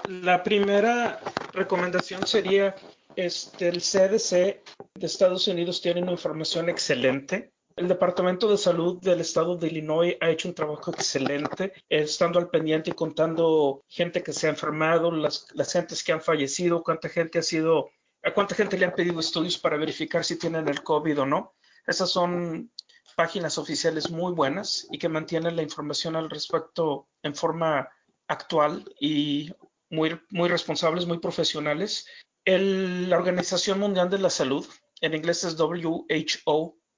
La 0.07 0.41
primera 0.43 1.19
recomendación 1.53 2.25
sería 2.25 2.75
este, 3.15 3.67
el 3.67 3.81
CDC 3.81 4.63
de 4.95 5.05
Estados 5.05 5.47
Unidos 5.47 5.81
tiene 5.81 6.01
una 6.01 6.13
información 6.13 6.69
excelente. 6.69 7.51
El 7.79 7.87
Departamento 7.87 8.49
de 8.49 8.57
Salud 8.57 8.99
del 8.99 9.21
Estado 9.21 9.55
de 9.55 9.67
Illinois 9.67 10.17
ha 10.19 10.29
hecho 10.29 10.49
un 10.49 10.53
trabajo 10.53 10.91
excelente, 10.91 11.71
estando 11.87 12.37
al 12.37 12.49
pendiente 12.49 12.89
y 12.89 12.93
contando 12.93 13.85
gente 13.87 14.21
que 14.21 14.33
se 14.33 14.47
ha 14.47 14.49
enfermado, 14.49 15.11
las, 15.11 15.47
las 15.53 15.71
gentes 15.71 16.03
que 16.03 16.11
han 16.11 16.19
fallecido, 16.19 16.83
cuánta 16.83 17.07
gente 17.07 17.39
ha 17.39 17.41
sido 17.41 17.89
a 18.21 18.33
cuánta 18.33 18.53
gente 18.53 18.77
le 18.77 18.85
han 18.85 18.95
pedido 18.95 19.21
estudios 19.21 19.57
para 19.57 19.77
verificar 19.77 20.25
si 20.25 20.37
tienen 20.37 20.67
el 20.67 20.83
COVID 20.83 21.21
o 21.21 21.25
no. 21.25 21.55
Esas 21.87 22.09
son 22.09 22.69
páginas 23.15 23.57
oficiales 23.57 24.11
muy 24.11 24.33
buenas 24.33 24.85
y 24.91 24.97
que 24.97 25.07
mantienen 25.07 25.55
la 25.55 25.63
información 25.63 26.17
al 26.17 26.29
respecto 26.29 27.07
en 27.23 27.33
forma 27.33 27.87
actual 28.27 28.93
y 28.99 29.53
muy, 29.89 30.19
muy 30.31 30.49
responsables, 30.49 31.05
muy 31.05 31.19
profesionales. 31.19 32.07
la 32.43 33.17
Organización 33.17 33.79
Mundial 33.79 34.09
de 34.09 34.19
la 34.19 34.29
Salud, 34.29 34.67
en 34.99 35.13
inglés 35.13 35.45
es 35.45 35.55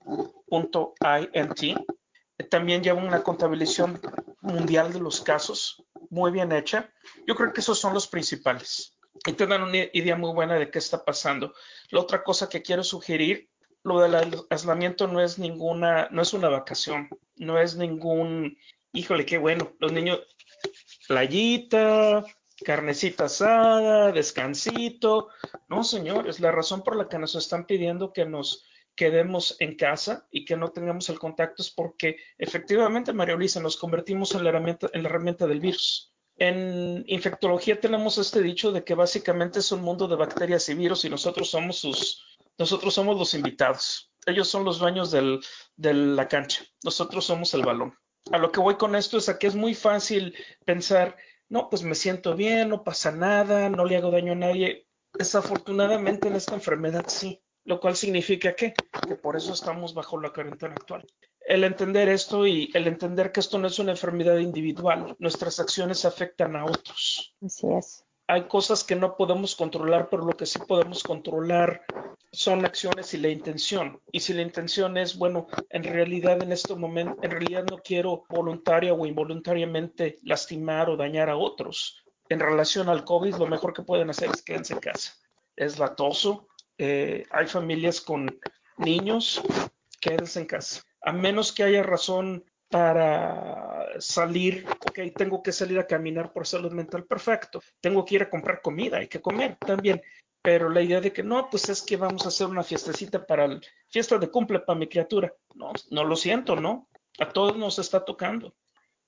WHO.int, 0.05 1.79
también 2.49 2.83
lleva 2.83 3.01
una 3.01 3.23
contabilización 3.23 4.01
mundial 4.41 4.91
de 4.93 4.99
los 4.99 5.21
casos 5.21 5.83
muy 6.09 6.31
bien 6.31 6.51
hecha. 6.51 6.91
Yo 7.27 7.35
creo 7.35 7.53
que 7.53 7.61
esos 7.61 7.79
son 7.79 7.93
los 7.93 8.07
principales 8.07 8.97
y 9.25 9.33
te 9.33 9.45
una 9.45 9.77
idea 9.93 10.15
muy 10.15 10.33
buena 10.33 10.55
de 10.55 10.69
qué 10.71 10.79
está 10.79 11.03
pasando. 11.03 11.53
La 11.89 11.99
otra 11.99 12.23
cosa 12.23 12.49
que 12.49 12.61
quiero 12.61 12.83
sugerir, 12.83 13.49
lo 13.83 13.99
del 13.99 14.45
aislamiento 14.49 15.07
no 15.07 15.21
es 15.21 15.37
ninguna, 15.37 16.07
no 16.11 16.21
es 16.21 16.33
una 16.33 16.49
vacación, 16.49 17.09
no 17.35 17.59
es 17.59 17.75
ningún, 17.75 18.57
híjole, 18.93 19.25
qué 19.25 19.37
bueno, 19.37 19.73
los 19.79 19.91
niños, 19.91 20.21
playita, 21.07 22.23
carnecita 22.63 23.25
asada, 23.25 24.11
descansito. 24.11 25.29
No, 25.67 25.83
señores, 25.83 26.39
la 26.39 26.51
razón 26.51 26.83
por 26.83 26.95
la 26.95 27.07
que 27.07 27.19
nos 27.19 27.35
están 27.35 27.65
pidiendo 27.65 28.13
que 28.13 28.25
nos 28.25 28.65
quedemos 28.95 29.55
en 29.59 29.75
casa 29.75 30.27
y 30.31 30.45
que 30.45 30.57
no 30.57 30.69
tengamos 30.69 31.09
el 31.09 31.19
contacto 31.19 31.61
es 31.61 31.71
porque 31.71 32.17
efectivamente, 32.37 33.13
María 33.13 33.35
Luisa, 33.35 33.59
nos 33.59 33.77
convertimos 33.77 34.33
en 34.35 34.43
la 34.43 34.49
herramienta, 34.49 35.47
del 35.47 35.59
virus. 35.59 36.13
En 36.37 37.03
infectología 37.07 37.79
tenemos 37.79 38.17
este 38.17 38.41
dicho 38.41 38.71
de 38.71 38.83
que 38.83 38.95
básicamente 38.95 39.59
es 39.59 39.71
un 39.71 39.81
mundo 39.81 40.07
de 40.07 40.15
bacterias 40.15 40.67
y 40.69 40.73
virus 40.73 41.05
y 41.05 41.09
nosotros 41.09 41.49
somos 41.49 41.83
nosotros 42.57 42.93
somos 42.93 43.17
los 43.17 43.33
invitados. 43.33 44.11
Ellos 44.25 44.47
son 44.47 44.63
los 44.63 44.77
dueños 44.79 45.11
de 45.11 45.93
la 45.93 46.27
cancha. 46.27 46.63
Nosotros 46.83 47.25
somos 47.25 47.53
el 47.53 47.63
balón. 47.63 47.97
A 48.31 48.37
lo 48.37 48.51
que 48.51 48.59
voy 48.59 48.75
con 48.75 48.95
esto 48.95 49.17
es 49.17 49.29
a 49.29 49.39
que 49.39 49.47
es 49.47 49.55
muy 49.55 49.73
fácil 49.73 50.35
pensar, 50.63 51.17
no, 51.49 51.69
pues 51.69 51.81
me 51.81 51.95
siento 51.95 52.35
bien, 52.35 52.69
no 52.69 52.83
pasa 52.83 53.11
nada, 53.11 53.69
no 53.69 53.83
le 53.85 53.97
hago 53.97 54.11
daño 54.11 54.33
a 54.33 54.35
nadie. 54.35 54.87
Desafortunadamente 55.13 56.27
en 56.27 56.35
esta 56.35 56.53
enfermedad 56.53 57.05
sí, 57.07 57.41
lo 57.65 57.79
cual 57.79 57.95
significa 57.95 58.55
que, 58.55 58.73
que 59.07 59.15
por 59.15 59.35
eso 59.35 59.53
estamos 59.53 59.93
bajo 59.93 60.19
la 60.19 60.31
cuarentena 60.31 60.73
actual. 60.73 61.05
el 61.45 61.63
entender 61.63 62.07
esto 62.09 62.45
y 62.47 62.69
el 62.73 62.87
entender 62.87 63.31
que 63.31 63.39
esto 63.39 63.57
no 63.57 63.67
es 63.67 63.79
una 63.79 63.91
enfermedad 63.91 64.37
individual, 64.37 65.15
nuestras 65.19 65.59
acciones 65.59 66.05
afectan 66.05 66.55
a 66.55 66.65
otros. 66.65 67.33
Así 67.43 67.67
es. 67.73 68.05
Hay 68.27 68.43
cosas 68.43 68.85
que 68.85 68.95
no 68.95 69.17
podemos 69.17 69.55
controlar, 69.55 70.07
pero 70.09 70.23
lo 70.23 70.37
que 70.37 70.45
sí 70.45 70.59
podemos 70.65 71.03
controlar 71.03 71.83
son 72.31 72.63
acciones 72.63 73.13
y 73.13 73.17
la 73.17 73.27
intención. 73.27 73.99
Y 74.11 74.21
si 74.21 74.33
la 74.33 74.41
intención 74.41 74.95
es, 74.97 75.17
bueno, 75.17 75.47
en 75.69 75.83
realidad 75.83 76.41
en 76.41 76.53
este 76.53 76.75
momento, 76.75 77.17
en 77.21 77.31
realidad 77.31 77.65
no 77.69 77.79
quiero 77.79 78.23
voluntaria 78.29 78.93
o 78.93 79.05
involuntariamente 79.05 80.17
lastimar 80.23 80.89
o 80.89 80.95
dañar 80.95 81.29
a 81.29 81.35
otros. 81.35 82.05
En 82.29 82.39
relación 82.39 82.87
al 82.87 83.03
COVID, 83.03 83.35
lo 83.35 83.47
mejor 83.47 83.73
que 83.73 83.81
pueden 83.81 84.09
hacer 84.09 84.29
es 84.33 84.41
quedarse 84.41 84.73
en 84.73 84.79
casa. 84.79 85.13
Es 85.57 85.77
latoso. 85.77 86.47
Eh, 86.83 87.25
hay 87.29 87.45
familias 87.45 88.01
con 88.01 88.39
niños, 88.77 89.41
quédense 89.99 90.39
en 90.39 90.47
casa 90.47 90.81
a 91.01 91.11
menos 91.11 91.51
que 91.51 91.63
haya 91.63 91.83
razón 91.83 92.45
para 92.69 93.99
salir, 93.99 94.65
ok, 94.87 94.99
tengo 95.15 95.43
que 95.43 95.51
salir 95.51 95.77
a 95.79 95.87
caminar 95.87 96.31
por 96.31 96.47
salud 96.47 96.71
mental, 96.71 97.03
perfecto, 97.03 97.61
tengo 97.81 98.05
que 98.05 98.15
ir 98.15 98.23
a 98.23 98.29
comprar 98.29 98.61
comida, 98.61 98.97
hay 98.97 99.07
que 99.07 99.21
comer 99.21 99.57
también, 99.57 100.01
pero 100.41 100.69
la 100.69 100.81
idea 100.81 101.01
de 101.01 101.11
que 101.11 101.23
no, 101.23 101.49
pues 101.49 101.67
es 101.67 101.81
que 101.81 101.97
vamos 101.97 102.23
a 102.23 102.29
hacer 102.29 102.47
una 102.47 102.63
fiestecita 102.63 103.25
para 103.25 103.59
fiesta 103.89 104.17
de 104.17 104.31
cumple 104.31 104.59
para 104.59 104.79
mi 104.79 104.87
criatura, 104.87 105.33
no, 105.55 105.73
no 105.89 106.03
lo 106.05 106.15
siento, 106.15 106.55
¿no? 106.55 106.87
A 107.19 107.29
todos 107.29 107.57
nos 107.57 107.77
está 107.77 108.05
tocando. 108.05 108.55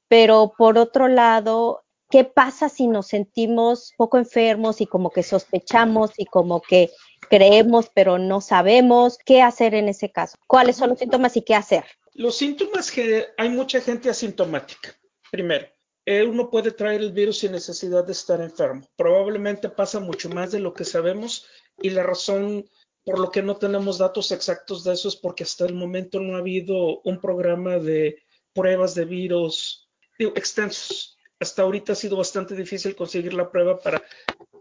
Pero 0.09 0.53
por 0.57 0.77
otro 0.77 1.07
lado, 1.07 1.85
¿qué 2.09 2.25
pasa 2.25 2.67
si 2.67 2.87
nos 2.87 3.07
sentimos 3.07 3.93
poco 3.97 4.17
enfermos 4.17 4.81
y 4.81 4.87
como 4.87 5.09
que 5.09 5.23
sospechamos 5.23 6.11
y 6.17 6.25
como 6.25 6.61
que 6.61 6.91
creemos 7.29 7.89
pero 7.93 8.17
no 8.17 8.41
sabemos 8.41 9.17
qué 9.25 9.41
hacer 9.41 9.75
en 9.75 9.89
ese 9.89 10.11
caso. 10.11 10.37
¿Cuáles 10.47 10.75
son 10.75 10.89
los 10.89 10.99
síntomas 10.99 11.35
y 11.37 11.41
qué 11.41 11.55
hacer? 11.55 11.83
Los 12.13 12.37
síntomas 12.37 12.91
que 12.91 13.27
hay 13.37 13.49
mucha 13.49 13.81
gente 13.81 14.09
asintomática. 14.09 14.95
Primero, 15.31 15.67
eh, 16.05 16.23
uno 16.23 16.49
puede 16.49 16.71
traer 16.71 17.01
el 17.01 17.11
virus 17.11 17.39
sin 17.39 17.53
necesidad 17.53 18.05
de 18.05 18.11
estar 18.11 18.41
enfermo. 18.41 18.87
Probablemente 18.95 19.69
pasa 19.69 19.99
mucho 19.99 20.29
más 20.29 20.51
de 20.51 20.59
lo 20.59 20.73
que 20.73 20.85
sabemos 20.85 21.47
y 21.81 21.89
la 21.89 22.03
razón 22.03 22.65
por 23.05 23.19
lo 23.19 23.31
que 23.31 23.41
no 23.41 23.57
tenemos 23.57 23.97
datos 23.97 24.31
exactos 24.31 24.83
de 24.83 24.93
eso 24.93 25.07
es 25.09 25.15
porque 25.15 25.43
hasta 25.43 25.65
el 25.65 25.73
momento 25.73 26.19
no 26.19 26.35
ha 26.35 26.39
habido 26.39 27.01
un 27.01 27.19
programa 27.19 27.77
de 27.77 28.23
pruebas 28.53 28.95
de 28.95 29.05
virus 29.05 29.89
extensos. 30.19 31.17
Hasta 31.39 31.63
ahorita 31.63 31.93
ha 31.93 31.95
sido 31.95 32.15
bastante 32.15 32.55
difícil 32.55 32.95
conseguir 32.95 33.33
la 33.33 33.49
prueba 33.49 33.77
para 33.79 34.01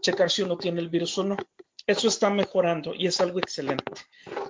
checar 0.01 0.29
si 0.29 0.41
uno 0.41 0.57
tiene 0.57 0.81
el 0.81 0.89
virus 0.89 1.17
o 1.17 1.23
no. 1.23 1.37
Eso 1.85 2.07
está 2.07 2.29
mejorando 2.29 2.93
y 2.95 3.07
es 3.07 3.19
algo 3.19 3.39
excelente. 3.39 3.91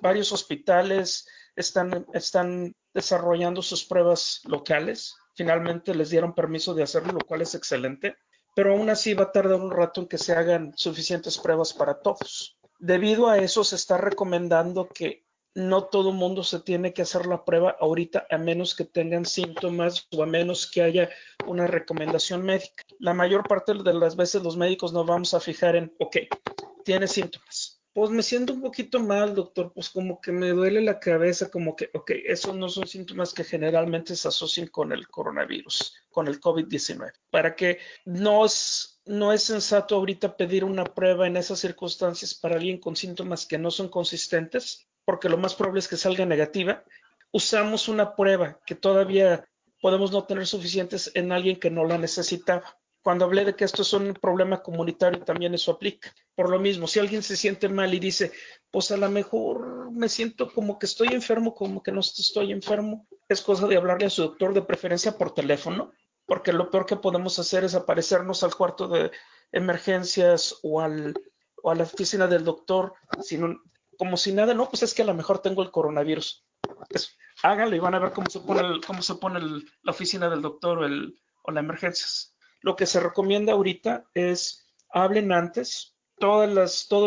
Varios 0.02 0.32
hospitales 0.32 1.28
están, 1.56 2.06
están 2.14 2.76
desarrollando 2.94 3.62
sus 3.62 3.84
pruebas 3.84 4.42
locales. 4.46 5.16
Finalmente 5.36 5.96
les 5.96 6.12
dieron 6.12 6.36
permiso 6.36 6.76
de 6.76 6.84
hacerlo, 6.84 7.14
lo 7.14 7.26
cual 7.26 7.42
es 7.42 7.56
excelente. 7.56 8.18
Pero 8.56 8.74
aún 8.74 8.90
así 8.92 9.16
va 9.16 9.24
a 9.24 9.32
tardar 9.32 9.60
un 9.60 9.72
rato 9.72 10.02
en 10.02 10.08
que 10.08 10.20
se 10.20 10.34
hagan 10.34 10.74
suficientes 10.76 11.40
pruebas 11.40 11.74
para 11.74 12.02
todos. 12.02 12.56
Debido 12.78 13.28
a 13.28 13.40
eso 13.40 13.64
se 13.64 13.78
está 13.78 13.98
recomendando 13.98 14.88
que 14.88 15.26
no 15.56 15.86
todo 15.86 16.12
mundo 16.12 16.44
se 16.44 16.60
tiene 16.60 16.94
que 16.94 17.04
hacer 17.04 17.26
la 17.26 17.46
prueba 17.46 17.76
ahorita 17.80 18.26
a 18.30 18.38
menos 18.38 18.76
que 18.76 18.86
tengan 18.86 19.26
síntomas 19.26 20.08
o 20.12 20.24
a 20.24 20.26
menos 20.26 20.70
que 20.70 20.82
haya 20.82 21.10
una 21.46 21.68
recomendación 21.68 22.44
médica. 22.44 22.84
La 23.00 23.14
mayor 23.14 23.48
parte 23.48 23.74
de 23.74 23.94
las 23.94 24.16
veces 24.16 24.44
los 24.44 24.58
médicos 24.58 24.94
nos 24.94 25.06
vamos 25.06 25.34
a 25.34 25.40
fijar 25.40 25.76
en, 25.76 25.94
ok, 26.00 26.18
tiene 26.84 27.08
síntomas. 27.08 27.82
Pues 27.94 28.10
me 28.10 28.24
siento 28.24 28.54
un 28.54 28.62
poquito 28.62 29.00
mal, 29.00 29.36
doctor, 29.36 29.72
pues 29.72 29.90
como 29.90 30.20
que 30.20 30.32
me 30.32 30.50
duele 30.50 30.82
la 30.82 31.00
cabeza, 31.00 31.52
como 31.52 31.76
que, 31.76 31.92
ok, 31.94 32.12
esos 32.26 32.56
no 32.56 32.68
son 32.68 32.88
síntomas 32.88 33.34
que 33.34 33.44
generalmente 33.44 34.16
se 34.16 34.28
asocian 34.28 34.68
con 34.68 34.92
el 34.92 35.08
coronavirus, 35.08 35.94
con 36.10 36.28
el 36.28 36.42
COVID-19. 36.42 37.12
Para 37.30 37.56
que 37.56 37.78
no 38.06 38.46
es, 38.46 39.00
no 39.06 39.32
es 39.32 39.44
sensato 39.44 39.96
ahorita 39.96 40.36
pedir 40.36 40.64
una 40.64 40.86
prueba 40.86 41.28
en 41.28 41.38
esas 41.38 41.60
circunstancias 41.60 42.34
para 42.34 42.56
alguien 42.56 42.80
con 42.80 42.96
síntomas 42.96 43.46
que 43.46 43.60
no 43.60 43.70
son 43.70 43.90
consistentes, 43.90 44.88
porque 45.06 45.30
lo 45.30 45.38
más 45.38 45.54
probable 45.54 45.80
es 45.80 45.88
que 45.88 45.98
salga 45.98 46.26
negativa. 46.26 46.84
Usamos 47.32 47.88
una 47.88 48.16
prueba 48.16 48.60
que 48.66 48.74
todavía 48.74 49.48
podemos 49.82 50.12
no 50.12 50.24
tener 50.26 50.48
suficientes 50.48 51.12
en 51.14 51.32
alguien 51.32 51.60
que 51.60 51.70
no 51.70 51.86
la 51.86 52.00
necesitaba 52.00 52.80
cuando 53.04 53.26
hablé 53.26 53.46
de 53.46 53.56
que 53.56 53.66
esto 53.66 53.82
es 53.82 53.94
un 53.94 54.14
problema 54.14 54.64
comunitario, 54.64 55.24
también 55.24 55.54
eso 55.54 55.74
aplica. 55.74 56.14
Por 56.36 56.50
lo 56.50 56.60
mismo, 56.60 56.88
si 56.88 57.00
alguien 57.00 57.22
se 57.22 57.36
siente 57.36 57.68
mal 57.70 57.94
y 57.94 58.00
dice, 58.00 58.32
pues 58.72 58.90
a 58.92 58.98
lo 58.98 59.10
mejor 59.10 59.92
me 59.92 60.10
siento 60.10 60.52
como 60.52 60.80
que 60.80 60.86
estoy 60.86 61.10
enfermo, 61.10 61.54
como 61.54 61.84
que 61.84 61.92
no 61.92 62.00
estoy 62.00 62.52
enfermo, 62.52 63.06
es 63.28 63.42
cosa 63.42 63.68
de 63.68 63.78
hablarle 63.78 64.08
a 64.08 64.10
su 64.10 64.24
doctor 64.24 64.54
de 64.54 64.62
preferencia 64.62 65.18
por 65.18 65.34
teléfono, 65.34 65.92
porque 66.26 66.54
lo 66.54 66.72
peor 66.72 66.86
que 66.86 66.96
podemos 66.96 67.38
hacer 67.38 67.66
es 67.66 67.76
aparecernos 67.76 68.44
al 68.44 68.56
cuarto 68.56 68.88
de 68.88 69.12
emergencias 69.52 70.60
o, 70.64 70.80
al, 70.80 71.14
a 71.64 71.76
la 71.76 71.84
oficina 71.84 72.28
del 72.28 72.46
doctor 72.46 72.94
como 73.98 74.18
si 74.18 74.34
nada, 74.34 74.54
no, 74.54 74.70
pues 74.70 74.84
es 74.84 74.94
que 74.94 75.02
a 75.02 75.06
lo 75.06 75.14
mejor 75.14 75.40
tengo 75.40 75.62
el 75.62 75.72
coronavirus. 75.72 76.46
Pues, 76.90 77.16
háganlo 77.42 77.76
y 77.76 77.80
van 77.80 77.96
a 77.96 78.00
ver 78.00 78.12
cómo 78.12 78.30
se 78.30 78.40
pone, 78.40 78.82
cómo 78.86 79.02
se 79.02 79.16
pone 79.16 79.40
la 79.40 79.92
oficina 79.92 80.30
del 80.30 80.42
doctor 80.42 80.80
o, 80.80 80.86
el, 80.86 81.20
o 81.44 81.52
la 81.52 81.60
emergencias. 81.60 82.33
Lo 82.64 82.78
que 82.78 82.86
se 82.86 83.02
recomienda 83.02 83.54
ahorita 83.54 84.06
es 84.14 84.66
hablen 84.90 85.34
antes. 85.34 85.96
Todos 86.18 86.50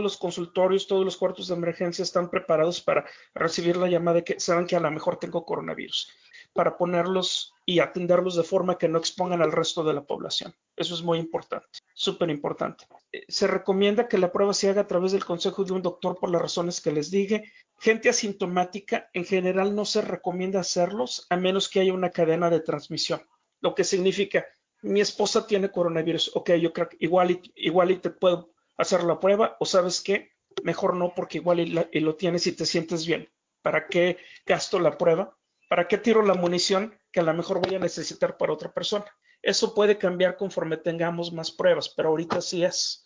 los 0.03 0.19
consultorios, 0.19 0.87
todos 0.87 1.05
los 1.05 1.17
cuartos 1.17 1.49
de 1.49 1.55
emergencia 1.55 2.03
están 2.03 2.29
preparados 2.29 2.83
para 2.83 3.07
recibir 3.35 3.79
la 3.79 3.89
llamada 3.89 4.17
de 4.17 4.25
que 4.25 4.39
saben 4.39 4.67
que 4.67 4.77
a 4.77 4.81
lo 4.81 4.91
mejor 4.91 5.17
tengo 5.17 5.47
coronavirus, 5.47 6.13
para 6.53 6.77
ponerlos 6.77 7.55
y 7.65 7.79
atenderlos 7.79 8.37
de 8.37 8.43
forma 8.43 8.77
que 8.77 8.89
no 8.89 8.99
expongan 8.99 9.41
al 9.41 9.53
resto 9.53 9.83
de 9.83 9.95
la 9.95 10.05
población. 10.05 10.55
Eso 10.77 10.95
es 10.95 11.03
muy 11.03 11.19
importante, 11.19 11.79
súper 11.95 12.29
importante. 12.29 12.85
Eh, 13.11 13.25
se 13.29 13.47
recomienda 13.47 14.09
que 14.09 14.19
la 14.19 14.33
prueba 14.33 14.53
se 14.53 14.69
haga 14.69 14.83
a 14.83 14.87
través 14.87 15.13
del 15.13 15.25
consejo 15.25 15.65
de 15.65 15.73
un 15.73 15.81
doctor 15.81 16.19
por 16.19 16.31
las 16.31 16.43
razones 16.43 16.83
que 16.83 16.93
les 16.93 17.11
dije. 17.11 17.51
Gente 17.79 18.11
asintomática, 18.11 19.09
en 19.15 19.25
general 19.25 19.75
no 19.75 19.87
se 19.87 20.03
recomienda 20.03 20.61
hacerlos 20.61 21.27
a 21.31 21.37
menos 21.37 21.71
que 21.71 21.81
haya 21.81 21.95
una 21.95 22.11
cadena 22.11 22.51
de 22.51 22.61
transmisión, 22.61 23.23
lo 23.61 23.75
que 23.75 23.85
significa 23.85 24.45
mi 24.87 25.01
esposa 25.01 25.47
tiene 25.47 25.71
coronavirus, 25.71 26.33
ok, 26.35 26.53
yo 26.53 26.73
creo 26.73 26.89
que 26.89 26.97
igual 27.01 27.33
y, 27.33 27.53
igual 27.57 27.91
y 27.91 27.97
te 27.97 28.11
puedo 28.11 28.53
hacer 28.77 29.03
la 29.03 29.19
prueba, 29.19 29.57
o 29.59 29.67
sabes 29.67 30.01
qué, 30.01 30.33
mejor 30.63 30.95
no, 30.95 31.13
porque 31.15 31.39
igual 31.39 31.61
y, 31.61 32.01
lo 32.01 32.17
tienes 32.17 32.47
y 32.47 32.53
te 32.53 32.67
sientes 32.67 33.07
bien. 33.07 33.29
¿Para 33.63 33.89
qué 33.89 34.19
gasto 34.45 34.79
la 34.79 34.97
prueba? 34.97 35.37
¿Para 35.69 35.89
qué 35.89 35.99
tiro 35.99 36.23
la 36.23 36.35
munición 36.35 36.97
que 37.11 37.21
a 37.21 37.25
lo 37.25 37.35
mejor 37.35 37.61
voy 37.61 37.75
a 37.75 37.81
necesitar 37.81 38.37
para 38.37 38.53
otra 38.53 38.73
persona? 38.73 39.07
Eso 39.43 39.75
puede 39.75 39.99
cambiar 39.99 40.37
conforme 40.37 40.77
tengamos 40.77 41.33
más 41.33 41.51
pruebas, 41.51 41.89
pero 41.89 42.11
ahorita 42.11 42.41
sí 42.41 42.65
es. 42.65 43.05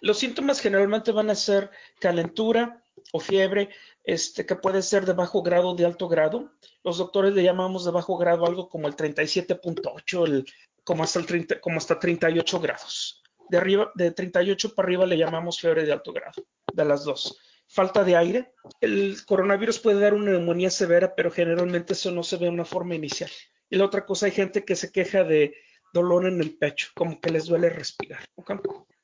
Los 0.00 0.18
síntomas 0.18 0.60
generalmente 0.60 1.12
van 1.12 1.30
a 1.30 1.34
ser 1.34 1.70
calentura 1.98 2.82
o 3.12 3.20
fiebre, 3.20 3.70
este, 4.04 4.46
que 4.46 4.56
puede 4.56 4.82
ser 4.82 5.04
de 5.06 5.12
bajo 5.12 5.42
grado 5.42 5.70
o 5.70 5.74
de 5.74 5.84
alto 5.84 6.08
grado. 6.08 6.52
Los 6.84 6.98
doctores 6.98 7.34
le 7.34 7.42
llamamos 7.42 7.84
de 7.84 7.90
bajo 7.90 8.16
grado 8.16 8.46
algo 8.46 8.68
como 8.68 8.86
el 8.88 8.96
37.8, 8.96 10.26
el 10.26 10.46
como 10.84 11.02
hasta, 11.02 11.18
el 11.18 11.26
30, 11.26 11.60
como 11.60 11.78
hasta 11.78 11.98
38 11.98 12.60
grados. 12.60 13.22
De, 13.48 13.58
arriba, 13.58 13.90
de 13.94 14.10
38 14.10 14.74
para 14.74 14.86
arriba 14.86 15.06
le 15.06 15.18
llamamos 15.18 15.60
fiebre 15.60 15.84
de 15.84 15.92
alto 15.92 16.12
grado, 16.12 16.44
de 16.72 16.84
las 16.84 17.04
dos. 17.04 17.38
Falta 17.68 18.04
de 18.04 18.16
aire. 18.16 18.52
El 18.80 19.16
coronavirus 19.26 19.78
puede 19.78 20.00
dar 20.00 20.14
una 20.14 20.32
neumonía 20.32 20.70
severa, 20.70 21.14
pero 21.14 21.30
generalmente 21.30 21.92
eso 21.92 22.10
no 22.10 22.22
se 22.22 22.36
ve 22.36 22.46
en 22.46 22.54
una 22.54 22.64
forma 22.64 22.94
inicial. 22.94 23.30
Y 23.68 23.76
la 23.76 23.84
otra 23.84 24.04
cosa, 24.04 24.26
hay 24.26 24.32
gente 24.32 24.64
que 24.64 24.76
se 24.76 24.90
queja 24.90 25.22
de 25.24 25.54
dolor 25.92 26.26
en 26.26 26.40
el 26.40 26.56
pecho, 26.56 26.88
como 26.96 27.20
que 27.20 27.30
les 27.30 27.46
duele 27.46 27.70
respirar. 27.70 28.20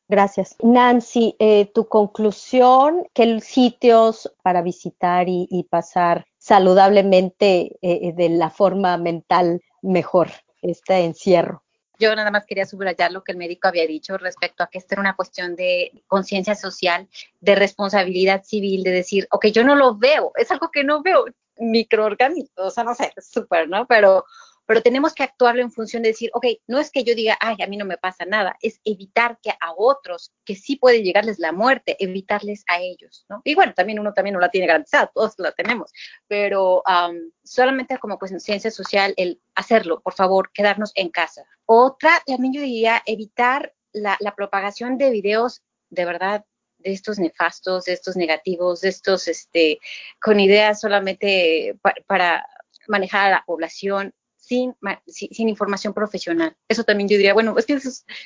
Gracias. 0.09 0.57
Nancy, 0.63 1.35
eh, 1.39 1.67
tu 1.75 1.89
conclusión, 1.89 3.09
¿qué 3.13 3.41
sitios 3.41 4.33
para 4.43 4.63
visitar 4.63 5.29
y, 5.29 5.67
pasar 5.69 6.27
saludablemente 6.39 7.77
eh, 7.83 8.13
de 8.15 8.29
la 8.29 8.51
forma 8.51 8.97
mental 8.99 9.63
mejor 9.83 10.31
este 10.63 11.05
encierro? 11.05 11.65
Yo 11.99 12.15
nada 12.15 12.31
más 12.31 12.45
quería 12.45 12.67
subrayar 12.67 13.13
lo 13.13 13.25
que 13.25 13.33
el 13.33 13.39
médico 13.39 13.69
había 13.69 13.87
dicho 13.87 14.19
respecto 14.19 14.63
a 14.63 14.69
que 14.69 14.79
esta 14.79 14.95
era 14.95 15.01
una 15.01 15.17
cuestión 15.17 15.57
de 15.57 15.93
conciencia 16.07 16.55
social, 16.55 17.09
de 17.41 17.55
responsabilidad 17.55 18.45
civil, 18.45 18.83
de 18.83 18.91
decir, 18.91 19.27
ok, 19.31 19.47
yo 19.47 19.65
no 19.65 19.75
lo 19.75 19.97
veo, 19.97 20.33
es 20.37 20.51
algo 20.51 20.71
que 20.71 20.85
no 20.85 21.03
veo, 21.03 21.27
microorganismos, 21.59 22.67
o 22.67 22.71
sea, 22.71 22.85
no 22.85 22.95
sé, 22.95 23.13
súper, 23.19 23.69
¿no? 23.69 23.87
Pero 23.87 24.25
pero 24.67 24.83
tenemos 24.83 25.15
que 25.15 25.23
actuarlo 25.23 25.63
en 25.63 25.73
función 25.73 26.03
de 26.03 26.11
decir, 26.11 26.31
ok, 26.35 26.47
no 26.67 26.79
es 26.79 26.91
que 26.91 27.05
yo 27.05 27.15
diga, 27.15 27.39
ay, 27.41 27.57
a 27.63 27.67
mí 27.67 27.77
no 27.77 27.85
me 27.85 27.97
pasa 27.97 28.25
nada, 28.25 28.57
es 28.61 28.81
evitar 28.85 29.39
que 29.43 29.51
a 29.51 29.73
otros, 29.77 30.33
que 30.45 30.57
sí 30.57 30.77
puede 30.77 31.03
llegarles 31.03 31.39
la 31.39 31.53
muerte, 31.53 31.97
evitarles 31.99 32.65
a 32.69 32.81
ellos, 32.81 33.25
¿no? 33.29 33.41
Y 33.45 33.55
bueno, 33.55 33.73
también 33.75 33.99
uno 33.99 34.13
también 34.13 34.35
no 34.35 34.41
la 34.41 34.51
tiene 34.51 34.67
garantizada, 34.67 35.11
todos 35.15 35.35
la 35.39 35.53
tenemos, 35.53 35.93
pero 36.27 36.83
solamente 37.45 37.99
como 37.99 38.19
conciencia 38.19 38.71
social, 38.71 39.15
el 39.17 39.41
hacerlo, 39.55 40.01
por 40.01 40.15
favor, 40.15 40.51
quedarnos 40.53 40.93
en 40.95 41.11
casa. 41.11 41.45
Otra, 41.65 42.23
también 42.27 42.53
yo 42.53 42.61
diría, 42.61 43.03
evitar 43.07 43.73
la, 43.93 44.35
propagación 44.37 44.99
de 44.99 45.11
videos 45.11 45.63
de 45.91 46.05
verdad 46.05 46.45
de 46.79 46.93
estos 46.93 47.19
nefastos, 47.19 47.85
de 47.85 47.95
estos 47.95 48.17
negativos, 48.17 48.83
de 48.83 48.91
estos, 48.91 49.29
este, 49.29 49.79
con 50.21 50.39
ideas 50.39 50.81
solamente 50.81 51.79
para 52.07 52.47
manejar 52.89 53.29
a 53.29 53.31
la 53.31 53.45
población 53.47 54.15
sin, 54.47 54.77
sin, 55.09 55.49
información 55.49 55.93
profesional. 55.93 56.57
Eso 56.69 56.85
también 56.85 57.09
yo 57.09 57.17
diría, 57.17 57.35
bueno, 57.35 57.57
es 57.59 57.67
que 57.67 57.75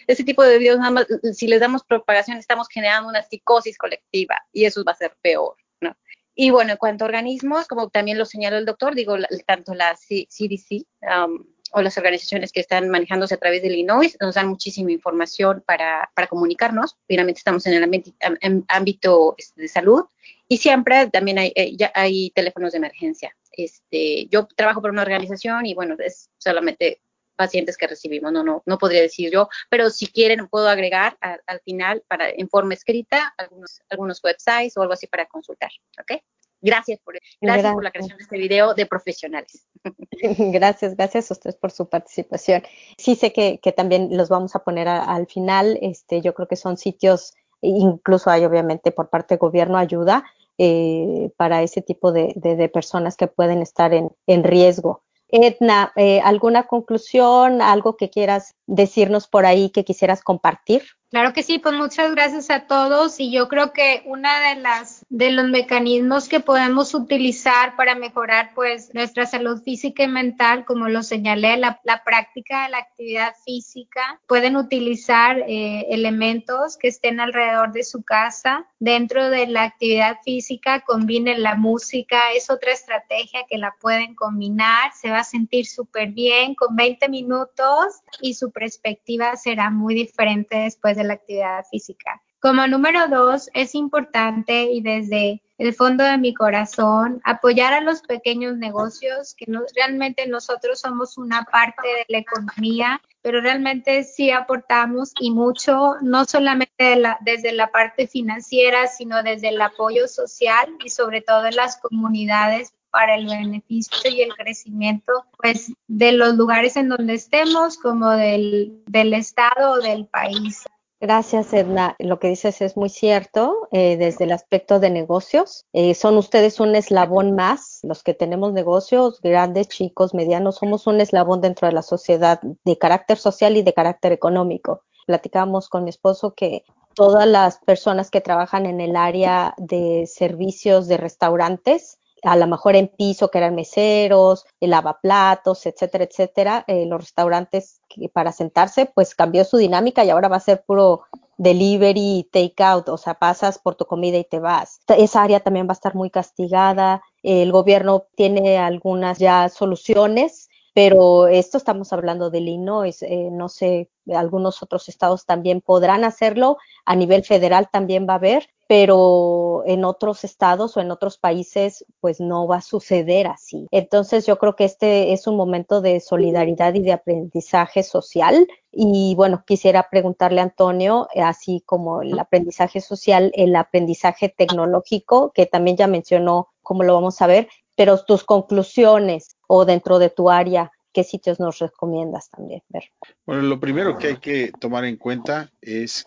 ese 0.06 0.24
tipo 0.24 0.42
de 0.42 0.58
videos 0.58 0.78
nada 0.78 0.90
más, 0.90 1.06
si 1.32 1.46
les 1.46 1.60
damos 1.60 1.82
propagación, 1.82 2.36
estamos 2.36 2.68
generando 2.68 3.08
una 3.08 3.22
psicosis 3.22 3.78
colectiva 3.78 4.36
y 4.52 4.66
eso 4.66 4.84
va 4.84 4.92
a 4.92 4.96
ser 4.96 5.16
peor, 5.22 5.56
¿no? 5.80 5.96
Y 6.34 6.50
bueno, 6.50 6.72
en 6.72 6.76
cuanto 6.76 7.04
a 7.04 7.08
organismos, 7.08 7.66
como 7.66 7.88
también 7.88 8.18
lo 8.18 8.26
señaló 8.26 8.58
el 8.58 8.66
doctor, 8.66 8.94
digo, 8.94 9.16
tanto 9.46 9.74
la 9.74 9.96
CDC 9.96 10.86
um, 11.02 11.44
o 11.72 11.82
las 11.82 11.96
organizaciones 11.98 12.52
que 12.52 12.60
están 12.60 12.88
manejándose 12.88 13.34
a 13.34 13.38
través 13.38 13.62
del 13.62 13.72
Illinois 13.72 14.16
nos 14.20 14.34
dan 14.34 14.48
muchísima 14.48 14.92
información 14.92 15.62
para, 15.66 16.10
para 16.14 16.26
comunicarnos. 16.26 16.96
Finalmente 17.06 17.38
estamos 17.38 17.66
en 17.66 17.74
el 17.74 18.64
ámbito 18.68 19.34
este, 19.38 19.62
de 19.62 19.68
salud 19.68 20.04
y 20.48 20.58
siempre 20.58 21.08
también 21.10 21.38
hay, 21.38 21.52
eh, 21.54 21.76
ya 21.76 21.92
hay 21.94 22.30
teléfonos 22.30 22.72
de 22.72 22.78
emergencia. 22.78 23.36
Este, 23.52 24.26
yo 24.26 24.46
trabajo 24.46 24.80
por 24.80 24.90
una 24.90 25.02
organización 25.02 25.66
y 25.66 25.74
bueno, 25.74 25.96
es 25.98 26.30
solamente 26.38 27.00
pacientes 27.36 27.78
que 27.78 27.86
recibimos, 27.86 28.30
no, 28.32 28.44
no, 28.44 28.62
no 28.66 28.76
podría 28.76 29.00
decir 29.00 29.30
yo, 29.32 29.48
pero 29.70 29.88
si 29.88 30.06
quieren 30.06 30.46
puedo 30.48 30.68
agregar 30.68 31.16
al 31.20 31.60
final 31.60 32.02
para 32.06 32.28
en 32.28 32.50
forma 32.50 32.74
escrita 32.74 33.32
algunos, 33.38 33.80
algunos 33.88 34.22
websites 34.22 34.76
o 34.76 34.82
algo 34.82 34.92
así 34.92 35.06
para 35.06 35.24
consultar, 35.24 35.70
¿ok? 35.98 36.20
Gracias 36.62 37.00
por, 37.00 37.18
gracias, 37.40 37.72
por 37.72 37.84
la 37.84 37.90
creación 37.90 38.18
de 38.18 38.22
este 38.24 38.36
video 38.36 38.74
de 38.74 38.86
profesionales. 38.86 39.66
Gracias, 40.52 40.94
gracias 40.94 41.30
a 41.30 41.34
ustedes 41.34 41.56
por 41.56 41.70
su 41.70 41.88
participación. 41.88 42.62
Sí 42.98 43.14
sé 43.14 43.32
que, 43.32 43.58
también 43.74 44.16
los 44.16 44.28
vamos 44.28 44.54
a 44.54 44.62
poner 44.62 44.88
al 44.88 45.26
final. 45.26 45.78
Este, 45.80 46.20
yo 46.20 46.34
creo 46.34 46.46
que 46.46 46.56
son 46.56 46.76
sitios, 46.76 47.34
incluso 47.62 48.30
hay 48.30 48.44
obviamente 48.44 48.90
por 48.90 49.08
parte 49.08 49.34
del 49.34 49.38
gobierno 49.38 49.78
ayuda 49.78 50.24
eh, 50.58 51.30
para 51.38 51.62
ese 51.62 51.80
tipo 51.80 52.12
de, 52.12 52.70
personas 52.72 53.16
que 53.16 53.26
pueden 53.26 53.62
estar 53.62 53.94
en, 53.94 54.44
riesgo. 54.44 55.02
Edna, 55.28 55.92
eh, 55.96 56.20
¿alguna 56.20 56.66
conclusión, 56.66 57.62
algo 57.62 57.96
que 57.96 58.10
quieras 58.10 58.54
decirnos 58.66 59.28
por 59.28 59.46
ahí 59.46 59.70
que 59.70 59.84
quisieras 59.84 60.22
compartir? 60.22 60.82
Claro 61.10 61.32
que 61.32 61.42
sí, 61.42 61.58
pues 61.58 61.74
muchas 61.74 62.12
gracias 62.12 62.50
a 62.50 62.68
todos 62.68 63.18
y 63.18 63.32
yo 63.32 63.48
creo 63.48 63.72
que 63.72 64.02
una 64.06 64.48
de 64.48 64.60
las 64.60 65.04
de 65.08 65.32
los 65.32 65.48
mecanismos 65.48 66.28
que 66.28 66.38
podemos 66.38 66.94
utilizar 66.94 67.74
para 67.74 67.96
mejorar 67.96 68.52
pues 68.54 68.94
nuestra 68.94 69.26
salud 69.26 69.60
física 69.64 70.04
y 70.04 70.08
mental, 70.08 70.64
como 70.64 70.88
lo 70.88 71.02
señalé, 71.02 71.56
la, 71.56 71.80
práctica 72.04 72.62
de 72.62 72.70
la 72.70 72.78
actividad 72.78 73.34
física, 73.44 74.20
pueden 74.28 74.56
utilizar 74.56 75.40
eh, 75.48 75.86
elementos 75.90 76.76
que 76.76 76.86
estén 76.86 77.18
alrededor 77.18 77.72
de 77.72 77.82
su 77.82 78.04
casa. 78.04 78.66
Dentro 78.78 79.30
de 79.30 79.48
la 79.48 79.64
actividad 79.64 80.18
física 80.24 80.80
combinen 80.80 81.42
la 81.42 81.56
música, 81.56 82.32
es 82.32 82.50
otra 82.50 82.70
estrategia 82.70 83.40
que 83.48 83.58
la 83.58 83.74
pueden 83.80 84.14
combinar, 84.14 84.92
se 84.94 85.10
va 85.10 85.18
a 85.18 85.24
sentir 85.24 85.66
súper 85.66 86.10
bien 86.10 86.54
con 86.54 86.76
20 86.76 87.08
minutos 87.08 87.96
y 88.20 88.34
su 88.34 88.52
perspectiva 88.52 89.34
será 89.34 89.70
muy 89.70 89.94
diferente 89.94 90.56
después 90.56 90.96
de 90.96 90.99
la 91.04 91.14
actividad 91.14 91.64
física. 91.70 92.20
Como 92.40 92.66
número 92.66 93.06
dos, 93.08 93.50
es 93.52 93.74
importante 93.74 94.62
y 94.62 94.80
desde 94.80 95.42
el 95.58 95.74
fondo 95.74 96.04
de 96.04 96.16
mi 96.16 96.32
corazón 96.32 97.20
apoyar 97.24 97.74
a 97.74 97.82
los 97.82 98.00
pequeños 98.00 98.56
negocios, 98.56 99.34
que 99.34 99.44
realmente 99.76 100.26
nosotros 100.26 100.80
somos 100.80 101.18
una 101.18 101.44
parte 101.44 101.86
de 101.86 102.06
la 102.08 102.18
economía, 102.18 103.02
pero 103.20 103.42
realmente 103.42 104.04
sí 104.04 104.30
aportamos 104.30 105.12
y 105.20 105.32
mucho, 105.32 105.96
no 106.00 106.24
solamente 106.24 107.02
desde 107.20 107.52
la 107.52 107.70
parte 107.70 108.06
financiera, 108.06 108.86
sino 108.86 109.22
desde 109.22 109.50
el 109.50 109.60
apoyo 109.60 110.08
social 110.08 110.74
y 110.82 110.88
sobre 110.88 111.20
todo 111.20 111.44
en 111.44 111.56
las 111.56 111.76
comunidades 111.76 112.72
para 112.90 113.16
el 113.16 113.26
beneficio 113.26 114.10
y 114.10 114.22
el 114.22 114.34
crecimiento 114.34 115.26
pues 115.36 115.72
de 115.88 116.12
los 116.12 116.36
lugares 116.36 116.76
en 116.76 116.88
donde 116.88 117.14
estemos 117.14 117.76
como 117.76 118.10
del, 118.12 118.82
del 118.86 119.12
estado 119.12 119.72
o 119.72 119.78
del 119.78 120.06
país. 120.06 120.64
Gracias, 121.02 121.54
Edna. 121.54 121.96
Lo 121.98 122.18
que 122.18 122.28
dices 122.28 122.60
es 122.60 122.76
muy 122.76 122.90
cierto 122.90 123.68
eh, 123.72 123.96
desde 123.96 124.24
el 124.24 124.32
aspecto 124.32 124.80
de 124.80 124.90
negocios. 124.90 125.64
Eh, 125.72 125.94
son 125.94 126.18
ustedes 126.18 126.60
un 126.60 126.76
eslabón 126.76 127.34
más, 127.34 127.80
los 127.84 128.02
que 128.02 128.12
tenemos 128.12 128.52
negocios, 128.52 129.18
grandes, 129.22 129.68
chicos, 129.68 130.12
medianos, 130.12 130.56
somos 130.56 130.86
un 130.86 131.00
eslabón 131.00 131.40
dentro 131.40 131.66
de 131.66 131.72
la 131.72 131.80
sociedad 131.80 132.38
de 132.42 132.76
carácter 132.76 133.16
social 133.16 133.56
y 133.56 133.62
de 133.62 133.72
carácter 133.72 134.12
económico. 134.12 134.82
Platicamos 135.06 135.70
con 135.70 135.84
mi 135.84 135.90
esposo 135.90 136.34
que 136.34 136.64
todas 136.94 137.26
las 137.26 137.60
personas 137.60 138.10
que 138.10 138.20
trabajan 138.20 138.66
en 138.66 138.82
el 138.82 138.94
área 138.94 139.54
de 139.56 140.06
servicios 140.06 140.86
de 140.86 140.98
restaurantes 140.98 141.99
a 142.22 142.36
lo 142.36 142.46
mejor 142.46 142.76
en 142.76 142.88
piso 142.88 143.30
que 143.30 143.38
eran 143.38 143.54
meseros, 143.54 144.44
el 144.60 144.70
lavaplatos, 144.70 145.66
etcétera, 145.66 146.04
etcétera, 146.04 146.64
eh, 146.66 146.86
los 146.86 147.00
restaurantes 147.00 147.80
para 148.12 148.32
sentarse, 148.32 148.86
pues 148.86 149.14
cambió 149.14 149.44
su 149.44 149.56
dinámica 149.56 150.04
y 150.04 150.10
ahora 150.10 150.28
va 150.28 150.36
a 150.36 150.40
ser 150.40 150.62
puro 150.64 151.02
delivery, 151.38 152.28
take 152.30 152.62
out, 152.62 152.88
o 152.90 152.98
sea, 152.98 153.14
pasas 153.14 153.58
por 153.58 153.74
tu 153.74 153.86
comida 153.86 154.18
y 154.18 154.24
te 154.24 154.38
vas. 154.38 154.80
Esa 154.88 155.22
área 155.22 155.40
también 155.40 155.66
va 155.66 155.72
a 155.72 155.80
estar 155.80 155.94
muy 155.94 156.10
castigada. 156.10 157.02
El 157.22 157.50
gobierno 157.50 158.04
tiene 158.14 158.58
algunas 158.58 159.18
ya 159.18 159.48
soluciones, 159.48 160.49
pero 160.74 161.26
esto 161.28 161.58
estamos 161.58 161.92
hablando 161.92 162.30
de 162.30 162.38
Illinois, 162.38 163.02
eh, 163.02 163.28
no 163.30 163.48
sé, 163.48 163.90
algunos 164.12 164.62
otros 164.62 164.88
estados 164.88 165.26
también 165.26 165.60
podrán 165.60 166.04
hacerlo, 166.04 166.58
a 166.84 166.96
nivel 166.96 167.24
federal 167.24 167.68
también 167.70 168.06
va 168.08 168.14
a 168.14 168.16
haber, 168.16 168.48
pero 168.68 169.64
en 169.66 169.84
otros 169.84 170.22
estados 170.22 170.76
o 170.76 170.80
en 170.80 170.92
otros 170.92 171.18
países 171.18 171.84
pues 171.98 172.20
no 172.20 172.46
va 172.46 172.58
a 172.58 172.62
suceder 172.62 173.26
así. 173.26 173.66
Entonces 173.72 174.26
yo 174.26 174.38
creo 174.38 174.54
que 174.54 174.64
este 174.64 175.12
es 175.12 175.26
un 175.26 175.36
momento 175.36 175.80
de 175.80 175.98
solidaridad 175.98 176.74
y 176.74 176.80
de 176.80 176.92
aprendizaje 176.92 177.82
social 177.82 178.46
y 178.70 179.14
bueno, 179.16 179.42
quisiera 179.44 179.88
preguntarle 179.90 180.40
a 180.40 180.44
Antonio, 180.44 181.08
eh, 181.14 181.20
así 181.20 181.64
como 181.66 182.02
el 182.02 182.16
aprendizaje 182.16 182.80
social, 182.80 183.32
el 183.34 183.56
aprendizaje 183.56 184.28
tecnológico, 184.28 185.32
que 185.32 185.46
también 185.46 185.76
ya 185.76 185.88
mencionó 185.88 186.48
cómo 186.62 186.84
lo 186.84 186.94
vamos 186.94 187.20
a 187.22 187.26
ver, 187.26 187.48
pero 187.74 188.04
tus 188.04 188.22
conclusiones 188.22 189.36
o 189.52 189.64
dentro 189.64 189.98
de 189.98 190.10
tu 190.10 190.30
área, 190.30 190.70
¿qué 190.92 191.02
sitios 191.02 191.40
nos 191.40 191.58
recomiendas 191.58 192.30
también 192.30 192.62
ver? 192.68 192.84
Bueno, 193.26 193.42
lo 193.42 193.58
primero 193.58 193.98
que 193.98 194.06
hay 194.06 194.16
que 194.18 194.52
tomar 194.60 194.84
en 194.84 194.96
cuenta 194.96 195.50
es 195.60 196.04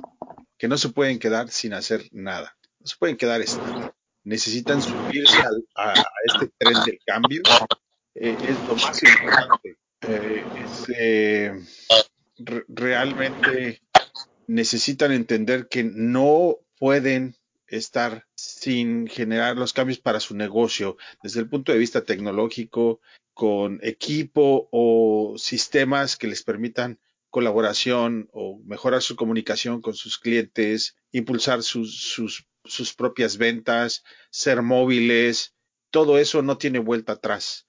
que 0.57 0.69
no 0.69 0.77
se 0.77 0.87
pueden 0.89 1.19
quedar 1.19 1.49
sin 1.49 1.73
hacer 1.73 2.07
nada. 2.13 2.55
No 2.79 2.87
se 2.87 2.95
pueden 2.97 3.17
quedar 3.17 3.41
estables. 3.41 3.91
Necesitan 4.23 4.81
subirse 4.81 5.37
a, 5.75 5.93
este 6.23 6.53
tren 6.57 6.75
del 6.85 6.99
cambio. 7.05 7.41
Eh, 8.15 8.37
es 8.47 8.57
lo 8.65 8.75
más 8.75 9.03
importante. 9.03 9.77
Eh, 10.07 10.45
eh, 10.97 11.51
realmente 12.69 13.81
necesitan 14.47 15.11
entender 15.11 15.67
que 15.67 15.83
no 15.83 16.59
pueden 16.79 17.35
estar 17.67 18.25
sin 18.35 19.07
generar 19.07 19.57
los 19.57 19.73
cambios 19.73 19.99
para 19.99 20.21
su 20.21 20.33
negocio 20.33 20.95
desde 21.21 21.41
el 21.41 21.49
punto 21.49 21.73
de 21.73 21.79
vista 21.79 22.05
tecnológico, 22.05 23.01
con 23.33 23.79
equipo 23.81 24.69
o 24.71 25.35
sistemas 25.37 26.17
que 26.17 26.27
les 26.27 26.43
permitan 26.43 26.99
colaboración 27.29 28.29
o 28.31 28.61
mejorar 28.65 29.01
su 29.01 29.15
comunicación 29.15 29.81
con 29.81 29.95
sus 29.95 30.19
clientes, 30.19 30.95
impulsar 31.11 31.63
sus, 31.63 31.99
sus, 31.99 32.47
sus 32.63 32.93
propias 32.93 33.37
ventas, 33.37 34.03
ser 34.29 34.61
móviles, 34.61 35.55
todo 35.89 36.19
eso 36.19 36.43
no 36.43 36.57
tiene 36.57 36.79
vuelta 36.79 37.13
atrás. 37.13 37.67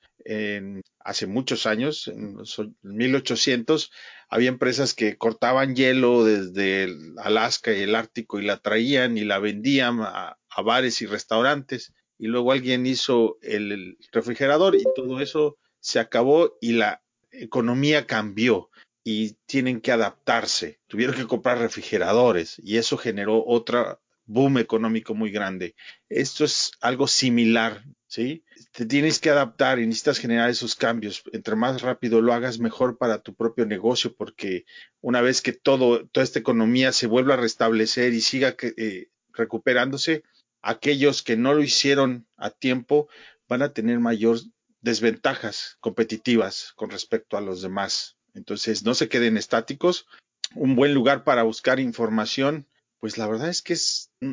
Hace 1.00 1.26
muchos 1.26 1.66
años, 1.66 2.08
en 2.08 2.36
los 2.36 2.60
1800, 2.82 3.90
había 4.28 4.48
empresas 4.48 4.94
que 4.94 5.16
cortaban 5.16 5.74
hielo 5.76 6.24
desde 6.24 6.84
el 6.84 7.14
Alaska 7.18 7.72
y 7.72 7.82
el 7.82 7.94
Ártico 7.94 8.40
y 8.40 8.44
la 8.44 8.58
traían 8.58 9.18
y 9.18 9.24
la 9.24 9.38
vendían 9.38 10.00
a, 10.00 10.38
a 10.48 10.62
bares 10.62 11.02
y 11.02 11.06
restaurantes. 11.06 11.92
Y 12.18 12.28
luego 12.28 12.52
alguien 12.52 12.86
hizo 12.86 13.38
el 13.42 13.98
refrigerador 14.12 14.76
y 14.76 14.84
todo 14.94 15.20
eso 15.20 15.56
se 15.80 15.98
acabó 15.98 16.56
y 16.60 16.72
la 16.72 17.02
economía 17.30 18.06
cambió 18.06 18.70
y 19.02 19.32
tienen 19.46 19.80
que 19.80 19.92
adaptarse. 19.92 20.80
Tuvieron 20.86 21.16
que 21.16 21.26
comprar 21.26 21.58
refrigeradores 21.58 22.60
y 22.62 22.78
eso 22.78 22.96
generó 22.96 23.44
otra 23.44 24.00
boom 24.26 24.58
económico 24.58 25.14
muy 25.14 25.30
grande. 25.30 25.74
Esto 26.08 26.44
es 26.44 26.72
algo 26.80 27.06
similar, 27.06 27.84
¿sí? 28.06 28.44
Te 28.72 28.86
tienes 28.86 29.18
que 29.18 29.30
adaptar 29.30 29.78
y 29.78 29.86
necesitas 29.86 30.18
generar 30.18 30.50
esos 30.50 30.74
cambios. 30.74 31.22
Entre 31.32 31.56
más 31.56 31.82
rápido 31.82 32.20
lo 32.22 32.32
hagas, 32.32 32.58
mejor 32.58 32.96
para 32.96 33.20
tu 33.20 33.34
propio 33.34 33.66
negocio, 33.66 34.14
porque 34.16 34.64
una 35.00 35.20
vez 35.20 35.42
que 35.42 35.52
todo, 35.52 36.06
toda 36.06 36.24
esta 36.24 36.38
economía 36.38 36.92
se 36.92 37.06
vuelva 37.06 37.34
a 37.34 37.38
restablecer 37.38 38.14
y 38.14 38.20
siga 38.20 38.56
eh, 38.60 39.08
recuperándose, 39.32 40.22
aquellos 40.64 41.22
que 41.22 41.36
no 41.36 41.54
lo 41.54 41.62
hicieron 41.62 42.26
a 42.36 42.50
tiempo 42.50 43.08
van 43.48 43.62
a 43.62 43.72
tener 43.72 44.00
mayor 44.00 44.38
desventajas 44.80 45.76
competitivas 45.80 46.72
con 46.74 46.90
respecto 46.90 47.36
a 47.36 47.40
los 47.40 47.62
demás. 47.62 48.16
Entonces, 48.34 48.82
no 48.82 48.94
se 48.94 49.08
queden 49.08 49.36
estáticos. 49.36 50.06
Un 50.54 50.74
buen 50.74 50.94
lugar 50.94 51.22
para 51.24 51.42
buscar 51.42 51.80
información, 51.80 52.66
pues 52.98 53.18
la 53.18 53.26
verdad 53.26 53.48
es 53.48 53.62
que 53.62 53.76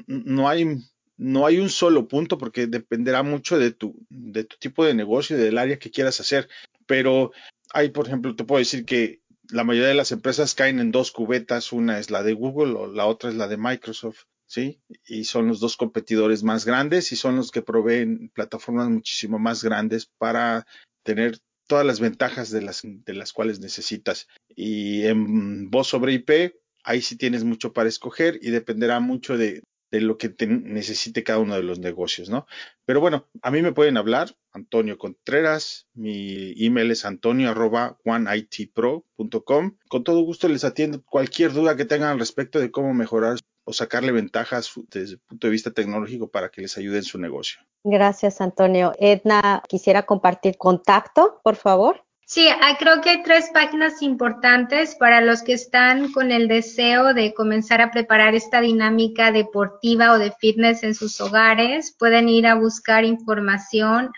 no 0.07 0.49
hay 0.49 0.77
no 1.17 1.45
hay 1.45 1.59
un 1.59 1.69
solo 1.69 2.07
punto 2.07 2.39
porque 2.39 2.65
dependerá 2.65 3.21
mucho 3.21 3.59
de 3.59 3.71
tu, 3.71 3.95
de 4.09 4.43
tu 4.43 4.57
tipo 4.57 4.83
de 4.83 4.95
negocio 4.95 5.37
y 5.37 5.39
del 5.39 5.59
área 5.59 5.77
que 5.77 5.91
quieras 5.91 6.19
hacer. 6.19 6.49
Pero 6.87 7.31
hay, 7.71 7.89
por 7.89 8.07
ejemplo, 8.07 8.35
te 8.35 8.43
puedo 8.43 8.57
decir 8.57 8.85
que 8.85 9.21
la 9.51 9.63
mayoría 9.63 9.89
de 9.89 9.95
las 9.95 10.11
empresas 10.11 10.55
caen 10.55 10.79
en 10.79 10.91
dos 10.91 11.11
cubetas, 11.11 11.73
una 11.73 11.99
es 11.99 12.09
la 12.09 12.23
de 12.23 12.33
Google 12.33 12.73
o 12.73 12.87
la 12.87 13.05
otra 13.05 13.29
es 13.29 13.35
la 13.35 13.47
de 13.47 13.57
Microsoft, 13.57 14.23
¿sí? 14.51 14.81
Y 15.07 15.23
son 15.23 15.47
los 15.47 15.61
dos 15.61 15.77
competidores 15.77 16.43
más 16.43 16.65
grandes 16.65 17.13
y 17.13 17.15
son 17.15 17.37
los 17.37 17.51
que 17.51 17.61
proveen 17.61 18.29
plataformas 18.35 18.89
muchísimo 18.89 19.39
más 19.39 19.63
grandes 19.63 20.07
para 20.17 20.67
tener 21.03 21.39
todas 21.67 21.85
las 21.85 22.01
ventajas 22.01 22.51
de 22.51 22.61
las, 22.61 22.81
de 22.83 23.13
las 23.13 23.31
cuales 23.31 23.61
necesitas. 23.61 24.27
Y 24.49 25.05
en 25.05 25.69
voz 25.69 25.87
sobre 25.87 26.11
IP, 26.11 26.55
ahí 26.83 27.01
sí 27.01 27.15
tienes 27.15 27.45
mucho 27.45 27.71
para 27.71 27.87
escoger 27.87 28.39
y 28.41 28.49
dependerá 28.49 28.99
mucho 28.99 29.37
de, 29.37 29.63
de 29.89 30.01
lo 30.01 30.17
que 30.17 30.35
necesite 30.47 31.23
cada 31.23 31.39
uno 31.39 31.55
de 31.55 31.63
los 31.63 31.79
negocios, 31.79 32.29
¿no? 32.29 32.45
Pero 32.85 32.99
bueno, 32.99 33.29
a 33.41 33.51
mí 33.51 33.61
me 33.61 33.71
pueden 33.71 33.95
hablar, 33.95 34.35
Antonio 34.51 34.97
Contreras, 34.97 35.87
mi 35.93 36.53
email 36.57 36.91
es 36.91 37.05
antonio 37.05 37.51
arroba. 37.51 37.97
Con 38.03 40.03
todo 40.03 40.21
gusto 40.21 40.49
les 40.49 40.65
atiendo 40.65 41.01
cualquier 41.03 41.53
duda 41.53 41.77
que 41.77 41.85
tengan 41.85 42.09
al 42.09 42.19
respecto 42.19 42.59
de 42.59 42.69
cómo 42.69 42.93
mejorar 42.93 43.37
o 43.63 43.73
sacarle 43.73 44.11
ventajas 44.11 44.71
desde 44.89 45.13
el 45.13 45.19
punto 45.19 45.47
de 45.47 45.51
vista 45.51 45.71
tecnológico 45.71 46.29
para 46.29 46.49
que 46.49 46.61
les 46.61 46.77
ayude 46.77 46.97
en 46.97 47.03
su 47.03 47.19
negocio. 47.19 47.61
Gracias, 47.83 48.41
Antonio. 48.41 48.93
Edna, 48.99 49.63
quisiera 49.67 50.03
compartir 50.03 50.57
contacto, 50.57 51.39
por 51.43 51.55
favor. 51.55 52.03
Sí, 52.25 52.47
ah, 52.47 52.77
creo 52.79 53.01
que 53.01 53.09
hay 53.09 53.23
tres 53.23 53.49
páginas 53.53 54.01
importantes 54.01 54.95
para 54.95 55.19
los 55.19 55.41
que 55.41 55.51
están 55.51 56.13
con 56.13 56.31
el 56.31 56.47
deseo 56.47 57.13
de 57.13 57.33
comenzar 57.33 57.81
a 57.81 57.91
preparar 57.91 58.35
esta 58.35 58.61
dinámica 58.61 59.33
deportiva 59.33 60.13
o 60.13 60.17
de 60.17 60.31
fitness 60.31 60.83
en 60.83 60.95
sus 60.95 61.19
hogares. 61.19 61.93
Pueden 61.99 62.29
ir 62.29 62.47
a 62.47 62.55
buscar 62.55 63.03
información 63.03 64.11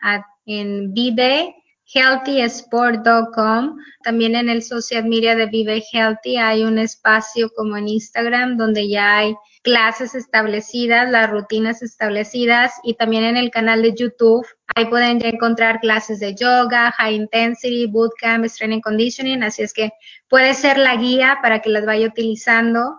en 0.45 0.93
Vive 0.93 1.55
healthysport.com. 1.93 3.77
También 4.03 4.35
en 4.35 4.49
el 4.49 4.63
social 4.63 5.05
media 5.05 5.35
de 5.35 5.45
Vive 5.45 5.83
Healthy 5.91 6.37
hay 6.37 6.63
un 6.63 6.77
espacio 6.77 7.51
como 7.55 7.77
en 7.77 7.87
Instagram 7.87 8.57
donde 8.57 8.89
ya 8.89 9.17
hay 9.17 9.35
clases 9.63 10.13
establecidas, 10.13 11.09
las 11.09 11.29
rutinas 11.29 11.81
establecidas 11.81 12.73
y 12.83 12.95
también 12.95 13.23
en 13.23 13.37
el 13.37 13.49
canal 13.49 13.81
de 13.81 13.93
YouTube. 13.95 14.45
Ahí 14.75 14.85
pueden 14.85 15.19
ya 15.19 15.29
encontrar 15.29 15.79
clases 15.79 16.19
de 16.19 16.35
yoga, 16.35 16.91
high 16.97 17.15
intensity, 17.15 17.87
bootcamp, 17.87 18.45
strength 18.45 18.73
and 18.73 18.83
conditioning. 18.83 19.43
Así 19.43 19.63
es 19.63 19.73
que 19.73 19.91
puede 20.27 20.53
ser 20.53 20.77
la 20.77 20.95
guía 20.97 21.39
para 21.41 21.61
que 21.61 21.69
las 21.69 21.85
vaya 21.85 22.07
utilizando 22.07 22.97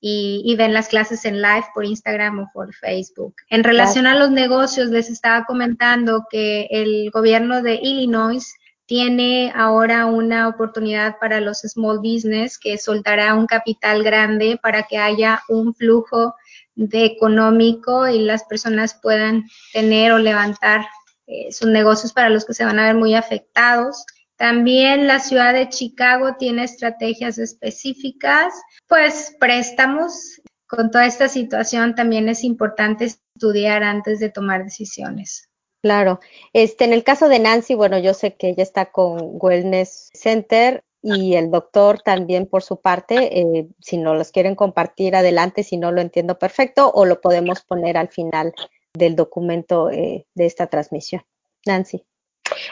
y, 0.00 0.42
y, 0.44 0.56
ven 0.56 0.72
las 0.72 0.88
clases 0.88 1.24
en 1.26 1.42
live 1.42 1.66
por 1.74 1.84
Instagram 1.84 2.38
o 2.40 2.50
por 2.54 2.74
Facebook. 2.74 3.34
En 3.50 3.62
relación 3.62 4.06
a 4.06 4.14
los 4.14 4.30
negocios, 4.30 4.88
les 4.88 5.10
estaba 5.10 5.44
comentando 5.44 6.24
que 6.30 6.68
el 6.70 7.10
gobierno 7.10 7.62
de 7.62 7.74
Illinois 7.74 8.54
tiene 8.90 9.52
ahora 9.54 10.06
una 10.06 10.48
oportunidad 10.48 11.16
para 11.20 11.40
los 11.40 11.58
small 11.60 11.98
business 11.98 12.58
que 12.58 12.76
soltará 12.76 13.34
un 13.34 13.46
capital 13.46 14.02
grande 14.02 14.58
para 14.60 14.82
que 14.82 14.98
haya 14.98 15.42
un 15.48 15.76
flujo 15.76 16.34
de 16.74 17.04
económico 17.04 18.08
y 18.08 18.18
las 18.18 18.42
personas 18.42 18.98
puedan 19.00 19.44
tener 19.72 20.10
o 20.10 20.18
levantar 20.18 20.86
eh, 21.28 21.52
sus 21.52 21.68
negocios 21.68 22.12
para 22.12 22.30
los 22.30 22.44
que 22.44 22.52
se 22.52 22.64
van 22.64 22.80
a 22.80 22.86
ver 22.86 22.96
muy 22.96 23.14
afectados. 23.14 24.04
También 24.40 25.06
la 25.06 25.18
ciudad 25.18 25.52
de 25.52 25.68
Chicago 25.68 26.36
tiene 26.38 26.64
estrategias 26.64 27.36
específicas, 27.36 28.54
pues 28.88 29.36
préstamos. 29.38 30.40
Con 30.66 30.90
toda 30.90 31.04
esta 31.04 31.28
situación 31.28 31.94
también 31.94 32.26
es 32.26 32.42
importante 32.42 33.04
estudiar 33.04 33.82
antes 33.82 34.18
de 34.18 34.30
tomar 34.30 34.64
decisiones. 34.64 35.50
Claro. 35.82 36.20
Este, 36.54 36.86
en 36.86 36.94
el 36.94 37.04
caso 37.04 37.28
de 37.28 37.38
Nancy, 37.38 37.74
bueno, 37.74 37.98
yo 37.98 38.14
sé 38.14 38.34
que 38.34 38.48
ella 38.48 38.62
está 38.62 38.86
con 38.90 39.18
Wellness 39.34 40.08
Center 40.14 40.84
y 41.02 41.34
el 41.34 41.50
doctor 41.50 42.00
también 42.00 42.46
por 42.46 42.62
su 42.62 42.80
parte, 42.80 43.40
eh, 43.40 43.68
si 43.82 43.98
no 43.98 44.14
los 44.14 44.32
quieren 44.32 44.54
compartir 44.54 45.16
adelante, 45.16 45.64
si 45.64 45.76
no 45.76 45.92
lo 45.92 46.00
entiendo 46.00 46.38
perfecto, 46.38 46.90
o 46.90 47.04
lo 47.04 47.20
podemos 47.20 47.60
poner 47.60 47.98
al 47.98 48.08
final 48.08 48.54
del 48.94 49.16
documento 49.16 49.90
eh, 49.90 50.26
de 50.34 50.46
esta 50.46 50.68
transmisión. 50.68 51.24
Nancy. 51.66 52.06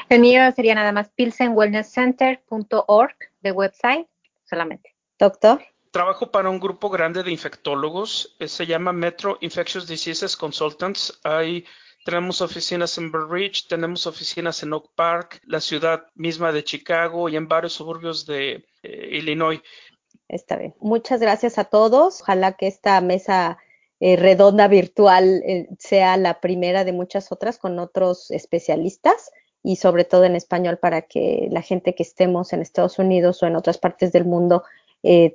El 0.09 0.21
mío 0.21 0.41
sería 0.57 0.75
nada 0.75 0.93
más 0.93 1.11
pilsenwellnesscenter.org 1.11 3.17
de 3.41 3.53
website 3.53 4.09
solamente. 4.45 4.95
Doctor. 5.19 5.61
Trabajo 5.91 6.31
para 6.31 6.49
un 6.49 6.61
grupo 6.61 6.89
grande 6.91 7.23
de 7.23 7.31
infectólogos, 7.31 8.37
eh, 8.39 8.49
se 8.49 8.67
llama 8.67 8.93
Metro 8.93 9.39
Infectious 9.41 9.87
Diseases 9.87 10.37
Consultants. 10.37 11.19
Hay 11.25 11.65
tenemos 12.09 12.41
oficinas 12.41 12.97
en 12.97 13.13
Ridge, 13.13 13.69
tenemos 13.69 14.07
oficinas 14.07 14.63
en 14.63 14.73
Oak 14.73 14.95
Park, 14.95 15.43
la 15.45 15.61
ciudad 15.61 16.07
misma 16.15 16.53
de 16.53 16.65
Chicago 16.65 17.29
y 17.29 17.37
en 17.37 17.49
varios 17.49 17.75
suburbios 17.75 18.25
de 18.25 18.65
eh, 18.83 19.09
Illinois. 19.13 19.61
Está 20.27 20.57
bien. 20.57 20.75
Muchas 20.81 21.21
gracias 21.21 21.59
a 21.59 21.65
todos. 21.65 22.23
Ojalá 22.23 22.53
que 22.53 22.67
esta 22.67 22.99
mesa 23.03 23.59
eh, 24.01 24.17
redonda 24.17 24.69
virtual 24.69 25.43
eh, 25.45 25.69
sea 25.79 26.17
la 26.17 26.41
primera 26.41 26.85
de 26.85 26.93
muchas 26.93 27.31
otras 27.31 27.59
con 27.59 27.79
otros 27.79 28.31
especialistas 28.31 29.31
y 29.63 29.77
sobre 29.77 30.05
todo 30.05 30.25
en 30.25 30.37
español 30.37 30.79
para 30.79 31.03
que 31.03 31.49
la 31.51 31.63
gente 31.63 31.95
que 31.95 32.03
estemos 32.03 32.53
en 32.53 32.63
Estados 32.63 32.99
Unidos 32.99 33.43
o 33.43 33.47
en 33.47 33.57
otras 33.57 33.79
partes 33.79 34.13
del 34.13 34.25
mundo 34.25 34.63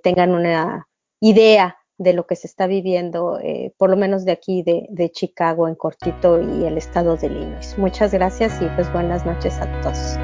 tengan 0.03 0.31
una 0.31 0.87
idea 1.21 1.77
de 1.97 2.13
lo 2.13 2.25
que 2.25 2.35
se 2.35 2.47
está 2.47 2.67
viviendo, 2.67 3.39
eh, 3.39 3.73
por 3.77 3.89
lo 3.89 3.97
menos 3.97 4.25
de 4.25 4.31
aquí, 4.31 4.63
de, 4.63 4.87
de, 4.89 5.09
Chicago 5.09 5.67
en 5.67 5.75
cortito 5.75 6.41
y 6.41 6.65
el 6.65 6.77
estado 6.77 7.15
de 7.17 7.27
Illinois. 7.27 7.77
Muchas 7.77 8.11
gracias 8.11 8.61
y 8.61 8.65
pues 8.75 8.91
buenas 8.91 9.25
noches 9.25 9.59
a 9.59 9.81
todos. 9.81 10.17